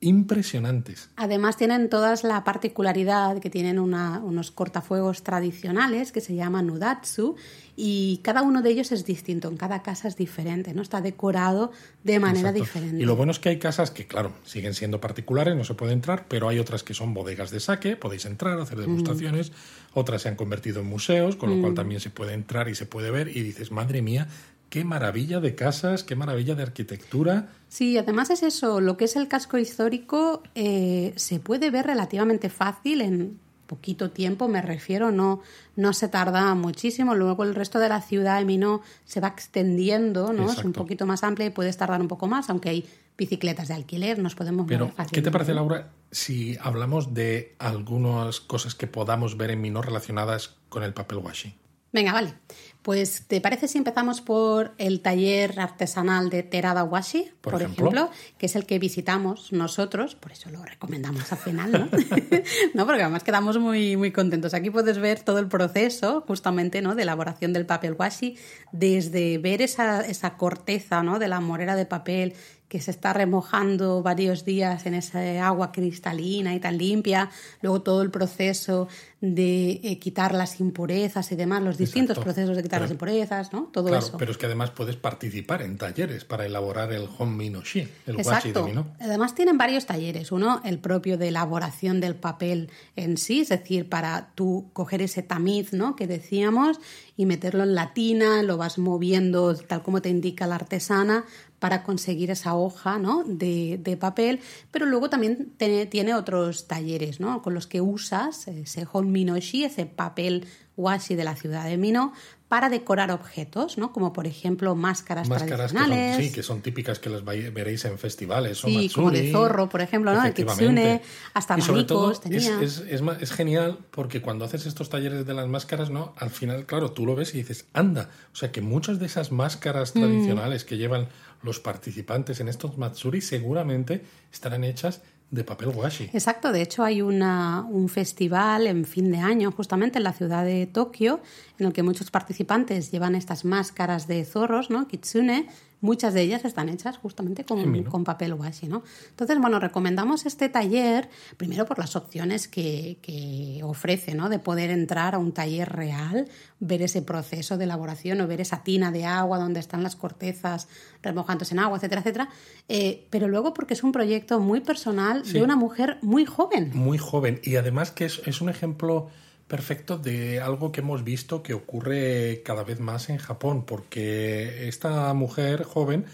impresionantes. 0.00 1.08
Además 1.16 1.56
tienen 1.56 1.88
todas 1.88 2.22
la 2.22 2.44
particularidad 2.44 3.38
que 3.38 3.48
tienen 3.48 3.78
unos 3.78 4.50
cortafuegos 4.50 5.22
tradicionales 5.22 6.12
que 6.12 6.20
se 6.20 6.34
llaman 6.34 6.66
nudatsu 6.66 7.36
y 7.76 8.20
cada 8.22 8.42
uno 8.42 8.62
de 8.62 8.70
ellos 8.70 8.92
es 8.92 9.06
distinto, 9.06 9.48
en 9.48 9.56
cada 9.56 9.82
casa 9.82 10.08
es 10.08 10.16
diferente, 10.16 10.74
¿no? 10.74 10.82
Está 10.82 11.00
decorado 11.00 11.72
de 12.04 12.18
manera 12.18 12.52
diferente. 12.52 13.02
Y 13.02 13.06
lo 13.06 13.16
bueno 13.16 13.32
es 13.32 13.38
que 13.38 13.48
hay 13.48 13.58
casas 13.58 13.90
que, 13.90 14.06
claro, 14.06 14.32
siguen 14.44 14.74
siendo 14.74 15.00
particulares, 15.00 15.56
no 15.56 15.64
se 15.64 15.74
puede 15.74 15.92
entrar, 15.92 16.26
pero 16.28 16.48
hay 16.48 16.58
otras 16.58 16.82
que 16.82 16.92
son 16.92 17.14
bodegas 17.14 17.50
de 17.50 17.60
saque, 17.60 17.96
podéis 17.96 18.26
entrar, 18.26 18.60
hacer 18.60 18.78
degustaciones, 18.78 19.52
otras 19.94 20.22
se 20.22 20.28
han 20.28 20.36
convertido 20.36 20.80
en 20.80 20.86
museos, 20.86 21.36
con 21.36 21.50
lo 21.50 21.60
cual 21.60 21.72
mm. 21.72 21.76
también 21.76 22.00
se 22.00 22.10
puede 22.10 22.34
entrar 22.34 22.68
y 22.68 22.74
se 22.74 22.84
puede 22.84 23.10
ver 23.10 23.28
y 23.28 23.42
dices, 23.42 23.70
madre 23.70 24.02
mía, 24.02 24.28
qué 24.68 24.84
maravilla 24.84 25.40
de 25.40 25.54
casas, 25.54 26.04
qué 26.04 26.16
maravilla 26.16 26.54
de 26.54 26.62
arquitectura. 26.62 27.48
Sí, 27.68 27.96
además 27.98 28.30
es 28.30 28.42
eso, 28.42 28.80
lo 28.80 28.96
que 28.96 29.06
es 29.06 29.16
el 29.16 29.28
casco 29.28 29.58
histórico 29.58 30.42
eh, 30.54 31.12
se 31.16 31.40
puede 31.40 31.70
ver 31.70 31.86
relativamente 31.86 32.50
fácil 32.50 33.00
en 33.00 33.38
poquito 33.66 34.10
tiempo, 34.10 34.48
me 34.48 34.62
refiero, 34.62 35.10
no, 35.10 35.42
no 35.74 35.92
se 35.92 36.08
tarda 36.08 36.54
muchísimo. 36.54 37.14
Luego 37.14 37.42
el 37.42 37.54
resto 37.54 37.78
de 37.78 37.88
la 37.88 38.00
ciudad 38.00 38.38
de 38.38 38.44
Minó 38.44 38.80
se 39.04 39.20
va 39.20 39.28
extendiendo, 39.28 40.32
¿no? 40.32 40.50
Es 40.50 40.64
un 40.64 40.72
poquito 40.72 41.04
más 41.04 41.22
amplia 41.24 41.46
y 41.48 41.50
puedes 41.50 41.76
tardar 41.76 42.00
un 42.00 42.08
poco 42.08 42.26
más, 42.26 42.48
aunque 42.48 42.70
hay 42.70 42.88
bicicletas 43.18 43.68
de 43.68 43.74
alquiler, 43.74 44.18
nos 44.18 44.34
podemos 44.34 44.66
Pero, 44.68 44.92
¿qué 45.10 45.22
te 45.22 45.30
parece, 45.30 45.54
Laura, 45.54 45.90
si 46.10 46.56
hablamos 46.60 47.14
de 47.14 47.56
algunas 47.58 48.40
cosas 48.40 48.74
que 48.74 48.86
podamos 48.86 49.36
ver 49.36 49.50
en 49.50 49.60
Minó 49.60 49.82
relacionadas 49.82 50.56
con 50.68 50.82
el 50.82 50.94
papel 50.94 51.18
washi? 51.18 51.56
Venga, 51.96 52.12
vale. 52.12 52.34
Pues, 52.82 53.26
¿te 53.26 53.40
parece 53.40 53.68
si 53.68 53.78
empezamos 53.78 54.20
por 54.20 54.74
el 54.76 55.00
taller 55.00 55.58
artesanal 55.58 56.28
de 56.28 56.42
Terada 56.42 56.84
Washi, 56.84 57.32
por, 57.40 57.54
ejemplo? 57.60 58.10
que 58.36 58.46
es 58.46 58.54
el 58.54 58.66
que 58.66 58.78
visitamos 58.78 59.50
nosotros, 59.50 60.14
por 60.14 60.32
eso 60.32 60.50
lo 60.50 60.62
recomendamos 60.62 61.32
al 61.32 61.38
final, 61.38 61.72
¿no? 61.72 61.88
no, 62.74 62.86
porque 62.86 63.02
además 63.02 63.24
quedamos 63.24 63.58
muy, 63.58 63.96
muy 63.96 64.12
contentos. 64.12 64.52
Aquí 64.52 64.68
puedes 64.68 64.98
ver 64.98 65.20
todo 65.20 65.38
el 65.38 65.48
proceso, 65.48 66.22
justamente, 66.28 66.82
¿no? 66.82 66.94
De 66.94 67.02
elaboración 67.04 67.54
del 67.54 67.64
papel 67.64 67.96
washi, 67.98 68.36
desde 68.72 69.38
ver 69.38 69.62
esa, 69.62 70.02
esa 70.02 70.36
corteza, 70.36 71.02
¿no? 71.02 71.18
De 71.18 71.28
la 71.28 71.40
morera 71.40 71.76
de 71.76 71.86
papel 71.86 72.34
que 72.68 72.80
se 72.80 72.90
está 72.90 73.12
remojando 73.12 74.02
varios 74.02 74.44
días 74.44 74.86
en 74.86 74.94
esa 74.94 75.46
agua 75.46 75.72
cristalina 75.72 76.54
y 76.54 76.60
tan 76.60 76.78
limpia, 76.78 77.30
luego 77.62 77.82
todo 77.82 78.02
el 78.02 78.10
proceso 78.10 78.88
de 79.20 79.80
eh, 79.82 79.98
quitar 79.98 80.34
las 80.34 80.60
impurezas 80.60 81.32
y 81.32 81.36
demás, 81.36 81.62
los 81.62 81.78
distintos 81.78 82.18
procesos 82.18 82.56
de 82.56 82.62
quitar 82.62 82.82
las 82.82 82.90
impurezas, 82.90 83.52
¿no? 83.52 83.70
Todo 83.72 83.88
claro, 83.88 84.04
eso. 84.04 84.18
Pero 84.18 84.30
es 84.30 84.38
que 84.38 84.46
además 84.46 84.70
puedes 84.70 84.96
participar 84.96 85.62
en 85.62 85.78
talleres 85.78 86.24
para 86.24 86.44
elaborar 86.44 86.92
el 86.92 87.08
home 87.18 87.36
minoshi, 87.36 87.88
el 88.06 88.16
washi 88.16 88.52
de 88.52 88.62
mino. 88.62 88.86
Además 89.00 89.34
tienen 89.34 89.56
varios 89.56 89.86
talleres, 89.86 90.32
uno 90.32 90.60
el 90.64 90.78
propio 90.78 91.16
de 91.16 91.28
elaboración 91.28 92.00
del 92.00 92.14
papel 92.14 92.70
en 92.94 93.16
sí, 93.16 93.40
es 93.40 93.48
decir, 93.48 93.88
para 93.88 94.32
tú 94.34 94.70
coger 94.72 95.02
ese 95.02 95.22
tamiz, 95.22 95.72
¿no? 95.72 95.96
Que 95.96 96.06
decíamos 96.06 96.78
y 97.16 97.24
meterlo 97.24 97.62
en 97.62 97.74
la 97.74 97.94
tina, 97.94 98.42
lo 98.42 98.58
vas 98.58 98.76
moviendo 98.76 99.54
tal 99.56 99.82
como 99.82 100.02
te 100.02 100.10
indica 100.10 100.46
la 100.46 100.56
artesana 100.56 101.24
para 101.58 101.82
conseguir 101.82 102.30
esa 102.30 102.54
hoja 102.54 102.98
¿no? 102.98 103.24
de, 103.24 103.78
de, 103.82 103.96
papel, 103.96 104.40
pero 104.70 104.86
luego 104.86 105.08
también 105.08 105.52
tiene, 105.56 105.86
tiene, 105.86 106.14
otros 106.14 106.66
talleres 106.66 107.18
¿no? 107.20 107.42
con 107.42 107.54
los 107.54 107.66
que 107.66 107.80
usas 107.80 108.46
ese 108.48 108.86
minoshi, 108.92 109.64
ese 109.64 109.86
papel 109.86 110.46
washi 110.76 111.14
de 111.14 111.24
la 111.24 111.34
ciudad 111.34 111.64
de 111.64 111.76
Mino, 111.78 112.12
para 112.48 112.68
decorar 112.68 113.10
objetos, 113.10 113.76
¿no? 113.76 113.92
Como 113.92 114.12
por 114.12 114.26
ejemplo 114.26 114.76
máscaras, 114.76 115.28
tradicionales. 115.28 116.16
Que 116.16 116.22
sí, 116.22 116.32
que 116.32 116.42
son 116.44 116.60
típicas 116.60 117.00
que 117.00 117.10
las 117.10 117.24
veréis 117.24 117.84
en 117.86 117.98
festivales. 117.98 118.58
Sí, 118.58 118.88
o 118.92 118.94
como 118.94 119.10
de 119.10 119.32
zorro, 119.32 119.68
por 119.68 119.80
ejemplo, 119.80 120.14
¿no? 120.14 120.24
El 120.24 120.32
kitsune, 120.32 121.02
hasta 121.34 121.54
abanicos 121.54 122.20
tenía. 122.20 122.60
Es, 122.60 122.84
es, 122.88 123.02
es, 123.20 123.32
genial 123.32 123.78
porque 123.90 124.22
cuando 124.22 124.44
haces 124.44 124.66
estos 124.66 124.88
talleres 124.90 125.26
de 125.26 125.34
las 125.34 125.48
máscaras, 125.48 125.90
¿no? 125.90 126.14
Al 126.18 126.30
final, 126.30 126.66
claro, 126.66 126.92
tú 126.92 127.04
lo 127.04 127.16
ves 127.16 127.34
y 127.34 127.38
dices, 127.38 127.66
anda. 127.72 128.10
O 128.32 128.36
sea 128.36 128.52
que 128.52 128.60
muchas 128.60 129.00
de 129.00 129.06
esas 129.06 129.32
máscaras 129.32 129.96
mm. 129.96 130.00
tradicionales 130.00 130.64
que 130.64 130.76
llevan 130.76 131.08
los 131.46 131.60
participantes 131.60 132.40
en 132.40 132.48
estos 132.48 132.76
Matsuri 132.76 133.22
seguramente 133.22 134.02
estarán 134.30 134.64
hechas 134.64 135.00
de 135.30 135.42
papel 135.42 135.68
washi. 135.68 136.10
Exacto, 136.12 136.52
de 136.52 136.62
hecho 136.62 136.84
hay 136.84 137.02
una, 137.02 137.66
un 137.68 137.88
festival 137.88 138.66
en 138.66 138.84
fin 138.84 139.10
de 139.10 139.18
año 139.18 139.50
justamente 139.50 139.98
en 139.98 140.04
la 140.04 140.12
ciudad 140.12 140.44
de 140.44 140.66
Tokio 140.66 141.20
en 141.58 141.66
el 141.66 141.72
que 141.72 141.82
muchos 141.82 142.10
participantes 142.10 142.90
llevan 142.90 143.14
estas 143.14 143.44
máscaras 143.44 144.06
de 144.06 144.24
zorros, 144.24 144.70
¿no? 144.70 144.86
Kitsune, 144.86 145.48
muchas 145.80 146.14
de 146.14 146.22
ellas 146.22 146.44
están 146.44 146.68
hechas 146.68 146.98
justamente 146.98 147.44
con, 147.44 147.84
con, 147.84 148.04
papel 148.04 148.34
washi, 148.34 148.66
¿no? 148.66 148.82
Entonces, 149.10 149.38
bueno, 149.38 149.60
recomendamos 149.60 150.26
este 150.26 150.48
taller 150.48 151.08
primero 151.36 151.66
por 151.66 151.78
las 151.78 151.96
opciones 151.96 152.48
que, 152.48 152.98
que, 153.02 153.60
ofrece, 153.62 154.14
¿no? 154.14 154.28
De 154.28 154.38
poder 154.38 154.70
entrar 154.70 155.14
a 155.14 155.18
un 155.18 155.32
taller 155.32 155.70
real, 155.70 156.28
ver 156.60 156.82
ese 156.82 157.02
proceso 157.02 157.56
de 157.58 157.64
elaboración 157.64 158.20
o 158.20 158.26
ver 158.26 158.40
esa 158.40 158.62
tina 158.62 158.90
de 158.90 159.04
agua 159.04 159.38
donde 159.38 159.60
están 159.60 159.82
las 159.82 159.96
cortezas 159.96 160.68
remojándose 161.02 161.54
en 161.54 161.60
agua, 161.60 161.76
etcétera, 161.78 162.00
etcétera. 162.00 162.28
Eh, 162.68 163.06
pero 163.10 163.28
luego 163.28 163.54
porque 163.54 163.74
es 163.74 163.82
un 163.82 163.92
proyecto 163.92 164.40
muy 164.40 164.60
personal 164.60 165.22
de 165.30 165.42
una 165.42 165.56
mujer 165.56 165.98
muy 166.02 166.24
joven. 166.24 166.70
Muy 166.74 166.98
joven 166.98 167.40
y 167.42 167.56
además 167.56 167.90
que 167.90 168.06
es, 168.06 168.22
es 168.26 168.40
un 168.40 168.48
ejemplo 168.48 169.08
perfecto 169.48 169.98
de 169.98 170.40
algo 170.40 170.72
que 170.72 170.80
hemos 170.80 171.04
visto 171.04 171.42
que 171.42 171.54
ocurre 171.54 172.42
cada 172.44 172.64
vez 172.64 172.80
más 172.80 173.08
en 173.08 173.18
Japón, 173.18 173.64
porque 173.64 174.68
esta 174.68 175.12
mujer 175.14 175.62
joven 175.64 176.06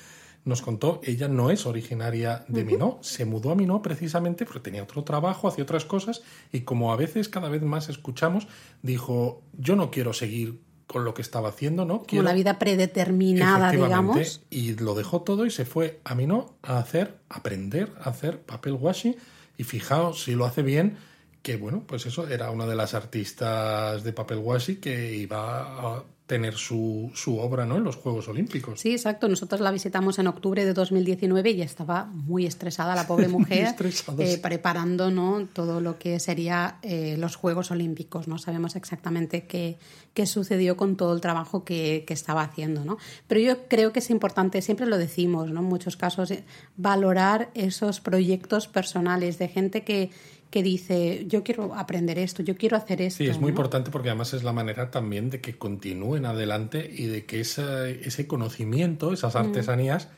nos 0.45 0.61
contó, 0.61 1.01
ella 1.05 1.29
no 1.29 1.51
es 1.51 1.67
originaria 1.67 2.45
de 2.49 2.65
Minó, 2.65 2.99
se 3.01 3.25
mudó 3.25 3.53
a 3.53 3.55
Minó 3.55 3.81
precisamente 3.81 4.45
porque 4.45 4.61
tenía 4.61 4.83
otro 4.83 5.05
trabajo, 5.05 5.47
hacía 5.47 5.63
otras 5.63 5.85
cosas, 5.85 6.23
y 6.53 6.61
como 6.63 6.93
a 6.93 6.97
veces 6.97 7.29
cada 7.29 7.49
vez 7.49 7.63
más 7.63 7.89
escuchamos, 7.89 8.49
dijo, 8.83 9.43
yo 9.57 9.77
no 9.77 9.91
quiero 9.91 10.13
seguir 10.13 10.61
con 10.89 11.05
lo 11.05 11.15
que 11.15 11.23
estaba 11.23 11.51
haciendo, 11.51 11.85
¿no? 11.85 12.03
Quiero... 12.03 12.23
Como 12.23 12.29
la 12.29 12.35
vida 12.35 12.59
predeterminada, 12.59 13.71
digamos. 13.71 14.43
Y 14.51 14.75
lo 14.75 14.95
dejó 14.95 15.23
todo 15.23 15.47
y 15.47 15.51
se 15.51 15.65
fue 15.65 16.01
a 16.05 16.15
Minó 16.17 16.57
a 16.63 16.79
hacer, 16.79 17.19
aprender 17.29 17.93
a 18.01 18.11
hacer 18.11 18.41
papel 18.41 18.73
washi, 18.73 19.17
y 19.57 19.65
fijaos, 19.65 20.25
si 20.25 20.35
lo 20.35 20.45
hace 20.45 20.63
bien, 20.63 20.97
que 21.43 21.57
bueno, 21.57 21.85
pues 21.87 22.07
eso, 22.07 22.29
era 22.29 22.51
una 22.51 22.67
de 22.67 22.77
las 22.77 22.95
artistas 22.95 24.05
de 24.05 24.13
papel 24.13 24.39
washi 24.39 24.77
que 24.77 25.15
iba 25.17 25.97
a 25.97 26.05
tener 26.33 26.55
su, 26.55 27.11
su, 27.15 27.39
obra 27.39 27.67
¿no? 27.67 27.77
en 27.77 27.85
los 27.85 27.97
Juegos 27.97 28.27
Olímpicos. 28.29 28.81
Sí, 28.81 28.93
exacto. 28.93 29.29
Nosotros 29.29 29.61
la 29.61 29.71
visitamos 29.71 30.19
en 30.19 30.29
octubre 30.29 30.65
de 30.65 30.73
2019 30.73 31.51
y 31.51 31.61
estaba 31.61 32.07
muy 32.07 32.47
estresada 32.47 32.95
la 32.95 33.07
pobre 33.07 33.29
mujer 33.37 33.75
eh, 34.19 34.39
preparando 34.39 35.11
¿no? 35.11 35.47
todo 35.53 35.83
lo 35.83 35.99
que 35.99 36.19
sería 36.21 36.79
eh, 36.81 37.17
los 37.19 37.37
Juegos 37.37 37.71
Olímpicos. 37.71 38.29
No 38.29 38.39
sabemos 38.39 38.77
exactamente 38.77 39.47
qué, 39.47 39.77
qué 40.15 40.25
sucedió 40.25 40.77
con 40.77 40.97
todo 40.97 41.13
el 41.13 41.21
trabajo 41.21 41.65
que, 41.65 42.05
que, 42.07 42.15
estaba 42.15 42.43
haciendo. 42.43 42.85
¿no? 42.85 42.97
Pero 43.27 43.41
yo 43.41 43.69
creo 43.69 43.93
que 43.93 43.99
es 43.99 44.09
importante, 44.09 44.63
siempre 44.63 44.87
lo 44.87 44.97
decimos, 44.97 45.51
¿no? 45.51 45.61
en 45.61 45.67
muchos 45.67 45.99
casos, 45.99 46.31
eh, 46.31 46.45
valorar 46.79 47.51
esos 47.53 48.01
proyectos 48.01 48.69
personales 48.69 49.39
de 49.39 49.49
gente 49.49 49.83
que 49.85 50.11
que 50.53 50.63
dice, 50.63 51.25
yo 51.29 51.43
quiero 51.43 51.75
aprender 51.75 52.19
esto, 52.19 52.43
yo 52.43 52.59
quiero 52.59 52.77
hacer 52.77 53.01
esto. 53.01 53.25
Sí, 53.25 53.27
es 53.27 53.41
muy 53.41 53.49
importante 53.49 53.91
porque 53.91 54.11
además 54.11 54.35
es 54.35 54.45
la 54.45 54.53
manera 54.53 54.91
también 54.91 55.31
de 55.31 55.41
que 55.41 55.57
continúen 55.57 56.27
adelante 56.27 56.89
y 56.95 57.07
de 57.07 57.25
que 57.25 57.41
ese 57.41 58.27
conocimiento, 58.27 59.15
esas 59.15 59.35
mm. 59.35 59.39
artesanías, 59.39 60.09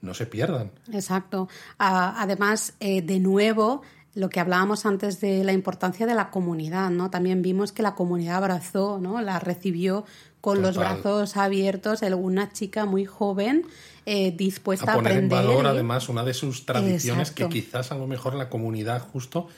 no 0.00 0.14
se 0.14 0.26
pierdan. 0.26 0.70
Exacto. 0.92 1.48
además, 1.76 2.74
eh, 2.78 3.02
de 3.02 3.18
nuevo, 3.18 3.82
lo 4.14 4.30
que 4.30 4.38
hablábamos 4.38 4.86
antes 4.86 5.20
de 5.20 5.42
la 5.42 5.52
importancia 5.52 6.06
de 6.06 6.14
la 6.14 6.30
comunidad, 6.30 6.90
¿no? 6.90 7.10
También 7.10 7.42
vimos 7.42 7.72
que 7.72 7.82
la 7.82 7.96
comunidad 7.96 8.36
abrazó, 8.36 9.00
¿no? 9.00 9.20
La 9.20 9.40
recibió 9.40 10.04
con 10.40 10.62
los 10.62 10.76
brazos 10.76 11.36
abiertos, 11.36 12.02
una 12.02 12.52
chica 12.52 12.86
muy 12.86 13.04
joven 13.06 13.66
eh, 14.06 14.30
dispuesta 14.30 14.92
a, 14.92 14.94
poner 14.94 15.14
aprender. 15.14 15.38
en 15.40 15.48
valor, 15.48 15.66
además, 15.66 16.08
una 16.08 16.22
de 16.22 16.32
sus 16.32 16.64
tradiciones 16.64 17.32
que 17.32 17.48
quizás 17.48 17.90
a 17.90 17.96
lo 17.96 18.06
mejor 18.06 18.34
la 18.34 18.48
comunidad 18.48 19.02
justo 19.02 19.48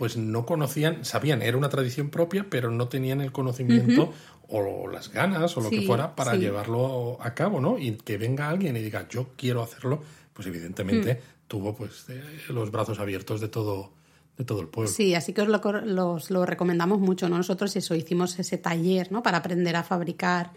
pues 0.00 0.16
no 0.16 0.46
conocían, 0.46 1.04
sabían, 1.04 1.42
era 1.42 1.58
una 1.58 1.68
tradición 1.68 2.08
propia, 2.08 2.46
pero 2.48 2.70
no 2.70 2.88
tenían 2.88 3.20
el 3.20 3.32
conocimiento 3.32 4.14
o 4.48 4.88
las 4.88 5.12
ganas 5.12 5.54
o 5.58 5.60
lo 5.60 5.68
que 5.68 5.82
fuera 5.82 6.16
para 6.16 6.36
llevarlo 6.36 7.18
a 7.20 7.34
cabo, 7.34 7.60
¿no? 7.60 7.78
Y 7.78 7.98
que 7.98 8.16
venga 8.16 8.48
alguien 8.48 8.74
y 8.78 8.80
diga, 8.80 9.06
yo 9.10 9.28
quiero 9.36 9.62
hacerlo, 9.62 10.00
pues 10.32 10.48
evidentemente 10.48 11.16
mm. 11.16 11.48
tuvo 11.48 11.76
pues 11.76 12.06
eh, 12.08 12.22
los 12.48 12.70
brazos 12.70 12.98
abiertos 12.98 13.42
de 13.42 13.48
todo 13.48 13.92
de 14.38 14.46
todo 14.46 14.62
el 14.62 14.68
pueblo. 14.68 14.90
Sí, 14.90 15.14
así 15.14 15.34
que 15.34 15.42
os 15.42 15.48
lo, 15.48 15.60
los- 15.82 16.30
lo 16.30 16.46
recomendamos 16.46 16.98
mucho. 16.98 17.28
¿no? 17.28 17.36
Nosotros 17.36 17.76
eso, 17.76 17.94
hicimos 17.94 18.38
ese 18.38 18.56
taller 18.56 19.12
¿no? 19.12 19.22
para 19.22 19.36
aprender 19.36 19.76
a 19.76 19.82
fabricar, 19.82 20.50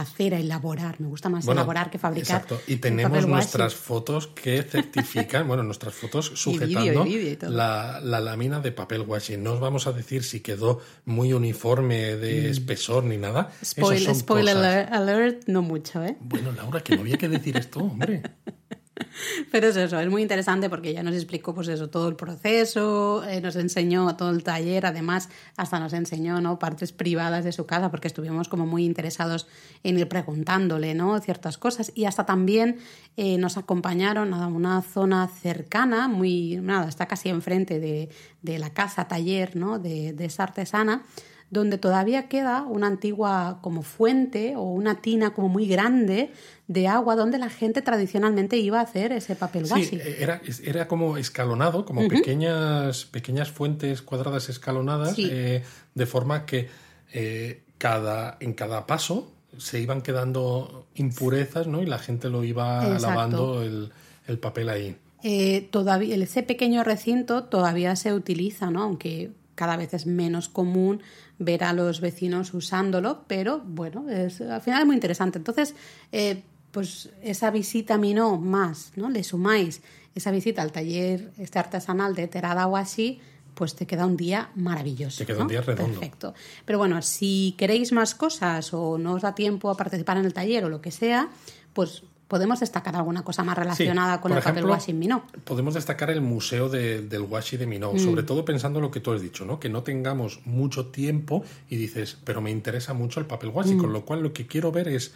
hacer, 0.00 0.34
a 0.34 0.38
elaborar. 0.38 1.00
Me 1.00 1.08
gusta 1.08 1.28
más 1.28 1.44
Bueno, 1.46 1.60
elaborar 1.60 1.90
que 1.90 1.98
fabricar. 1.98 2.42
Exacto. 2.42 2.60
Y 2.66 2.76
tenemos 2.76 3.26
nuestras 3.26 3.74
fotos 3.74 4.26
que 4.28 4.62
certifican, 4.62 5.46
bueno, 5.48 5.62
nuestras 5.62 5.94
fotos 5.94 6.26
sujetando 6.34 7.06
y 7.06 7.16
y 7.16 7.38
la, 7.48 8.00
la 8.02 8.20
lámina 8.20 8.60
de 8.60 8.72
papel 8.72 9.02
washi. 9.02 9.36
No 9.36 9.54
os 9.54 9.60
vamos 9.60 9.86
a 9.86 9.92
decir 9.92 10.24
si 10.24 10.40
quedó 10.40 10.80
muy 11.04 11.32
uniforme 11.32 12.16
de 12.16 12.50
espesor 12.50 13.04
ni 13.04 13.16
nada. 13.16 13.50
Mm. 13.60 13.64
Spoil- 13.64 14.14
spoiler 14.14 14.54
cosas. 14.56 14.88
alert, 14.92 15.42
no 15.48 15.62
mucho, 15.62 16.04
¿eh? 16.04 16.16
Bueno, 16.20 16.52
Laura, 16.52 16.80
que 16.80 16.94
no 16.94 17.02
había 17.02 17.18
que 17.18 17.28
decir 17.28 17.56
esto, 17.56 17.80
hombre. 17.80 18.22
Pero 19.50 19.68
es 19.68 19.76
eso, 19.76 20.00
es 20.00 20.08
muy 20.08 20.22
interesante 20.22 20.70
porque 20.70 20.92
ya 20.92 21.02
nos 21.02 21.14
explicó 21.14 21.54
pues 21.54 21.68
eso, 21.68 21.88
todo 21.88 22.08
el 22.08 22.16
proceso, 22.16 23.24
eh, 23.28 23.40
nos 23.40 23.56
enseñó 23.56 24.16
todo 24.16 24.30
el 24.30 24.42
taller, 24.42 24.86
además 24.86 25.28
hasta 25.56 25.78
nos 25.78 25.92
enseñó 25.92 26.40
¿no? 26.40 26.58
partes 26.58 26.92
privadas 26.92 27.44
de 27.44 27.52
su 27.52 27.66
casa 27.66 27.90
porque 27.90 28.08
estuvimos 28.08 28.48
como 28.48 28.66
muy 28.66 28.84
interesados 28.84 29.46
en 29.82 29.98
ir 29.98 30.08
preguntándole 30.08 30.94
¿no? 30.94 31.18
ciertas 31.20 31.58
cosas 31.58 31.92
y 31.94 32.04
hasta 32.06 32.24
también 32.24 32.78
eh, 33.16 33.38
nos 33.38 33.56
acompañaron 33.56 34.32
a 34.34 34.46
una 34.46 34.82
zona 34.82 35.28
cercana, 35.28 36.08
muy, 36.08 36.56
nada, 36.56 36.88
está 36.88 37.06
casi 37.06 37.28
enfrente 37.28 37.80
de, 37.80 38.08
de 38.42 38.58
la 38.58 38.70
casa 38.70 39.08
taller 39.08 39.56
¿no? 39.56 39.78
de, 39.78 40.12
de 40.12 40.24
esa 40.24 40.44
artesana 40.44 41.02
donde 41.50 41.78
todavía 41.78 42.28
queda 42.28 42.62
una 42.62 42.88
antigua 42.88 43.58
como 43.62 43.82
fuente 43.82 44.56
o 44.56 44.62
una 44.62 45.00
tina 45.00 45.32
como 45.32 45.48
muy 45.48 45.66
grande 45.66 46.32
de 46.68 46.88
agua 46.88 47.14
donde 47.14 47.38
la 47.38 47.48
gente 47.48 47.80
tradicionalmente 47.80 48.56
iba 48.56 48.80
a 48.80 48.82
hacer 48.82 49.12
ese 49.12 49.36
papel. 49.36 49.66
Sí, 49.66 49.90
eh, 49.92 50.16
era, 50.20 50.40
era 50.64 50.88
como 50.88 51.16
escalonado, 51.16 51.84
como 51.84 52.08
pequeñas, 52.08 53.04
pequeñas 53.04 53.50
fuentes 53.50 54.02
cuadradas 54.02 54.48
escalonadas, 54.48 55.14
Sí. 55.14 55.28
eh, 55.30 55.62
de 55.94 56.06
forma 56.06 56.44
que 56.44 56.68
eh, 57.12 57.62
cada, 57.78 58.36
en 58.40 58.52
cada 58.54 58.86
paso 58.86 59.30
se 59.58 59.80
iban 59.80 60.02
quedando 60.02 60.86
impurezas, 60.96 61.66
¿no? 61.66 61.82
Y 61.82 61.86
la 61.86 61.98
gente 61.98 62.28
lo 62.28 62.42
iba 62.44 62.84
Exacto. 62.84 63.06
lavando 63.08 63.62
el, 63.62 63.92
el 64.26 64.38
papel 64.38 64.68
ahí. 64.68 64.96
Eh, 65.22 65.68
todavía 65.70 66.14
ese 66.16 66.42
pequeño 66.42 66.84
recinto 66.84 67.44
todavía 67.44 67.96
se 67.96 68.12
utiliza, 68.12 68.70
¿no? 68.70 68.82
Aunque 68.82 69.30
cada 69.54 69.76
vez 69.76 69.94
es 69.94 70.06
menos 70.06 70.48
común 70.48 71.00
ver 71.38 71.64
a 71.64 71.72
los 71.72 72.00
vecinos 72.00 72.52
usándolo, 72.54 73.24
pero 73.26 73.60
bueno, 73.64 74.08
es, 74.10 74.40
al 74.40 74.60
final 74.60 74.80
es 74.80 74.86
muy 74.86 74.96
interesante. 74.96 75.38
Entonces, 75.38 75.74
eh, 76.12 76.42
pues 76.76 77.08
esa 77.22 77.50
visita 77.50 77.94
a 77.94 77.98
Minó 77.98 78.36
más, 78.36 78.92
¿no? 78.96 79.08
Le 79.08 79.24
sumáis 79.24 79.80
esa 80.14 80.30
visita 80.30 80.60
al 80.60 80.72
taller 80.72 81.32
este 81.38 81.58
artesanal 81.58 82.14
de 82.14 82.28
Terada 82.28 82.66
Washi, 82.66 83.18
pues 83.54 83.74
te 83.74 83.86
queda 83.86 84.04
un 84.04 84.18
día 84.18 84.50
maravilloso. 84.54 85.16
Te 85.16 85.24
queda 85.24 85.38
¿no? 85.38 85.42
un 85.44 85.48
día 85.48 85.62
redondo. 85.62 85.98
Perfecto. 85.98 86.34
Pero 86.66 86.78
bueno, 86.78 87.00
si 87.00 87.54
queréis 87.56 87.92
más 87.92 88.14
cosas 88.14 88.74
o 88.74 88.98
no 88.98 89.14
os 89.14 89.22
da 89.22 89.34
tiempo 89.34 89.70
a 89.70 89.76
participar 89.78 90.18
en 90.18 90.26
el 90.26 90.34
taller 90.34 90.66
o 90.66 90.68
lo 90.68 90.82
que 90.82 90.90
sea, 90.90 91.30
pues 91.72 92.02
podemos 92.28 92.60
destacar 92.60 92.94
alguna 92.96 93.22
cosa 93.24 93.42
más 93.42 93.56
relacionada 93.56 94.16
Sí, 94.16 94.20
con 94.22 94.32
el 94.32 94.42
papel 94.42 94.66
washi 94.66 94.90
en 94.90 94.98
Minó. 94.98 95.24
Podemos 95.44 95.72
destacar 95.72 96.10
el 96.10 96.20
museo 96.20 96.68
de- 96.68 97.00
del 97.00 97.22
washi 97.22 97.56
de 97.56 97.66
Minot, 97.66 97.94
Mm. 97.94 97.98
sobre 98.00 98.22
todo 98.22 98.44
pensando 98.44 98.80
en 98.80 98.82
lo 98.82 98.90
que 98.90 99.00
tú 99.00 99.12
has 99.12 99.22
dicho, 99.22 99.46
¿no? 99.46 99.58
Que 99.60 99.70
no 99.70 99.82
tengamos 99.82 100.40
mucho 100.44 100.88
tiempo 100.88 101.42
y 101.70 101.76
dices, 101.76 102.18
pero 102.24 102.42
me 102.42 102.50
interesa 102.50 102.92
mucho 102.92 103.20
el 103.20 103.26
papel 103.26 103.48
washi, 103.50 103.76
Mm. 103.76 103.78
con 103.78 103.92
lo 103.94 104.04
cual 104.04 104.22
lo 104.22 104.34
que 104.34 104.46
quiero 104.46 104.72
ver 104.72 104.88
es 104.88 105.12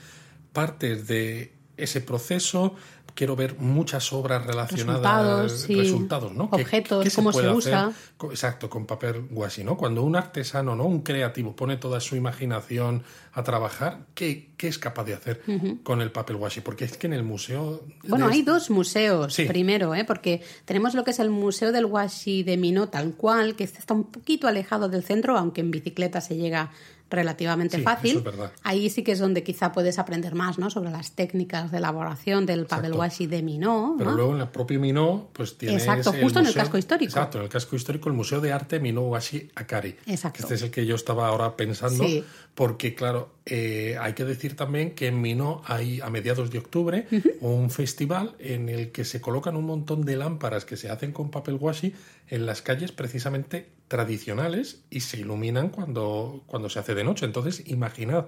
partes 0.53 1.07
de 1.07 1.53
ese 1.77 2.01
proceso, 2.01 2.75
quiero 3.15 3.35
ver 3.37 3.57
muchas 3.59 4.13
obras 4.13 4.47
relacionadas, 4.47 5.43
Resultados, 5.53 5.69
resultados, 5.69 6.33
¿no? 6.33 6.51
¿Qué- 6.51 6.63
Objetos, 6.63 7.05
qué 7.05 7.11
se 7.11 7.17
cómo 7.17 7.33
se 7.33 7.41
puede 7.41 7.55
usa. 7.55 7.87
hacer 7.87 8.31
Exacto, 8.31 8.69
con 8.71 8.87
papel 8.87 9.27
washi, 9.31 9.65
¿no? 9.65 9.77
Cuando 9.77 10.03
un 10.03 10.15
artesano, 10.15 10.77
¿no? 10.77 10.85
Un 10.85 11.01
creativo 11.01 11.57
pone 11.57 11.77
toda 11.79 12.01
su 12.01 12.17
imaginación 12.17 13.03
a 13.33 13.43
trabajar, 13.43 14.07
¿qué, 14.15 14.51
qué 14.57 14.69
es 14.69 14.79
capaz 14.79 15.05
de 15.05 15.15
hacer 15.15 15.43
con 15.83 16.01
el 16.03 16.13
papel 16.13 16.37
washi? 16.37 16.61
Porque 16.61 16.85
es 16.85 16.97
que 16.99 17.07
en 17.09 17.15
el 17.15 17.23
museo... 17.25 17.83
Bueno, 18.07 18.27
de 18.29 18.35
hay 18.35 18.43
dos 18.43 18.71
museos 18.71 19.33
Sí. 19.35 19.45
primero, 19.47 19.95
¿eh? 19.95 20.05
porque 20.05 20.43
tenemos 20.67 20.95
lo 20.95 21.03
que 21.03 21.11
es 21.13 21.19
el 21.19 21.31
Museo 21.31 21.73
del 21.73 21.87
Washi 21.87 22.43
de 22.43 22.57
Minó 22.59 22.89
tal 22.91 23.15
cual, 23.15 23.57
que 23.57 23.65
está 23.65 23.95
un 23.95 24.05
poquito 24.05 24.47
alejado 24.49 24.89
del 24.89 25.03
centro, 25.03 25.37
aunque 25.37 25.63
en 25.63 25.71
bicicleta 25.71 26.21
se 26.21 26.37
llega 26.37 26.71
relativamente 27.11 27.77
Sí, 27.79 27.83
fácil. 27.83 28.11
eso 28.11 28.19
es 28.21 28.25
verdad. 28.25 28.53
Ahí 28.63 28.89
sí 28.91 29.03
que 29.03 29.13
es 29.13 29.19
donde 29.19 29.43
quizá 29.43 29.73
puedes 29.73 29.99
aprender 29.99 30.35
más 30.35 30.59
¿no? 30.59 30.71
sobre 30.71 30.91
las 30.91 31.13
técnicas 31.13 31.71
de 31.71 31.79
elaboración 31.79 32.47
del 32.47 32.67
papel 32.67 32.93
washi 32.95 33.27
de 33.27 33.43
Minó. 33.43 33.97
Pero 33.99 34.11
¿no? 34.13 34.17
luego 34.17 34.35
en 34.37 34.41
el 34.43 34.49
propio 34.49 34.79
Minó, 34.81 35.29
pues 35.33 35.59
tienes. 35.59 35.83
Exacto, 35.83 36.13
justo 36.21 36.39
en 36.41 36.47
el 36.47 36.55
casco 36.55 36.79
histórico. 36.79 37.11
Exacto, 37.11 37.39
en 37.39 37.45
el 37.45 37.51
casco 37.51 37.77
histórico, 37.77 38.09
el 38.09 38.15
Museo 38.15 38.41
de 38.41 38.53
Arte 38.53 38.81
Minó 38.81 39.03
Washi 39.03 39.51
Akari. 39.55 39.97
Exacto. 40.07 40.43
Este 40.43 40.55
es 40.55 40.63
el 40.63 40.71
que 40.71 40.87
yo 40.87 40.95
estaba 40.95 41.29
ahora 41.29 41.57
pensando, 41.57 42.05
Sí. 42.05 42.25
porque 42.55 42.95
claro, 42.95 43.35
eh, 43.47 43.97
hay 44.01 44.13
que 44.13 44.25
decir 44.25 44.55
también 44.57 44.95
que 44.95 45.09
en 45.09 45.21
Minó 45.21 45.63
hay 45.67 46.01
a 46.01 46.11
mediados 46.11 46.51
de 46.51 46.59
octubre 46.59 47.07
un 47.41 47.71
festival 47.71 48.35
en 48.39 48.69
el 48.69 48.93
que 48.93 49.05
se 49.05 49.21
colocan 49.21 49.57
un 49.57 49.65
montón 49.67 50.03
de 50.05 50.17
lámparas 50.17 50.65
que 50.65 50.77
se 50.77 50.89
hacen 50.91 51.13
con 51.13 51.31
papel 51.31 51.57
washi 51.61 51.95
en 52.29 52.47
las 52.47 52.63
calles 52.63 52.93
precisamente 52.93 53.69
tradicionales 53.91 54.85
y 54.89 55.01
se 55.01 55.19
iluminan 55.19 55.69
cuando, 55.69 56.45
cuando 56.47 56.71
se 56.71 56.79
hace 56.79 56.95
de 56.95 57.03
noche. 57.03 57.27
Entonces, 57.27 57.69
imaginad 57.69 58.27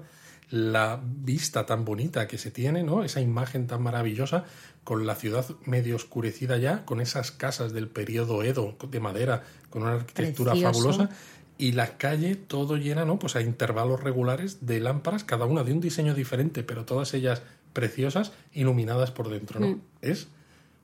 la 0.51 1.01
vista 1.01 1.67
tan 1.67 1.85
bonita 1.85 2.27
que 2.27 2.37
se 2.37 2.51
tiene, 2.51 2.83
¿no? 2.83 3.05
Esa 3.05 3.21
imagen 3.21 3.69
tan 3.69 3.81
maravillosa 3.81 4.45
con 4.83 5.07
la 5.07 5.15
ciudad 5.15 5.47
medio 5.65 5.95
oscurecida 5.95 6.59
ya, 6.59 6.85
con 6.85 7.01
esas 7.01 7.31
casas 7.31 7.73
del 7.73 7.87
periodo 7.87 8.43
Edo 8.43 8.77
de 8.91 8.99
madera, 8.99 9.45
con 9.71 9.83
una 9.83 9.93
arquitectura 9.93 10.51
Precioso. 10.51 10.81
fabulosa 10.81 11.11
y 11.59 11.71
la 11.73 11.97
calle 11.97 12.35
todo 12.35 12.77
llena, 12.77 13.05
¿no? 13.05 13.21
Pues 13.21 13.37
a 13.37 13.41
intervalos 13.41 14.03
regulares 14.03 14.67
de 14.67 14.81
lámparas, 14.81 15.23
cada 15.23 15.45
una 15.45 15.63
de 15.63 15.73
un 15.73 15.81
diseño 15.81 16.13
diferente, 16.13 16.65
pero 16.65 16.85
todas 16.85 17.15
ellas 17.15 17.41
preciosas, 17.73 18.33
iluminadas 18.53 19.13
por 19.13 19.31
dentro, 19.31 19.61
¿no? 19.61 19.69
Mm. 19.69 19.81
Es 20.01 20.27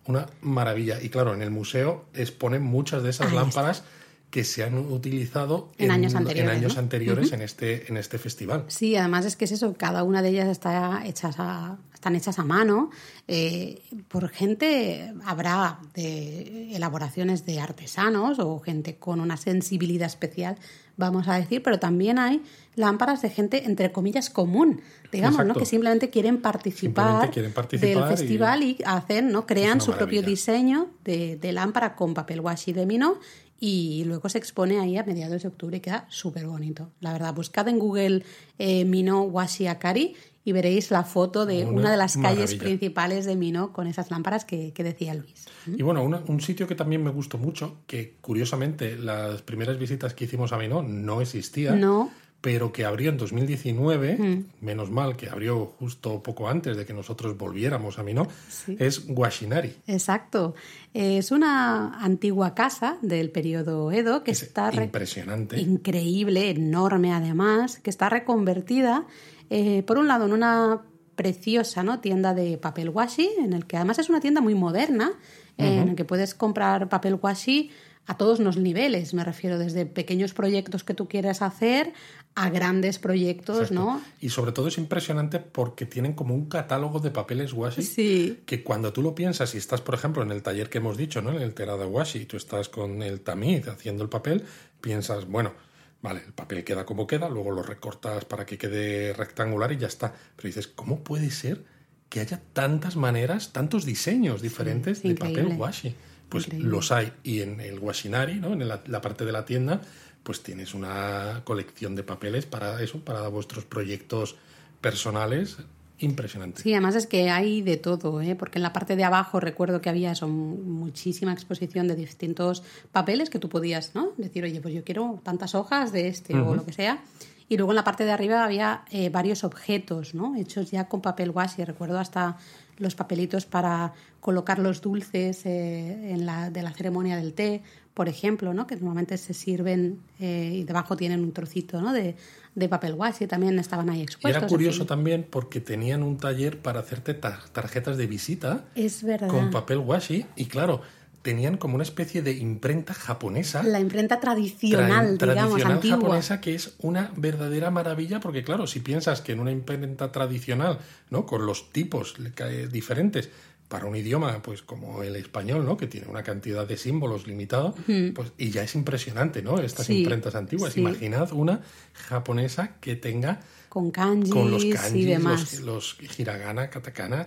una 0.06 0.28
maravilla. 0.40 1.02
Y 1.02 1.08
claro, 1.08 1.34
en 1.34 1.42
el 1.42 1.50
museo 1.50 2.06
exponen 2.14 2.62
muchas 2.62 3.02
de 3.02 3.10
esas 3.10 3.26
Ahí 3.26 3.34
lámparas 3.34 3.82
que 4.30 4.44
se 4.44 4.62
han 4.62 4.76
utilizado 4.76 5.72
En 5.78 5.90
años 5.90 6.14
anteriores, 6.14 6.52
en, 6.52 6.58
años 6.58 6.74
¿no? 6.74 6.80
anteriores 6.80 7.32
en, 7.32 7.40
este, 7.40 7.88
en 7.88 7.96
este 7.96 8.18
festival. 8.18 8.64
Sí, 8.68 8.94
además 8.94 9.24
es 9.24 9.36
que 9.36 9.46
es 9.46 9.52
eso, 9.52 9.74
cada 9.78 10.02
una 10.02 10.20
de 10.20 10.28
ellas 10.28 10.48
está 10.48 11.02
hechas 11.06 11.36
a, 11.38 11.78
están 11.94 12.14
hechas 12.14 12.38
a 12.38 12.44
mano. 12.44 12.90
eh, 13.26 13.82
por 14.08 14.28
gente, 14.28 15.12
habrá 15.24 15.78
de 15.94 16.74
elaboraciones 16.76 17.46
de 17.46 17.60
artesanos 17.60 18.38
o 18.38 18.60
gente 18.60 18.96
con 18.96 19.20
una 19.20 19.36
sensibilidad 19.36 20.06
especial, 20.06 20.56
vamos 20.96 21.26
a 21.28 21.34
decir, 21.34 21.62
pero 21.62 21.78
también 21.78 22.18
hay 22.18 22.42
lámparas 22.74 23.22
de 23.22 23.30
gente, 23.30 23.64
entre 23.64 23.92
comillas, 23.92 24.30
común, 24.30 24.82
digamos, 25.10 25.44
¿no? 25.46 25.54
Que 25.54 25.64
simplemente 25.64 26.10
quieren 26.10 26.40
participar, 26.40 27.06
Simplemente 27.06 27.32
quieren 27.32 27.52
participar 27.52 28.08
del 28.08 28.16
festival 28.16 28.62
y, 28.62 28.78
hacen, 28.84 29.32
¿no? 29.32 29.46
crean 29.46 29.80
su 29.80 29.92
propio 29.92 30.22
diseño 30.22 30.90
de, 31.04 31.36
de 31.36 31.52
lámpara 31.52 31.96
con 31.96 32.14
papel 32.14 32.40
washi 32.40 32.72
de 32.72 32.86
Mino 32.86 33.18
y 33.61 34.04
luego 34.04 34.28
se 34.28 34.38
expone 34.38 34.78
ahí 34.80 34.96
a 34.96 35.04
mediados 35.04 35.42
de 35.42 35.48
octubre 35.48 35.76
y 35.76 35.80
queda 35.80 36.06
súper 36.09 36.46
bonito. 36.46 36.90
La 37.00 37.12
verdad, 37.12 37.34
buscad 37.34 37.66
en 37.68 37.78
Google 37.78 38.22
eh, 38.59 38.84
Mino 38.84 39.22
Washi 39.22 39.66
Akari 39.66 40.14
y 40.44 40.52
veréis 40.52 40.90
la 40.90 41.02
foto 41.04 41.44
de 41.44 41.64
Una 41.64 41.80
una, 41.80 41.90
de 41.90 41.96
las 41.96 42.16
calles 42.16 42.54
principales 42.54 43.26
de 43.26 43.36
Mino 43.36 43.72
con 43.72 43.86
esas 43.86 44.11
lámparas 44.11 44.44
que, 44.44 44.72
que 44.72 44.82
decía 44.84 45.12
Luis. 45.14 45.46
Y 45.66 45.82
bueno, 45.82 46.02
una- 46.02 46.22
un 46.28 46.40
sitio 46.40 46.66
que 46.66 46.74
también 46.74 47.02
me 47.02 47.11
gustó 47.11 47.36
mucho, 47.36 47.78
que 47.86 48.16
curiosamente 48.20 48.96
las 48.96 49.42
primeras 49.42 49.78
visitas 49.78 50.14
que 50.14 50.24
hicimos 50.24 50.52
a 50.52 50.59
Minó 50.59 50.82
no 50.82 51.20
existía, 51.20 51.72
No, 51.72 52.11
pero 52.41 52.70
que 52.72 52.84
abrió 52.84 53.11
en 53.11 53.16
2019, 53.18 54.45
menos 54.61 54.91
mal 54.91 55.16
que 55.16 55.28
abrió 55.28 55.66
justo 55.78 56.22
poco 56.22 56.49
antes 56.49 56.76
de 56.76 56.86
que 56.86 56.93
nosotros 56.95 57.36
volviéramos 57.36 57.99
a 57.99 58.05
Minó, 58.05 58.28
Sí. 58.49 58.76
es 58.78 59.05
Washinari. 59.09 59.74
exacto. 59.89 60.55
Es 60.95 61.32
una 61.32 61.99
antigua 62.03 62.55
casa 62.55 62.97
del 63.03 63.30
periodo 63.30 63.91
Edo 63.91 64.22
que 64.22 64.30
Es 64.30 64.43
está 64.45 64.70
re- 64.70 64.84
impresionante. 64.84 65.61
increíble, 65.61 66.51
enorme 66.51 67.12
además, 67.12 67.78
que 67.80 67.91
está 67.91 68.09
reconvertida, 68.09 69.07
eh, 69.51 69.82
por 69.82 69.99
un 69.99 70.07
lado, 70.09 70.26
en 70.26 70.32
una 70.32 70.82
preciosa 71.16 71.82
¿no? 71.82 71.99
tienda 71.99 72.34
de 72.34 72.57
papel 72.59 72.91
washi, 72.91 73.28
en 73.39 73.53
el 73.53 73.66
que 73.66 73.76
además 73.76 73.99
es 73.99 74.09
una 74.09 74.20
tienda 74.20 74.41
muy 74.41 74.55
moderna, 74.55 75.12
en 75.57 75.89
el 75.89 75.95
que 75.97 76.05
puedes 76.05 76.36
comprar 76.36 76.89
papel 76.89 77.18
washi 77.20 77.72
a 78.09 78.16
todos 78.16 78.40
los 78.40 78.56
niveles, 78.56 79.12
me 79.12 79.22
refiero 79.22 79.59
desde 79.59 79.84
pequeños 79.86 80.32
proyectos 80.32 80.82
que 80.82 80.94
tú 80.94 81.06
quieras 81.09 81.42
hacer 81.42 81.92
a 82.34 82.48
grandes 82.48 82.98
proyectos, 82.98 83.59
Exacto. 83.70 83.74
¿no? 83.74 84.02
Y 84.20 84.30
sobre 84.30 84.52
todo 84.52 84.68
es 84.68 84.78
impresionante 84.78 85.38
porque 85.40 85.84
tienen 85.84 86.14
como 86.14 86.34
un 86.34 86.46
catálogo 86.48 87.00
de 87.00 87.11
papeles 87.11 87.52
washi 87.52 87.82
Sí. 87.82 88.40
que 88.46 88.64
cuando 88.64 88.94
tú 88.94 89.02
lo 89.02 89.14
piensas, 89.14 89.50
si 89.50 89.59
estás, 89.59 89.82
por 89.82 89.94
ejemplo, 89.94 90.22
en 90.22 90.30
el 90.30 90.42
taller 90.42 90.70
que 90.70 90.78
hemos 90.78 90.96
dicho, 90.96 91.20
¿no? 91.20 91.30
En 91.32 91.42
el 91.42 91.52
Terada 91.52 91.86
Washi, 91.86 92.20
y 92.20 92.24
tú 92.24 92.38
estás 92.38 92.70
con 92.70 93.02
el 93.02 93.20
tamiz 93.20 93.68
haciendo 93.68 94.02
el 94.02 94.09
papel, 94.09 94.42
piensas, 94.80 95.26
bueno, 95.26 95.52
vale, 96.00 96.22
el 96.26 96.32
papel 96.32 96.64
queda 96.64 96.86
como 96.86 97.06
queda, 97.06 97.28
luego 97.28 97.50
lo 97.50 97.62
recortas 97.62 98.24
para 98.24 98.46
que 98.46 98.56
quede 98.56 99.12
rectangular 99.12 99.70
y 99.72 99.76
ya 99.76 99.86
está. 99.88 100.14
Pero 100.34 100.46
dices, 100.46 100.66
¿cómo 100.66 101.04
puede 101.04 101.30
ser 101.30 101.62
que 102.09 102.20
haya 102.20 102.40
tantas 102.54 102.96
maneras, 102.96 103.52
tantos 103.52 103.84
diseños 103.84 104.40
diferentes 104.40 104.98
es 104.98 105.02
de 105.02 105.14
papel 105.14 105.48
washi? 105.59 105.94
Pues 106.28 106.44
Increíble. 106.44 106.70
los 106.70 106.92
hay. 106.92 107.12
Y 107.22 107.40
en 107.40 107.60
el 107.60 107.78
Washinari, 107.78 108.34
¿no? 108.36 108.52
en 108.52 108.68
la, 108.68 108.82
la 108.86 109.00
parte 109.00 109.24
de 109.24 109.32
la 109.32 109.44
tienda, 109.44 109.80
pues 110.22 110.42
tienes 110.42 110.74
una 110.74 111.40
colección 111.44 111.94
de 111.94 112.02
papeles 112.02 112.44
para 112.44 112.82
eso, 112.82 113.00
para 113.00 113.26
vuestros 113.28 113.64
proyectos 113.64 114.36
personales. 114.80 115.56
Impresionante. 116.00 116.62
Sí, 116.62 116.72
además 116.72 116.94
es 116.94 117.06
que 117.08 117.28
hay 117.28 117.60
de 117.60 117.76
todo, 117.76 118.20
¿eh? 118.20 118.36
porque 118.36 118.58
en 118.58 118.62
la 118.62 118.72
parte 118.72 118.94
de 118.94 119.02
abajo 119.02 119.40
recuerdo 119.40 119.80
que 119.80 119.88
había 119.88 120.12
eso, 120.12 120.28
muchísima 120.28 121.32
exposición 121.32 121.88
de 121.88 121.96
distintos 121.96 122.62
papeles 122.92 123.30
que 123.30 123.40
tú 123.40 123.48
podías 123.48 123.96
¿no? 123.96 124.12
decir, 124.16 124.44
oye, 124.44 124.60
pues 124.60 124.74
yo 124.74 124.84
quiero 124.84 125.20
tantas 125.24 125.56
hojas 125.56 125.90
de 125.90 126.06
este 126.06 126.36
o 126.36 126.54
lo 126.54 126.64
que 126.64 126.72
sea. 126.72 127.02
Y 127.48 127.56
luego 127.56 127.72
en 127.72 127.76
la 127.76 127.84
parte 127.84 128.04
de 128.04 128.12
arriba 128.12 128.44
había 128.44 128.84
eh, 128.90 129.08
varios 129.08 129.42
objetos 129.42 130.14
¿no? 130.14 130.36
hechos 130.36 130.70
ya 130.70 130.86
con 130.86 131.00
papel 131.00 131.30
washi. 131.30 131.64
Recuerdo 131.64 131.98
hasta 131.98 132.36
los 132.78 132.94
papelitos 132.94 133.46
para 133.46 133.92
colocar 134.20 134.58
los 134.58 134.80
dulces 134.80 135.44
eh, 135.46 136.12
en 136.12 136.26
la, 136.26 136.50
de 136.50 136.62
la 136.62 136.72
ceremonia 136.72 137.16
del 137.16 137.34
té, 137.34 137.62
por 137.94 138.08
ejemplo, 138.08 138.54
¿no? 138.54 138.66
que 138.66 138.76
normalmente 138.76 139.16
se 139.18 139.34
sirven 139.34 139.98
eh, 140.20 140.52
y 140.54 140.64
debajo 140.64 140.96
tienen 140.96 141.20
un 141.20 141.32
trocito 141.32 141.80
¿no? 141.80 141.92
de, 141.92 142.14
de 142.54 142.68
papel 142.68 142.94
washi. 142.94 143.26
También 143.26 143.58
estaban 143.58 143.90
ahí 143.90 143.98
Y 144.00 144.02
expuestos. 144.02 144.42
era 144.42 144.48
curioso 144.48 144.86
también 144.86 145.26
porque 145.28 145.60
tenían 145.60 146.02
un 146.04 146.16
taller 146.16 146.60
para 146.60 146.80
hacerte 146.80 147.14
tar- 147.14 147.48
tarjetas 147.50 147.96
de 147.96 148.06
visita 148.06 148.64
Es 148.76 149.02
verdad. 149.02 149.28
con 149.28 149.50
papel 149.50 149.78
washi 149.78 150.26
y 150.36 150.46
claro, 150.46 150.80
tenían 151.22 151.56
como 151.56 151.74
una 151.74 151.84
especie 151.84 152.22
de 152.22 152.32
imprenta 152.32 152.94
japonesa. 152.94 153.62
La 153.62 153.80
imprenta 153.80 154.20
tradicional, 154.20 155.18
tra- 155.18 155.30
digamos, 155.30 155.50
tradicional 155.50 155.76
antigua. 155.76 155.96
japonesa 155.98 156.40
que 156.40 156.54
es 156.54 156.74
una 156.78 157.12
verdadera 157.16 157.70
maravilla 157.70 158.20
porque 158.20 158.42
claro, 158.44 158.66
si 158.66 158.80
piensas 158.80 159.20
que 159.20 159.32
en 159.32 159.40
una 159.40 159.50
imprenta 159.50 160.12
tradicional, 160.12 160.78
¿no? 161.10 161.26
Con 161.26 161.44
los 161.46 161.70
tipos 161.72 162.14
eh, 162.38 162.68
diferentes 162.70 163.30
para 163.68 163.84
un 163.84 163.94
idioma 163.96 164.40
pues 164.42 164.62
como 164.62 165.02
el 165.02 165.14
español, 165.16 165.66
¿no? 165.66 165.76
Que 165.76 165.86
tiene 165.86 166.06
una 166.06 166.22
cantidad 166.22 166.66
de 166.66 166.78
símbolos 166.78 167.26
limitado, 167.26 167.74
pues 168.14 168.32
y 168.38 168.50
ya 168.50 168.62
es 168.62 168.74
impresionante, 168.74 169.42
¿no? 169.42 169.58
Estas 169.60 169.86
Sí, 169.86 169.98
imprentas 169.98 170.34
antiguas. 170.36 170.72
sí. 170.72 170.80
Imaginad 170.80 171.32
una 171.32 171.60
japonesa 171.92 172.76
que 172.80 172.96
tenga 172.96 173.40
Con 173.68 173.90
kanjis, 173.90 174.32
con 174.32 174.50
los 174.50 174.64
y 174.64 174.70
kanjis, 174.70 175.06
demás. 175.06 175.60
los, 175.60 175.98
los 176.00 176.18
hiragana, 176.18 176.70
katakana, 176.70 177.26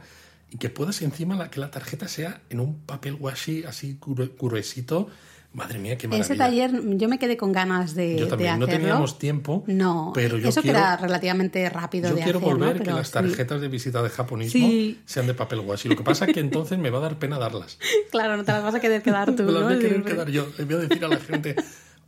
y 0.52 0.58
que 0.58 0.70
puedas 0.70 1.02
encima 1.02 1.36
la, 1.36 1.50
que 1.50 1.60
la 1.60 1.72
tarjeta 1.72 2.08
sea 2.08 2.42
en 2.50 2.60
un 2.60 2.76
papel 2.82 3.16
washi 3.20 3.64
así 3.64 3.98
gru- 4.00 4.32
gruesito. 4.40 5.08
Madre 5.54 5.80
mía, 5.80 5.98
qué 5.98 6.08
maravilla. 6.08 6.24
Ese 6.26 6.36
taller 6.38 6.98
yo 6.98 7.10
me 7.10 7.20
quedé 7.20 7.36
con 7.36 7.52
ganas 7.52 7.94
de, 7.94 8.16
Yo 8.18 8.24
de 8.24 8.30
también, 8.30 8.58
no 8.58 8.64
hacerlo. 8.66 8.80
teníamos 8.88 9.20
tiempo, 9.20 9.66
No, 9.68 10.12
pero 10.14 10.38
yo 10.38 10.48
eso 10.48 10.62
quiero, 10.62 10.78
que 10.78 10.82
era 10.82 10.96
relativamente 10.96 11.70
rápido 11.70 12.10
yo 12.10 12.16
de 12.16 12.22
quiero 12.24 12.40
hacer, 12.40 12.50
¿no? 12.52 12.58
volver 12.58 12.78
que 12.78 12.84
Pero 12.86 12.96
las 12.96 13.08
sí. 13.08 13.14
tarjetas 13.14 13.60
de 13.60 13.68
visita 13.68 14.02
de 14.02 14.10
japonismo 14.10 14.66
Sí. 14.66 15.02
sean 15.06 15.28
de 15.28 15.34
papel 15.34 15.60
washi. 15.60 15.90
Lo 15.90 15.98
que 15.98 16.04
pasa 16.04 16.24
es 16.26 16.34
que 16.34 16.40
entonces 16.40 16.80
me 16.80 16.90
va 16.90 17.00
a 17.00 17.02
dar 17.02 17.20
pena 17.20 17.38
darlas. 17.38 17.78
Claro, 18.12 18.38
no 18.38 18.46
te 18.46 18.52
las 18.54 18.64
vas 18.64 18.76
a 18.76 18.80
querer 18.80 19.02
quedar 19.04 19.36
tú, 19.36 19.44
Me 19.44 19.52
las 19.52 19.62
¿no? 19.62 19.68
voy 19.68 19.76
a 19.76 19.80
querer 19.80 20.04
quedar 20.06 20.30
yo. 20.30 20.48
Le 20.58 20.64
voy 20.64 20.76
a 20.76 20.78
decir 20.80 21.04
a 21.04 21.08
la 21.10 21.18
gente, 21.18 21.56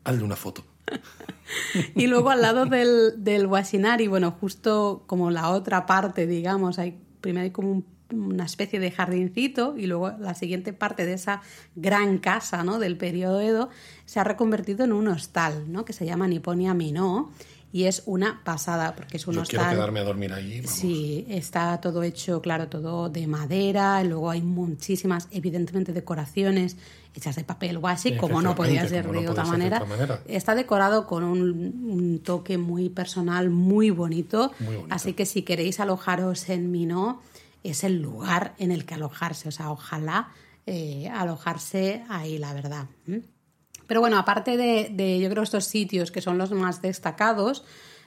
hazle 0.05 0.23
una 0.23 0.37
foto. 0.37 0.63
Y 1.95 2.07
luego 2.07 2.29
al 2.29 2.41
lado 2.41 2.65
del, 2.65 3.15
del 3.23 3.45
Washinari, 3.47 4.07
bueno, 4.07 4.31
justo 4.31 5.03
como 5.05 5.31
la 5.31 5.49
otra 5.49 5.85
parte, 5.85 6.27
digamos, 6.27 6.79
hay 6.79 6.97
primero 7.21 7.43
hay 7.43 7.51
como 7.51 7.71
un- 7.71 7.85
una 8.13 8.45
especie 8.45 8.79
de 8.79 8.91
jardincito 8.91 9.75
y 9.77 9.87
luego 9.87 10.11
la 10.19 10.33
siguiente 10.35 10.73
parte 10.73 11.05
de 11.05 11.13
esa 11.13 11.41
gran 11.75 12.17
casa 12.17 12.63
¿no? 12.63 12.79
del 12.79 12.97
periodo 12.97 13.41
Edo 13.41 13.69
se 14.05 14.19
ha 14.19 14.23
reconvertido 14.23 14.83
en 14.85 14.91
un 14.93 15.07
hostal, 15.07 15.71
¿no? 15.71 15.85
que 15.85 15.93
se 15.93 16.05
llama 16.05 16.27
Niponia 16.27 16.73
Mino 16.73 17.31
y 17.71 17.85
es 17.85 18.03
una 18.05 18.41
pasada 18.43 18.95
porque 18.95 19.17
es 19.17 19.25
un 19.25 19.33
Yo 19.33 19.41
hostal. 19.41 19.59
quiero 19.61 19.73
quedarme 19.73 19.99
a 20.01 20.03
dormir. 20.03 20.29
Vamos. 20.29 20.69
Sí, 20.69 21.25
está 21.27 21.81
todo 21.81 22.03
hecho, 22.03 22.39
claro, 22.39 22.67
todo 22.67 23.09
de 23.09 23.25
madera, 23.25 23.99
y 24.03 24.07
luego 24.09 24.29
hay 24.29 24.43
muchísimas, 24.43 25.27
evidentemente, 25.31 25.91
decoraciones 25.91 26.77
hechas 27.15 27.35
de 27.35 27.43
papel 27.43 27.79
washi, 27.79 28.11
Sí, 28.11 28.17
como 28.17 28.43
no 28.43 28.53
podía 28.53 28.87
ser 28.87 29.07
no 29.07 29.19
de, 29.19 29.27
otra 29.27 29.43
de 29.43 29.49
manera. 29.49 29.77
otra 29.77 29.89
manera. 29.89 30.19
Está 30.27 30.53
decorado 30.53 31.07
con 31.07 31.23
un, 31.23 31.39
un 31.83 32.19
toque 32.19 32.59
muy 32.59 32.89
personal, 32.89 33.49
muy 33.49 33.89
bonito. 33.89 34.51
Muy 34.59 34.75
bonito. 34.75 34.93
Así 34.93 35.13
que 35.13 35.25
si 35.25 35.41
queréis 35.41 35.79
alojaros 35.79 36.49
en 36.49 36.69
Minó, 36.71 37.23
es 37.63 37.83
el 37.83 38.01
lugar 38.01 38.53
en 38.57 38.71
el 38.71 38.85
que 38.85 38.93
alojarse. 38.93 39.49
O 39.49 39.51
sea, 39.51 39.71
ojalá 39.71 40.29
eh, 40.65 41.09
alojarse 41.09 42.03
ahí, 42.09 42.37
la 42.37 42.53
verdad. 42.53 42.85
Pero 43.87 43.99
bueno, 43.99 44.17
aparte 44.17 44.57
de, 44.57 44.89
de, 44.91 45.19
yo 45.19 45.29
creo, 45.29 45.43
estos 45.43 45.65
sitios 45.65 46.11
que 46.11 46.21
son 46.21 46.37
los 46.37 46.51
más 46.51 46.81
destacados, 46.81 47.63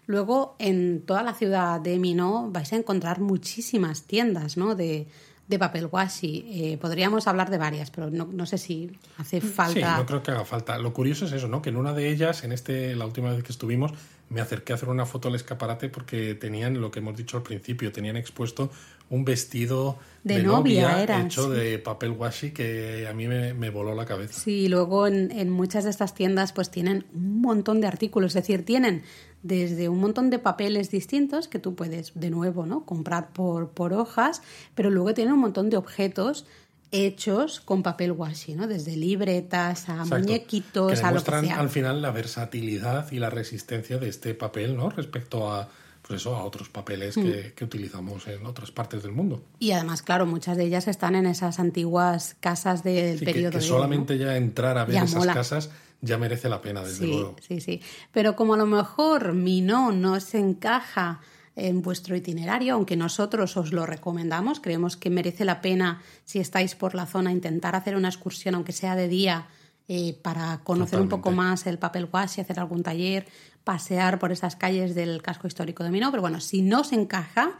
luego 0.06 0.56
en 0.58 1.04
toda 1.04 1.22
la 1.22 1.34
ciudad 1.34 1.80
de 1.80 1.98
Minó 1.98 2.48
vais 2.50 2.72
a 2.72 2.76
encontrar 2.76 3.20
muchísimas 3.20 4.02
tiendas 4.04 4.56
¿no? 4.56 4.74
de, 4.74 5.06
de 5.48 5.58
papel 5.58 5.88
washi. 5.90 6.44
Eh, 6.48 6.78
podríamos 6.78 7.26
hablar 7.26 7.50
de 7.50 7.58
varias, 7.58 7.90
pero 7.90 8.10
no, 8.10 8.24
no 8.32 8.46
sé 8.46 8.56
si 8.58 8.90
hace 9.18 9.40
Sí, 9.40 9.46
falta. 9.48 9.98
no 9.98 10.06
creo 10.06 10.22
que 10.22 10.30
haga 10.30 10.44
falta. 10.44 10.78
Lo 10.78 10.92
curioso 10.92 11.26
es 11.26 11.32
eso, 11.32 11.46
¿no? 11.48 11.60
Que 11.62 11.68
en 11.70 11.76
una 11.76 11.92
de 11.92 12.08
ellas, 12.10 12.42
en 12.44 12.52
este, 12.52 12.96
la 12.96 13.04
última 13.06 13.30
vez 13.32 13.42
que 13.44 13.52
estuvimos, 13.52 13.92
me 14.28 14.40
acerqué 14.40 14.72
a 14.72 14.76
hacer 14.76 14.88
una 14.88 15.06
foto 15.06 15.28
al 15.28 15.34
escaparate 15.34 15.88
porque 15.88 16.34
tenían 16.34 16.80
lo 16.80 16.90
que 16.90 16.98
hemos 16.98 17.16
dicho 17.16 17.36
al 17.36 17.42
principio, 17.42 17.92
tenían 17.92 18.16
expuesto 18.16 18.70
un 19.08 19.24
vestido 19.24 19.98
De 20.24 20.42
novia 20.42 21.00
era, 21.00 21.20
hecho 21.22 21.44
sí. 21.44 21.60
de 21.60 21.78
papel 21.78 22.10
washi 22.10 22.50
que 22.50 23.06
a 23.08 23.12
mí 23.12 23.28
me, 23.28 23.54
me 23.54 23.70
voló 23.70 23.94
la 23.94 24.04
cabeza. 24.04 24.32
Sí, 24.40 24.68
luego 24.68 25.06
en, 25.06 25.30
en 25.30 25.48
muchas 25.50 25.84
de 25.84 25.90
estas 25.90 26.14
tiendas 26.14 26.52
pues 26.52 26.70
tienen 26.70 27.04
un 27.14 27.40
montón 27.40 27.80
de 27.80 27.86
artículos, 27.86 28.32
es 28.34 28.42
decir, 28.42 28.64
tienen 28.64 29.04
desde 29.42 29.88
un 29.88 30.00
montón 30.00 30.28
de 30.28 30.40
papeles 30.40 30.90
distintos 30.90 31.46
que 31.46 31.60
tú 31.60 31.76
puedes 31.76 32.12
de 32.14 32.30
nuevo 32.30 32.66
no 32.66 32.84
comprar 32.84 33.32
por, 33.32 33.70
por 33.70 33.92
hojas, 33.92 34.42
pero 34.74 34.90
luego 34.90 35.14
tienen 35.14 35.34
un 35.34 35.40
montón 35.40 35.70
de 35.70 35.76
objetos 35.76 36.46
hechos 36.92 37.60
con 37.60 37.82
papel 37.82 38.12
washi, 38.12 38.54
¿no? 38.54 38.66
Desde 38.66 38.96
libretas 38.96 39.88
a 39.88 40.02
Exacto. 40.02 40.18
muñequitos 40.18 40.92
que 41.00 41.06
a 41.06 41.10
lo 41.12 41.22
que 41.22 41.30
demuestran 41.30 41.46
sea. 41.46 41.60
al 41.60 41.68
final 41.70 42.02
la 42.02 42.10
versatilidad 42.10 43.10
y 43.12 43.18
la 43.18 43.30
resistencia 43.30 43.98
de 43.98 44.08
este 44.08 44.34
papel, 44.34 44.76
¿no? 44.76 44.90
Respecto 44.90 45.52
a, 45.52 45.68
pues 46.06 46.20
eso, 46.20 46.36
a 46.36 46.44
otros 46.44 46.68
papeles 46.68 47.16
Mm. 47.16 47.22
que, 47.22 47.52
que 47.54 47.64
utilizamos 47.64 48.26
en 48.28 48.46
otras 48.46 48.70
partes 48.70 49.02
del 49.02 49.12
mundo. 49.12 49.42
Y 49.58 49.72
además, 49.72 50.02
claro, 50.02 50.26
muchas 50.26 50.56
de 50.56 50.64
ellas 50.64 50.86
están 50.88 51.14
en 51.16 51.26
esas 51.26 51.58
antiguas 51.58 52.36
casas 52.40 52.82
del 52.84 53.18
que, 53.18 53.24
periodo 53.24 53.50
que 53.52 53.56
¿no? 53.58 53.62
solamente 53.62 54.16
ya 54.18 54.36
entrar 54.36 54.78
a 54.78 54.84
ver 54.84 54.94
Ya 54.94 55.02
esas 55.04 55.18
mola. 55.18 55.34
casas 55.34 55.70
ya 56.02 56.18
merece 56.18 56.48
la 56.48 56.60
pena, 56.60 56.82
desde 56.82 57.04
Sí, 57.06 57.10
luego. 57.10 57.36
sí, 57.46 57.60
sí. 57.60 57.80
Pero 58.12 58.36
como 58.36 58.54
a 58.54 58.56
lo 58.58 58.66
mejor 58.66 59.32
mi 59.32 59.62
no 59.62 59.92
no 59.92 60.20
se 60.20 60.38
encaja 60.38 61.20
en 61.56 61.80
vuestro 61.80 62.14
itinerario, 62.14 62.74
aunque 62.74 62.96
nosotros 62.96 63.56
os 63.56 63.72
lo 63.72 63.86
recomendamos, 63.86 64.60
creemos 64.60 64.96
que 64.96 65.08
merece 65.10 65.44
la 65.46 65.62
pena, 65.62 66.02
si 66.24 66.38
estáis 66.38 66.74
por 66.74 66.94
la 66.94 67.06
zona, 67.06 67.32
intentar 67.32 67.74
hacer 67.74 67.96
una 67.96 68.08
excursión, 68.08 68.54
aunque 68.54 68.72
sea 68.72 68.94
de 68.94 69.08
día, 69.08 69.46
eh, 69.88 70.18
para 70.22 70.60
conocer 70.64 71.00
un 71.00 71.08
poco 71.08 71.30
más 71.30 71.66
el 71.66 71.78
papel 71.78 72.08
washi, 72.12 72.42
hacer 72.42 72.60
algún 72.60 72.82
taller, 72.82 73.26
pasear 73.64 74.18
por 74.18 74.32
esas 74.32 74.54
calles 74.54 74.94
del 74.94 75.22
casco 75.22 75.46
histórico 75.46 75.82
de 75.82 75.90
Minó. 75.90 76.10
Pero 76.10 76.20
bueno, 76.20 76.40
si 76.40 76.60
no 76.60 76.80
os 76.80 76.92
encaja, 76.92 77.56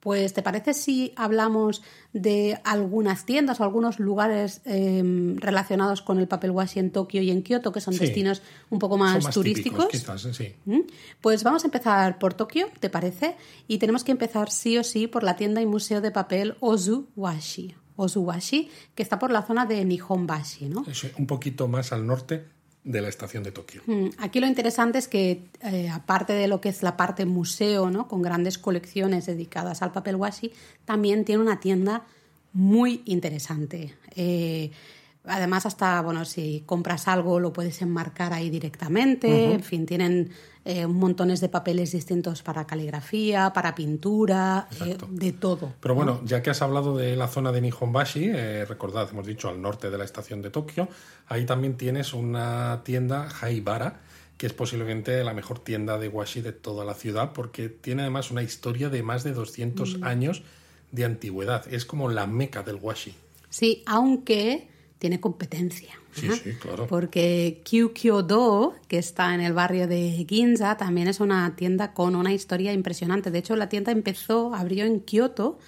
pues 0.00 0.32
¿te 0.34 0.42
parece 0.42 0.72
si 0.74 1.12
hablamos 1.16 1.82
de 2.12 2.60
algunas 2.64 3.24
tiendas 3.26 3.60
o 3.60 3.64
algunos 3.64 3.98
lugares 3.98 4.60
eh, 4.64 5.02
relacionados 5.36 6.00
con 6.02 6.18
el 6.18 6.28
papel 6.28 6.52
washi 6.52 6.78
en 6.78 6.90
Tokio 6.90 7.22
y 7.22 7.30
en 7.30 7.42
Kioto, 7.42 7.72
que 7.72 7.80
son 7.80 7.94
Sí. 7.94 8.00
destinos 8.00 8.42
un 8.70 8.78
poco 8.78 8.96
más, 8.98 9.24
más 9.24 9.34
turísticos? 9.34 9.88
típicos, 9.88 10.22
quizás, 10.22 10.36
sí. 10.36 10.54
¿Mm? 10.64 10.80
Pues 11.20 11.42
vamos 11.42 11.64
a 11.64 11.66
empezar 11.66 12.18
por 12.18 12.34
Tokio, 12.34 12.68
¿te 12.78 12.88
parece? 12.90 13.36
Y 13.66 13.78
tenemos 13.78 14.04
que 14.04 14.12
empezar 14.12 14.50
sí 14.50 14.78
o 14.78 14.84
sí 14.84 15.06
por 15.06 15.22
la 15.22 15.36
tienda 15.36 15.60
y 15.60 15.66
museo 15.66 16.00
de 16.00 16.10
papel 16.10 16.56
Ozuwashi. 16.60 17.74
Ozuwashi, 17.96 18.70
que 18.94 19.02
está 19.02 19.18
por 19.18 19.30
la 19.30 19.42
zona 19.42 19.64
de 19.66 19.84
Nihonbashi, 19.84 20.66
¿no? 20.66 20.84
Es 20.86 21.04
un 21.18 21.26
poquito 21.26 21.66
más 21.66 21.92
al 21.92 22.06
norte 22.06 22.44
de 22.86 23.02
la 23.02 23.08
estación 23.08 23.42
de 23.42 23.50
Tokio. 23.50 23.82
Mm, 23.86 24.10
Aquí 24.18 24.38
lo 24.38 24.46
interesante 24.46 24.98
es 24.98 25.08
que, 25.08 25.42
eh, 25.60 25.90
aparte 25.90 26.32
de 26.32 26.46
lo 26.46 26.60
que 26.60 26.68
es 26.68 26.84
la 26.84 26.96
parte 26.96 27.26
museo, 27.26 27.90
¿no? 27.90 28.06
con 28.06 28.22
grandes 28.22 28.58
colecciones 28.58 29.26
dedicadas 29.26 29.82
al 29.82 29.90
papel 29.90 30.14
washi, 30.14 30.52
también 30.84 31.24
tiene 31.24 31.42
una 31.42 31.58
tienda 31.58 32.04
muy 32.52 33.02
interesante. 33.04 33.92
Eh, 34.14 34.70
además, 35.26 35.66
hasta, 35.66 36.00
bueno, 36.02 36.24
si 36.24 36.62
compras 36.66 37.08
algo 37.08 37.40
lo 37.40 37.52
puedes 37.52 37.82
enmarcar 37.82 38.32
ahí 38.32 38.50
directamente. 38.50 39.52
En 39.52 39.62
fin, 39.62 39.86
tienen 39.86 40.30
eh, 40.64 40.86
montones 40.86 41.40
de 41.40 41.48
papeles 41.48 41.92
distintos 41.92 42.42
para 42.42 42.66
caligrafía, 42.66 43.52
para 43.52 43.74
pintura, 43.74 44.68
eh, 44.84 44.96
de 45.10 45.32
todo. 45.32 45.74
Pero 45.80 45.94
bueno, 45.94 46.20
ya 46.24 46.42
que 46.42 46.50
has 46.50 46.60
hablado 46.60 46.96
de 46.96 47.14
la 47.14 47.28
zona 47.28 47.52
de 47.52 47.60
Nihonbashi, 47.60 48.30
eh, 48.34 48.64
recordad, 48.64 49.08
hemos 49.10 49.26
dicho 49.26 49.48
al 49.48 49.62
norte 49.62 49.90
de 49.90 49.98
la 49.98 50.04
estación 50.04 50.42
de 50.42 50.50
Tokio, 50.50 50.88
ahí 51.28 51.46
también 51.46 51.76
tienes 51.76 52.14
una 52.14 52.82
tienda 52.84 53.28
Haibara, 53.40 54.00
que 54.36 54.46
es 54.46 54.52
posiblemente 54.52 55.22
la 55.22 55.34
mejor 55.34 55.60
tienda 55.60 55.98
de 55.98 56.08
washi 56.08 56.40
de 56.40 56.52
toda 56.52 56.84
la 56.84 56.94
ciudad, 56.94 57.32
porque 57.32 57.68
tiene 57.68 58.02
además 58.02 58.30
una 58.30 58.42
historia 58.42 58.88
de 58.88 59.02
más 59.02 59.22
de 59.22 59.32
200 59.32 60.02
años 60.02 60.42
de 60.90 61.04
antigüedad. 61.04 61.64
Es 61.72 61.84
como 61.84 62.08
la 62.08 62.26
meca 62.26 62.62
del 62.62 62.76
washi. 62.82 63.14
Sí, 63.50 63.82
aunque 63.86 64.68
tiene 64.98 65.20
competencia. 65.20 65.94
Sí, 66.12 66.30
sí, 66.32 66.54
claro. 66.54 66.86
Porque 66.86 67.60
Kyukyo-do, 67.64 68.74
que 68.88 68.98
está 68.98 69.34
en 69.34 69.42
el 69.42 69.52
barrio 69.52 69.86
de 69.86 70.24
Ginza, 70.28 70.76
también 70.76 71.06
es 71.08 71.20
una 71.20 71.54
tienda 71.56 71.92
con 71.92 72.16
una 72.16 72.32
historia 72.32 72.72
impresionante. 72.72 73.30
De 73.30 73.38
hecho, 73.38 73.54
la 73.56 73.68
tienda 73.68 73.92
empezó, 73.92 74.54
abrió 74.54 74.86
en 74.86 75.00
Kioto 75.00 75.58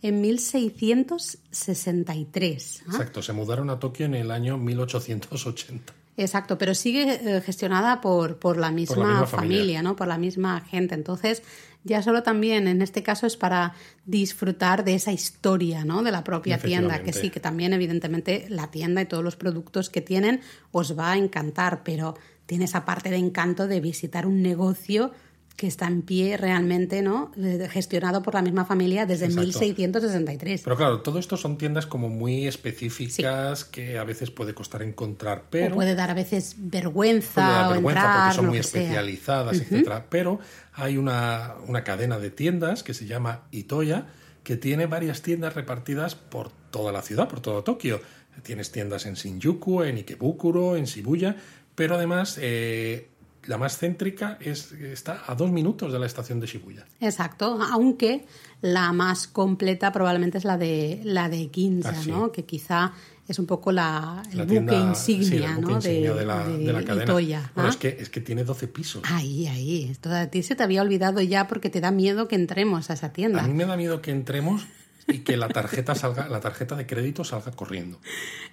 en 0.00 0.20
1663. 0.20 2.82
¿ah? 2.86 2.90
Exacto, 2.92 3.20
se 3.22 3.32
mudaron 3.32 3.68
a 3.70 3.78
Tokio 3.78 4.06
en 4.06 4.14
el 4.14 4.30
año 4.30 4.56
1880. 4.56 5.92
Exacto, 6.16 6.56
pero 6.58 6.74
sigue 6.74 7.36
eh, 7.36 7.40
gestionada 7.42 8.00
por, 8.00 8.38
por 8.38 8.56
la 8.56 8.70
misma, 8.72 8.96
misma 8.96 9.26
familia, 9.26 9.58
familia. 9.58 9.82
¿no? 9.82 9.94
Por 9.94 10.08
la 10.08 10.18
misma 10.18 10.60
gente. 10.62 10.96
Entonces, 10.96 11.44
ya 11.88 12.02
solo 12.02 12.22
también 12.22 12.68
en 12.68 12.82
este 12.82 13.02
caso 13.02 13.26
es 13.26 13.36
para 13.36 13.74
disfrutar 14.04 14.84
de 14.84 14.94
esa 14.94 15.10
historia, 15.10 15.84
¿no? 15.84 16.02
De 16.02 16.12
la 16.12 16.22
propia 16.22 16.58
tienda, 16.58 17.02
que 17.02 17.12
sí, 17.12 17.30
que 17.30 17.40
también 17.40 17.72
evidentemente 17.72 18.46
la 18.48 18.70
tienda 18.70 19.00
y 19.00 19.06
todos 19.06 19.24
los 19.24 19.36
productos 19.36 19.90
que 19.90 20.00
tienen 20.00 20.40
os 20.70 20.96
va 20.96 21.12
a 21.12 21.16
encantar, 21.16 21.82
pero 21.82 22.14
tiene 22.46 22.66
esa 22.66 22.84
parte 22.84 23.10
de 23.10 23.16
encanto 23.16 23.66
de 23.66 23.80
visitar 23.80 24.26
un 24.26 24.42
negocio 24.42 25.12
que 25.58 25.66
está 25.66 25.88
en 25.88 26.02
pie 26.02 26.36
realmente, 26.36 27.02
¿no? 27.02 27.32
Eh, 27.36 27.68
Gestionado 27.68 28.22
por 28.22 28.34
la 28.34 28.42
misma 28.42 28.64
familia 28.64 29.06
desde 29.06 29.24
Exacto. 29.24 29.42
1663. 29.42 30.62
Pero 30.62 30.76
claro, 30.76 31.00
todo 31.00 31.18
esto 31.18 31.36
son 31.36 31.58
tiendas 31.58 31.84
como 31.84 32.08
muy 32.08 32.46
específicas 32.46 33.64
que 33.64 33.98
a 33.98 34.04
veces 34.04 34.30
puede 34.30 34.54
costar 34.54 34.82
encontrar, 34.82 35.46
pero 35.50 35.72
o 35.72 35.74
puede 35.74 35.96
dar 35.96 36.12
a 36.12 36.14
veces 36.14 36.54
puede 36.54 36.70
vergüenza 36.70 37.40
dar 37.40 37.66
o 37.66 37.70
vergüenza 37.70 38.00
entrar, 38.00 38.22
porque 38.22 38.36
son 38.36 38.46
muy 38.46 38.58
especializadas, 38.58 39.60
etcétera. 39.60 40.06
Pero 40.08 40.38
hay 40.74 40.96
una, 40.96 41.56
una 41.66 41.82
cadena 41.82 42.20
de 42.20 42.30
tiendas 42.30 42.84
que 42.84 42.94
se 42.94 43.06
llama 43.06 43.42
Itoya 43.50 44.06
que 44.44 44.56
tiene 44.56 44.86
varias 44.86 45.22
tiendas 45.22 45.56
repartidas 45.56 46.14
por 46.14 46.52
toda 46.70 46.92
la 46.92 47.02
ciudad, 47.02 47.28
por 47.28 47.40
todo 47.40 47.64
Tokio. 47.64 48.00
Tienes 48.44 48.70
tiendas 48.70 49.06
en 49.06 49.14
Shinjuku, 49.14 49.82
en 49.82 49.96
Ikebukuro, 49.96 50.76
en 50.76 50.84
Shibuya, 50.84 51.34
pero 51.74 51.96
además 51.96 52.38
eh, 52.40 53.08
la 53.48 53.58
más 53.58 53.76
céntrica 53.78 54.38
es, 54.40 54.70
está 54.72 55.24
a 55.26 55.34
dos 55.34 55.50
minutos 55.50 55.92
de 55.92 55.98
la 55.98 56.06
estación 56.06 56.38
de 56.38 56.46
Shibuya. 56.46 56.86
Exacto, 57.00 57.58
aunque 57.72 58.26
la 58.60 58.92
más 58.92 59.26
completa 59.26 59.90
probablemente 59.90 60.38
es 60.38 60.44
la 60.44 60.56
de 60.56 61.00
la 61.02 61.28
de 61.28 61.50
Ginza, 61.52 61.90
Ah, 61.90 61.94
sí. 62.02 62.10
¿no? 62.10 62.30
Que 62.30 62.44
quizá 62.44 62.92
es 63.26 63.38
un 63.38 63.46
poco 63.46 63.72
la, 63.72 64.22
el 64.30 64.38
La 64.38 64.44
buque 64.44 64.54
tienda- 64.54 64.88
insignia, 64.88 65.28
sí, 65.28 65.36
el 65.36 65.54
buque 65.56 65.66
¿no? 65.68 65.76
insignia 65.76 66.14
de, 66.14 66.24
la, 66.26 66.46
de 66.48 66.72
la 66.72 66.82
cadena. 66.84 67.04
Itoya, 67.04 67.52
Bueno, 67.54 67.68
¿ah? 67.68 67.72
es, 67.72 67.76
que, 67.76 67.88
es 68.00 68.08
que 68.10 68.20
tiene 68.20 68.44
12 68.44 68.68
pisos. 68.68 69.02
Ahí, 69.04 69.46
ahí. 69.46 69.88
Esto 69.90 70.10
a 70.10 70.26
ti 70.28 70.42
se 70.42 70.54
te 70.54 70.62
había 70.62 70.80
olvidado 70.82 71.20
ya 71.20 71.46
porque 71.46 71.68
te 71.70 71.80
da 71.80 71.90
miedo 71.90 72.28
que 72.28 72.36
entremos 72.36 72.88
a 72.90 72.94
esa 72.94 73.12
tienda. 73.12 73.42
A 73.44 73.48
mí 73.48 73.54
me 73.54 73.66
da 73.66 73.76
miedo 73.76 74.00
que 74.02 74.10
entremos 74.12 74.66
y 75.08 75.20
que 75.20 75.36
la 75.36 75.48
tarjeta 75.48 75.94
salga, 75.94 76.28
la 76.28 76.40
tarjeta 76.40 76.76
de 76.76 76.86
crédito 76.86 77.24
salga 77.24 77.50
corriendo. 77.52 77.98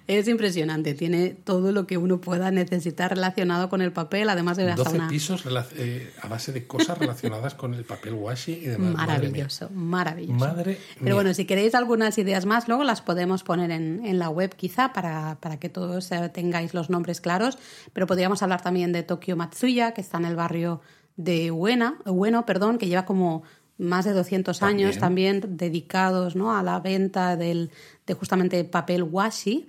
Es 0.06 0.26
impresionante, 0.26 0.94
tiene 0.94 1.30
todo 1.30 1.70
lo 1.72 1.86
que 1.86 1.98
uno 1.98 2.20
pueda 2.20 2.50
necesitar 2.50 3.10
relacionado 3.10 3.68
con 3.68 3.82
el 3.82 3.92
papel, 3.92 4.28
además 4.28 4.56
de 4.56 4.70
hasta 4.70 4.84
12 4.84 4.96
una... 4.96 5.08
pisos 5.08 5.44
eh, 5.76 6.12
a 6.22 6.28
base 6.28 6.52
de 6.52 6.66
cosas 6.66 6.96
relacionadas 6.98 7.54
con 7.54 7.74
el 7.74 7.84
papel 7.84 8.14
washi 8.14 8.52
y 8.52 8.66
demás. 8.66 8.94
Madre. 8.94 9.06
Maravilloso, 9.06 9.70
maravilloso. 9.70 10.38
Madre 10.38 10.70
mía. 10.72 10.78
Pero 11.00 11.14
bueno, 11.14 11.34
si 11.34 11.44
queréis 11.44 11.74
algunas 11.74 12.16
ideas 12.18 12.46
más, 12.46 12.68
luego 12.68 12.84
las 12.84 13.02
podemos 13.02 13.42
poner 13.42 13.70
en, 13.70 14.04
en 14.04 14.18
la 14.18 14.30
web 14.30 14.54
quizá 14.56 14.92
para, 14.92 15.38
para 15.40 15.58
que 15.58 15.68
todos 15.68 16.10
eh, 16.12 16.30
tengáis 16.32 16.72
los 16.72 16.88
nombres 16.90 17.20
claros. 17.20 17.58
Pero 17.92 18.06
podríamos 18.06 18.42
hablar 18.42 18.62
también 18.62 18.92
de 18.92 19.02
Tokyo 19.02 19.36
Matsuya, 19.36 19.92
que 19.92 20.00
está 20.00 20.18
en 20.18 20.24
el 20.24 20.36
barrio 20.36 20.80
de 21.16 21.50
Uena, 21.50 21.98
Ueno, 22.04 22.44
perdón, 22.44 22.78
que 22.78 22.86
lleva 22.86 23.04
como 23.04 23.42
más 23.78 24.04
de 24.04 24.12
200 24.12 24.62
años 24.62 24.98
también 24.98 25.56
dedicados 25.56 26.34
¿no? 26.34 26.56
a 26.56 26.62
la 26.62 26.80
venta 26.80 27.36
del, 27.36 27.70
de 28.06 28.14
justamente 28.14 28.64
papel 28.64 29.02
washi. 29.02 29.68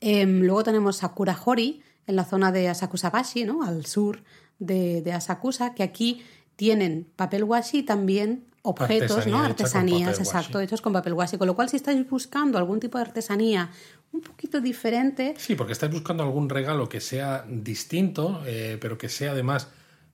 Em, 0.00 0.40
luego 0.40 0.62
tenemos 0.62 0.96
Sakura 0.96 1.38
Hori 1.42 1.82
en 2.06 2.16
la 2.16 2.24
zona 2.24 2.52
de 2.52 2.68
Asakusabashi, 2.68 3.44
¿no? 3.44 3.62
al 3.62 3.86
sur 3.86 4.22
de, 4.58 5.00
de 5.02 5.12
Asakusa, 5.12 5.74
que 5.74 5.82
aquí 5.82 6.22
tienen 6.56 7.06
papel 7.16 7.44
washi 7.44 7.78
y 7.78 7.82
también 7.82 8.44
objetos, 8.66 9.26
¿no? 9.26 9.38
Artesanía 9.38 10.08
Artesanías, 10.08 10.18
exacto, 10.18 10.60
hechos 10.60 10.80
con 10.80 10.92
papel 10.92 11.12
washi. 11.12 11.38
Con 11.38 11.46
lo 11.46 11.54
cual, 11.54 11.68
si 11.68 11.76
estáis 11.76 12.08
buscando 12.08 12.58
algún 12.58 12.80
tipo 12.80 12.98
de 12.98 13.02
artesanía 13.02 13.70
un 14.12 14.20
poquito 14.20 14.60
diferente, 14.60 15.34
Sí, 15.38 15.54
porque 15.54 15.72
estáis 15.72 15.92
buscando 15.92 16.22
algún 16.22 16.48
regalo 16.48 16.88
que 16.88 17.00
sea 17.00 17.44
distinto, 17.48 18.42
eh, 18.46 18.78
pero 18.80 18.98
que 18.98 19.08
sea 19.08 19.32
además 19.32 19.68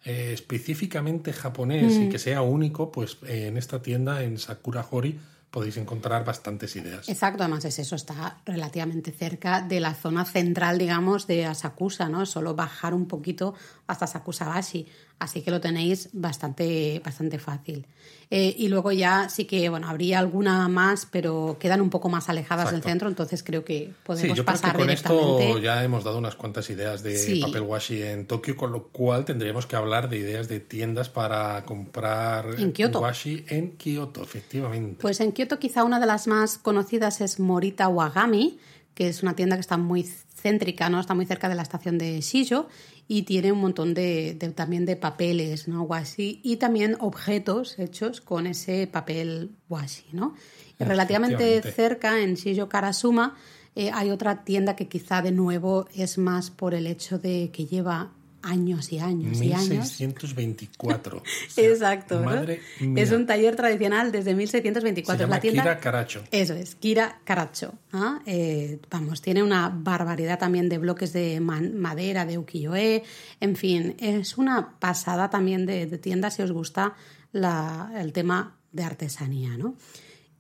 eh, 0.04 0.30
específicamente 0.32 1.32
japonés 1.32 1.92
Mm. 1.98 2.02
y 2.02 2.08
que 2.08 2.18
sea 2.18 2.42
único, 2.42 2.90
pues 2.92 3.18
eh, 3.26 3.46
en 3.46 3.56
esta 3.56 3.82
tienda, 3.82 4.22
en 4.22 4.38
Sakura 4.38 4.84
Hori, 4.90 5.18
podéis 5.50 5.76
encontrar 5.76 6.24
bastantes 6.24 6.74
ideas. 6.76 7.08
Exacto, 7.10 7.42
además 7.42 7.64
es 7.66 7.78
eso, 7.78 7.94
está 7.94 8.38
relativamente 8.46 9.12
cerca 9.12 9.60
de 9.60 9.80
la 9.80 9.92
zona 9.94 10.24
central, 10.24 10.78
digamos, 10.78 11.26
de 11.26 11.44
Asakusa, 11.44 12.08
¿no? 12.08 12.24
Solo 12.24 12.54
bajar 12.54 12.94
un 12.94 13.06
poquito 13.06 13.54
hasta 13.86 14.06
Sakusabashi, 14.06 14.86
así 15.18 15.42
que 15.42 15.50
lo 15.50 15.60
tenéis 15.60 16.08
bastante, 16.12 17.00
bastante 17.04 17.38
fácil. 17.38 17.86
Eh, 18.30 18.54
y 18.56 18.68
luego 18.68 18.92
ya 18.92 19.28
sí 19.28 19.44
que, 19.44 19.68
bueno, 19.68 19.88
habría 19.88 20.18
alguna 20.18 20.66
más, 20.68 21.06
pero 21.10 21.58
quedan 21.60 21.82
un 21.82 21.90
poco 21.90 22.08
más 22.08 22.30
alejadas 22.30 22.66
del 22.70 22.76
Exacto. 22.76 22.88
centro, 22.88 23.08
entonces 23.08 23.42
creo 23.42 23.62
que 23.64 23.88
Sí, 23.88 23.94
podemos 24.04 24.38
yo 24.38 24.44
creo 24.44 24.44
que 24.56 24.60
pasar 24.60 24.72
con 24.76 24.82
directamente. 24.86 25.46
esto 25.48 25.58
ya 25.58 25.84
hemos 25.84 26.02
dado 26.02 26.16
unas 26.18 26.34
cuantas 26.34 26.68
ideas 26.70 27.02
de 27.02 27.16
Sí. 27.16 27.40
papel 27.42 27.60
washi 27.62 28.02
en 28.02 28.26
Tokio, 28.26 28.56
con 28.56 28.72
lo 28.72 28.88
cual 28.88 29.26
tendríamos 29.26 29.66
que 29.66 29.76
hablar 29.76 30.08
de 30.08 30.16
ideas 30.18 30.48
de 30.48 30.60
tiendas 30.60 31.10
para 31.10 31.62
comprar 31.66 32.46
En 32.58 32.72
Kioto. 32.72 33.00
washi 33.00 33.44
en 33.48 33.76
Kioto, 33.76 34.22
efectivamente. 34.22 34.96
Pues 35.02 35.20
en 35.20 35.32
Kioto 35.32 35.58
quizá 35.58 35.84
una 35.84 36.00
de 36.00 36.06
las 36.06 36.26
más 36.26 36.56
conocidas 36.56 37.20
es 37.20 37.38
Morita 37.38 37.88
Wagami, 37.88 38.58
que 38.94 39.08
es 39.08 39.22
una 39.22 39.34
tienda 39.36 39.56
que 39.56 39.60
está 39.60 39.76
muy 39.76 40.04
céntrica, 40.42 40.88
¿no? 40.88 41.00
Está 41.00 41.14
muy 41.14 41.24
cerca 41.26 41.48
de 41.48 41.54
la 41.54 41.62
estación 41.62 41.98
de 41.98 42.20
Shijo 42.20 42.66
y 43.08 43.22
tiene 43.22 43.52
un 43.52 43.60
montón 43.60 43.94
de, 43.94 44.34
de- 44.38 44.50
también 44.50 44.86
de 44.86 44.96
papeles, 44.96 45.68
¿no? 45.68 45.82
Washi 45.82 46.40
y 46.42 46.56
también 46.56 46.96
objetos 47.00 47.78
hechos 47.78 48.20
con 48.20 48.46
ese 48.46 48.86
papel 48.86 49.50
washi, 49.68 50.06
¿no? 50.12 50.34
Y 50.78 50.84
relativamente 50.88 51.60
cerca, 51.74 52.20
en 52.20 52.34
Shijo 52.34 52.68
Karasuma, 52.68 53.36
eh, 53.74 53.90
hay 53.92 54.10
otra 54.10 54.44
tienda 54.44 54.76
que 54.76 54.88
quizá 54.88 55.22
de 55.22 55.32
nuevo 55.32 55.86
es 55.94 56.18
más 56.18 56.50
por 56.50 56.74
el 56.74 56.86
hecho 56.86 57.18
de 57.18 57.50
que 57.52 57.66
lleva 57.66 58.12
años 58.42 58.92
y 58.92 58.98
años 58.98 59.40
y 59.40 59.52
años. 59.52 59.68
1624. 59.68 61.18
O 61.22 61.50
sea, 61.54 61.64
Exacto. 61.70 62.18
¿no? 62.20 62.24
Madre 62.26 62.60
mía. 62.80 63.02
Es 63.02 63.12
un 63.12 63.26
taller 63.26 63.56
tradicional 63.56 64.10
desde 64.12 64.34
1624. 64.34 65.16
Se 65.18 65.22
Es 65.22 65.26
llama 65.26 65.36
la 65.36 65.40
tienda... 65.40 65.62
Kira 65.62 65.78
Karacho. 65.80 66.24
Eso 66.30 66.54
es, 66.54 66.74
Kira 66.74 67.20
Caracho. 67.24 67.74
¿ah? 67.92 68.20
Eh, 68.26 68.78
vamos, 68.90 69.20
tiene 69.22 69.42
una 69.42 69.68
barbaridad 69.74 70.38
también 70.38 70.68
de 70.68 70.78
bloques 70.78 71.12
de 71.12 71.40
madera, 71.40 72.24
de 72.26 72.38
ukiyo-e. 72.38 73.02
En 73.40 73.56
fin, 73.56 73.94
es 73.98 74.38
una 74.38 74.78
pasada 74.78 75.30
también 75.30 75.66
de, 75.66 75.86
de 75.86 75.98
tienda 75.98 76.30
si 76.30 76.42
os 76.42 76.52
gusta 76.52 76.94
la- 77.32 77.92
el 77.96 78.12
tema 78.12 78.56
de 78.72 78.84
artesanía, 78.84 79.56
¿no? 79.58 79.74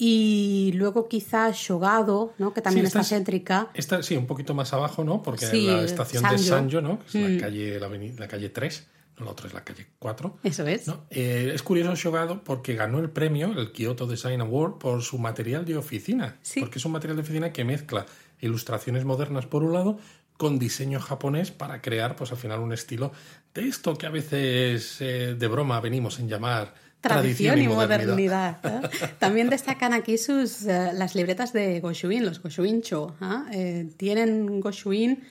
Y 0.04 0.72
luego 0.74 1.06
quizá 1.06 1.52
Shogado, 1.52 2.34
¿no? 2.38 2.52
que 2.52 2.60
también 2.60 2.86
Sí, 2.86 2.88
está 2.88 3.00
esta 3.02 3.14
es- 3.14 3.18
céntrica. 3.20 3.68
Esta, 3.72 4.02
sí, 4.02 4.16
un 4.16 4.26
poquito 4.26 4.52
más 4.52 4.72
abajo, 4.72 5.04
¿no? 5.04 5.22
Porque 5.22 5.46
Sí, 5.46 5.66
la 5.68 5.82
estación 5.84 6.24
de 6.28 6.38
Sanjo. 6.38 6.80
¿no? 6.80 6.98
Que 6.98 7.06
es 7.06 7.14
Mm. 7.14 7.34
la, 7.36 7.40
calle, 7.40 7.78
la, 7.78 7.88
la 8.18 8.26
calle 8.28 8.48
3, 8.48 8.88
no, 9.20 9.26
la 9.26 9.30
otra 9.30 9.46
es 9.46 9.54
la 9.54 9.62
calle 9.62 9.86
4. 10.00 10.38
Eso 10.42 10.66
es. 10.66 10.88
¿no? 10.88 11.04
Eh, 11.10 11.52
es 11.54 11.62
curioso 11.62 11.94
Shogado 11.94 12.42
porque 12.42 12.74
ganó 12.74 12.98
el 12.98 13.10
premio, 13.10 13.52
el 13.56 13.70
Kyoto 13.70 14.08
Design 14.08 14.40
Award, 14.40 14.78
por 14.78 15.02
su 15.02 15.18
material 15.18 15.64
de 15.64 15.76
oficina. 15.76 16.36
Sí. 16.42 16.58
Porque 16.58 16.80
es 16.80 16.84
un 16.84 16.90
material 16.90 17.16
de 17.18 17.22
oficina 17.22 17.52
que 17.52 17.62
mezcla 17.64 18.04
ilustraciones 18.40 19.04
modernas 19.04 19.46
por 19.46 19.62
un 19.62 19.72
lado 19.72 19.98
con 20.36 20.58
diseño 20.58 20.98
japonés 20.98 21.52
para 21.52 21.80
crear, 21.80 22.16
pues 22.16 22.32
al 22.32 22.38
final, 22.38 22.58
un 22.58 22.72
estilo 22.72 23.12
de 23.54 23.68
esto 23.68 23.96
que 23.96 24.06
a 24.06 24.10
veces 24.10 24.96
eh, 25.00 25.36
de 25.38 25.46
broma 25.46 25.78
venimos 25.80 26.18
en 26.18 26.28
llamar 26.28 26.74
Tradición 27.02 27.60
y 27.60 27.68
modernidad. 27.68 28.58
¿eh? 28.64 29.08
También 29.18 29.50
destacan 29.50 29.92
aquí 29.92 30.16
sus 30.18 30.62
eh, 30.64 30.92
las 30.94 31.14
libretas 31.14 31.52
de 31.52 31.80
Goshuin, 31.80 32.24
los 32.24 32.40
Goshuincho. 32.40 33.16
¿ah? 33.20 33.46
Eh, 33.52 33.90
tienen 33.96 34.60
Goshuin 34.60 35.22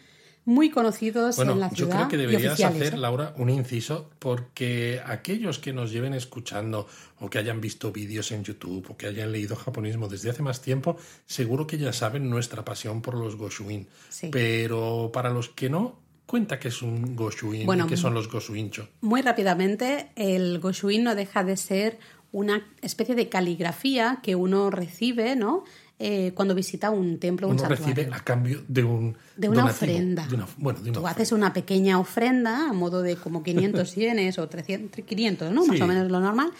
muy 0.43 0.69
conocidos 0.69 1.35
Bueno, 1.35 1.53
en 1.53 1.59
la 1.59 1.69
yo 1.69 1.75
ciudad. 1.85 1.95
creo 1.95 2.07
que 2.09 2.17
deberías 2.17 2.59
hacer, 2.59 2.95
¿eh? 2.95 2.97
Laura, 2.97 3.33
un 3.37 3.49
inciso, 3.49 4.09
porque 4.19 4.99
aquellos 5.05 5.59
que 5.59 5.71
nos 5.71 5.91
lleven 5.91 6.13
escuchando 6.13 6.87
o 7.19 7.29
que 7.29 7.37
hayan 7.37 7.61
visto 7.61 7.91
vídeos 7.91 8.31
en 8.31 8.43
YouTube 8.43 8.87
o 8.89 8.97
que 8.97 9.07
hayan 9.07 9.31
leído 9.31 9.55
japonismo 9.55 10.07
desde 10.07 10.31
hace 10.31 10.41
más 10.41 10.61
tiempo, 10.61 10.97
seguro 11.25 11.67
que 11.67 11.77
ya 11.77 11.93
saben 11.93 12.29
nuestra 12.29 12.65
pasión 12.65 13.01
por 13.01 13.15
los 13.15 13.35
Goshuin. 13.35 13.87
Sí. 14.09 14.29
Pero 14.31 15.11
para 15.13 15.29
los 15.29 15.49
que 15.49 15.69
no, 15.69 15.99
cuenta 16.31 16.59
que 16.59 16.69
es 16.69 16.81
un 16.81 17.13
Goshuin 17.17 17.65
Bueno, 17.65 17.85
y 17.85 17.89
que 17.89 17.97
son 17.97 18.13
los 18.13 18.29
Goshuincho. 18.29 18.87
Muy 19.01 19.21
rápidamente, 19.21 20.11
el 20.15 20.59
Goshuin 20.59 21.03
no 21.03 21.13
deja 21.13 21.43
de 21.43 21.57
ser 21.57 21.99
una 22.31 22.65
especie 22.81 23.15
de 23.15 23.27
caligrafía 23.27 24.19
que 24.23 24.35
uno 24.35 24.69
recibe, 24.69 25.35
¿no? 25.35 25.65
Eh, 26.03 26.31
cuando 26.33 26.55
visita 26.55 26.89
un 26.89 27.19
templo 27.19 27.45
o 27.45 27.51
un 27.51 27.57
Uno 27.57 27.67
santuario. 27.67 27.93
recibe 27.95 28.15
a 28.15 28.19
cambio 28.23 28.63
de 28.67 28.83
un 28.83 29.15
de 29.37 29.49
una 29.49 29.61
donativo, 29.61 29.91
ofrenda. 29.91 30.25
de 30.27 30.35
una- 30.35 30.47
bueno, 30.57 30.79
de 30.79 30.89
una 30.89 30.93
Tú 30.93 30.99
ofrenda. 31.01 31.09
haces 31.11 31.31
una 31.31 31.53
pequeña 31.53 31.99
ofrenda 31.99 32.69
a 32.69 32.73
modo 32.73 33.03
de 33.03 33.17
como 33.17 33.43
500 33.83 33.93
yenes 33.95 34.39
o 34.39 34.49
300, 34.49 35.05
500, 35.05 35.51
¿no? 35.53 35.63
Más 35.63 35.77
Sí. 35.77 35.83
o 35.83 35.85
menos 35.85 36.09
lo 36.09 36.19
normal. 36.19 36.51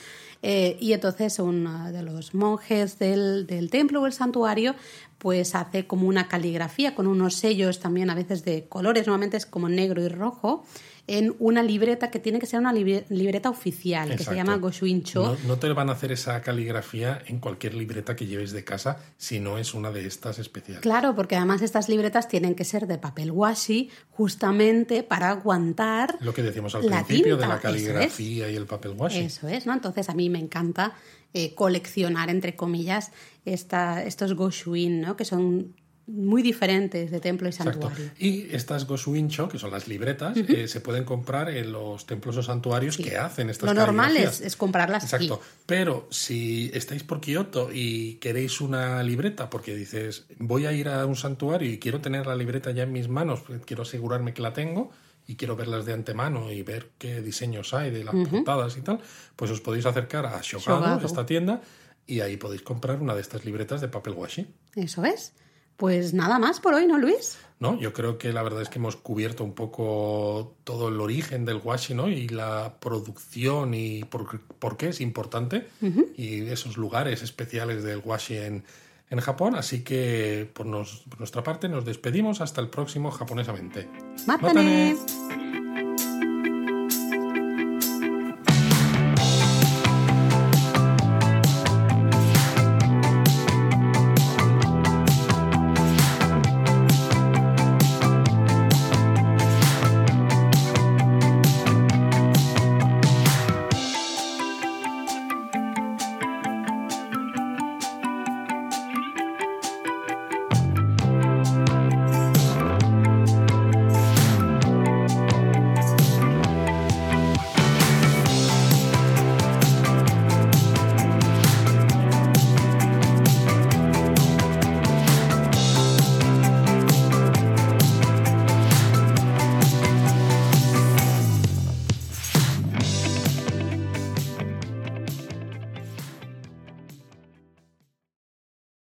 Eh, 0.43 0.77
y 0.79 0.93
entonces 0.93 1.39
uno 1.39 1.91
de 1.91 2.03
los 2.03 2.33
monjes 2.35 2.99
del, 2.99 3.45
del 3.47 3.69
templo 3.71 4.01
o 4.01 4.05
el 4.05 4.13
santuario 4.13 4.75
pues 5.17 5.53
hace 5.55 5.85
como 5.85 6.07
una 6.07 6.27
caligrafía 6.27 6.95
con 6.95 7.05
unos 7.07 7.35
sellos 7.35 7.79
también 7.79 8.09
a 8.09 8.15
veces 8.15 8.43
de 8.43 8.65
colores, 8.67 9.05
normalmente 9.07 9.37
es 9.37 9.45
como 9.45 9.69
negro 9.69 10.01
y 10.03 10.07
rojo, 10.07 10.65
en 11.07 11.35
una 11.39 11.63
libreta 11.63 12.11
que 12.11 12.19
tiene 12.19 12.39
que 12.39 12.45
ser 12.45 12.59
una 12.59 12.73
libreta 12.73 13.49
oficial, 13.49 14.15
que 14.15 14.23
se 14.23 14.35
llama 14.35 14.57
Goshuincho. 14.57 15.23
No, 15.23 15.37
no, 15.47 15.57
te 15.57 15.71
van 15.73 15.89
a 15.89 15.93
hacer 15.93 16.11
esa 16.11 16.41
caligrafía 16.41 17.21
en 17.25 17.39
cualquier 17.39 17.73
libreta 17.73 18.15
que 18.15 18.25
lleves 18.25 18.51
de 18.51 18.63
casa 18.63 18.99
si 19.17 19.39
no 19.39 19.57
es 19.57 19.73
una 19.73 19.91
de 19.91 20.05
estas 20.05 20.39
especiales. 20.39 20.81
Claro, 20.81 21.15
porque 21.15 21.35
además 21.35 21.61
estas 21.61 21.89
libretas 21.89 22.27
tienen 22.27 22.55
que 22.55 22.63
ser 22.63 22.87
de 22.87 22.97
papel 22.97 23.31
washi 23.31 23.89
justamente 24.11 25.03
para 25.03 25.29
aguantar. 25.29 26.17
Lo 26.21 26.33
que 26.33 26.43
decimos 26.43 26.75
al 26.75 26.81
principio 26.81 27.37
de 27.37 27.47
la 27.47 27.59
caligrafía 27.59 28.49
y 28.49 28.55
el 28.55 28.65
papel 28.65 28.93
washi. 28.97 29.19
Eso 29.19 29.47
es, 29.47 29.65
¿no? 29.65 29.73
Entonces 29.73 30.09
a 30.09 30.13
mí 30.13 30.29
me 30.29 30.39
encanta 30.39 30.93
eh, 31.33 31.55
coleccionar, 31.55 32.29
entre 32.29 32.55
comillas, 32.55 33.11
esta, 33.45 34.03
estos 34.03 34.33
Goshuin, 34.33 35.01
¿no? 35.01 35.15
Que 35.15 35.23
son 35.23 35.75
muy 36.12 36.41
diferentes 36.41 37.12
de 37.12 37.20
templo 37.20 37.47
y 37.47 37.51
santuario. 37.51 38.12
Y 38.20 38.53
estas 38.53 38.86
Gosuincho, 38.86 39.47
que 39.47 39.57
son 39.57 39.72
las 39.72 39.88
libretas, 39.88 40.36
eh, 40.38 40.68
se 40.68 40.82
pueden 40.82 41.03
comprar 41.03 41.49
en 41.49 41.72
los 41.72 42.05
templos 42.05 42.38
o 42.38 42.43
santuarios 42.43 42.97
que 42.97 43.18
hacen 43.18 43.49
estas 43.49 43.68
Lo 43.68 43.74
normal 43.74 44.18
es, 44.18 44.55
comprarlas 44.55 45.03
Exacto. 45.03 45.41
Pero 45.66 46.07
si 46.12 46.70
estáis 46.74 47.03
por 47.03 47.22
Kioto 47.22 47.70
y 47.74 48.16
queréis 48.16 48.62
una 48.62 49.01
libreta, 49.03 49.49
porque 49.49 49.76
dices, 49.76 50.26
voy 50.38 50.66
a 50.66 50.74
ir 50.74 50.89
a 50.89 51.05
un 51.05 51.16
santuario 51.16 51.72
y 51.72 51.80
quiero 51.80 52.01
tener 52.01 52.28
la 52.28 52.36
libreta 52.36 52.72
ya 52.72 52.84
en 52.84 52.91
mis 52.91 53.07
manos, 53.07 53.41
pues 53.41 53.62
quiero 53.66 53.84
asegurarme 53.84 54.34
que 54.34 54.41
la 54.41 54.53
tengo 54.53 54.91
y 55.28 55.36
quiero 55.36 55.55
verlas 55.55 55.86
de 55.86 55.93
antemano 55.93 56.51
y 56.51 56.62
ver 56.64 56.91
qué 56.97 57.22
diseños 57.22 57.74
hay 57.74 57.91
de 57.91 58.03
las 58.03 58.16
portadas 58.28 58.78
y 58.78 58.82
tal, 58.82 58.99
pues 59.36 59.51
os 59.51 59.62
podéis 59.62 59.86
acercar 59.86 60.26
a 60.26 60.41
Shogado, 60.41 61.05
esta 61.05 61.26
tienda, 61.26 61.62
y 62.05 62.20
ahí 62.20 62.38
podéis 62.38 62.64
comprar 62.64 63.01
una 63.01 63.16
de 63.16 63.22
estas 63.22 63.45
libretas 63.45 63.80
de 63.82 63.88
papel 63.88 64.14
washi. 64.14 64.47
Eso 64.76 65.05
es. 65.05 65.34
Pues 65.82 66.13
nada 66.13 66.38
más 66.38 66.59
por 66.59 66.75
hoy, 66.75 66.86
¿no, 66.86 66.99
Luis? 66.99 67.39
No, 67.59 67.75
yo 67.79 67.91
creo 67.91 68.19
que 68.19 68.32
la 68.32 68.43
verdad 68.43 68.61
es 68.61 68.69
que 68.69 68.77
hemos 68.77 68.95
cubierto 68.97 69.43
un 69.43 69.53
poco 69.53 70.53
todo 70.63 70.89
el 70.89 71.01
origen 71.01 71.43
del 71.43 71.57
washi, 71.57 71.95
¿no? 71.95 72.07
Y 72.07 72.27
la 72.27 72.75
producción 72.79 73.73
y 73.73 74.03
por, 74.03 74.77
qué 74.77 74.89
es 74.89 75.01
importante 75.01 75.67
y 76.15 76.45
esos 76.49 76.77
lugares 76.77 77.23
especiales 77.23 77.84
del 77.84 78.03
washi 78.05 78.38
en, 78.38 78.63
en 79.09 79.19
Japón. 79.21 79.55
Así 79.55 79.84
que 79.84 80.47
por, 80.53 80.67
nos, 80.67 80.99
por, 81.09 81.17
nuestra 81.17 81.41
parte 81.41 81.67
nos 81.67 81.84
despedimos 81.84 82.41
hasta 82.41 82.61
el 82.61 82.69
próximo 82.69 83.09
japonesamente. 83.09 83.89
¡Mátane! 84.27 84.97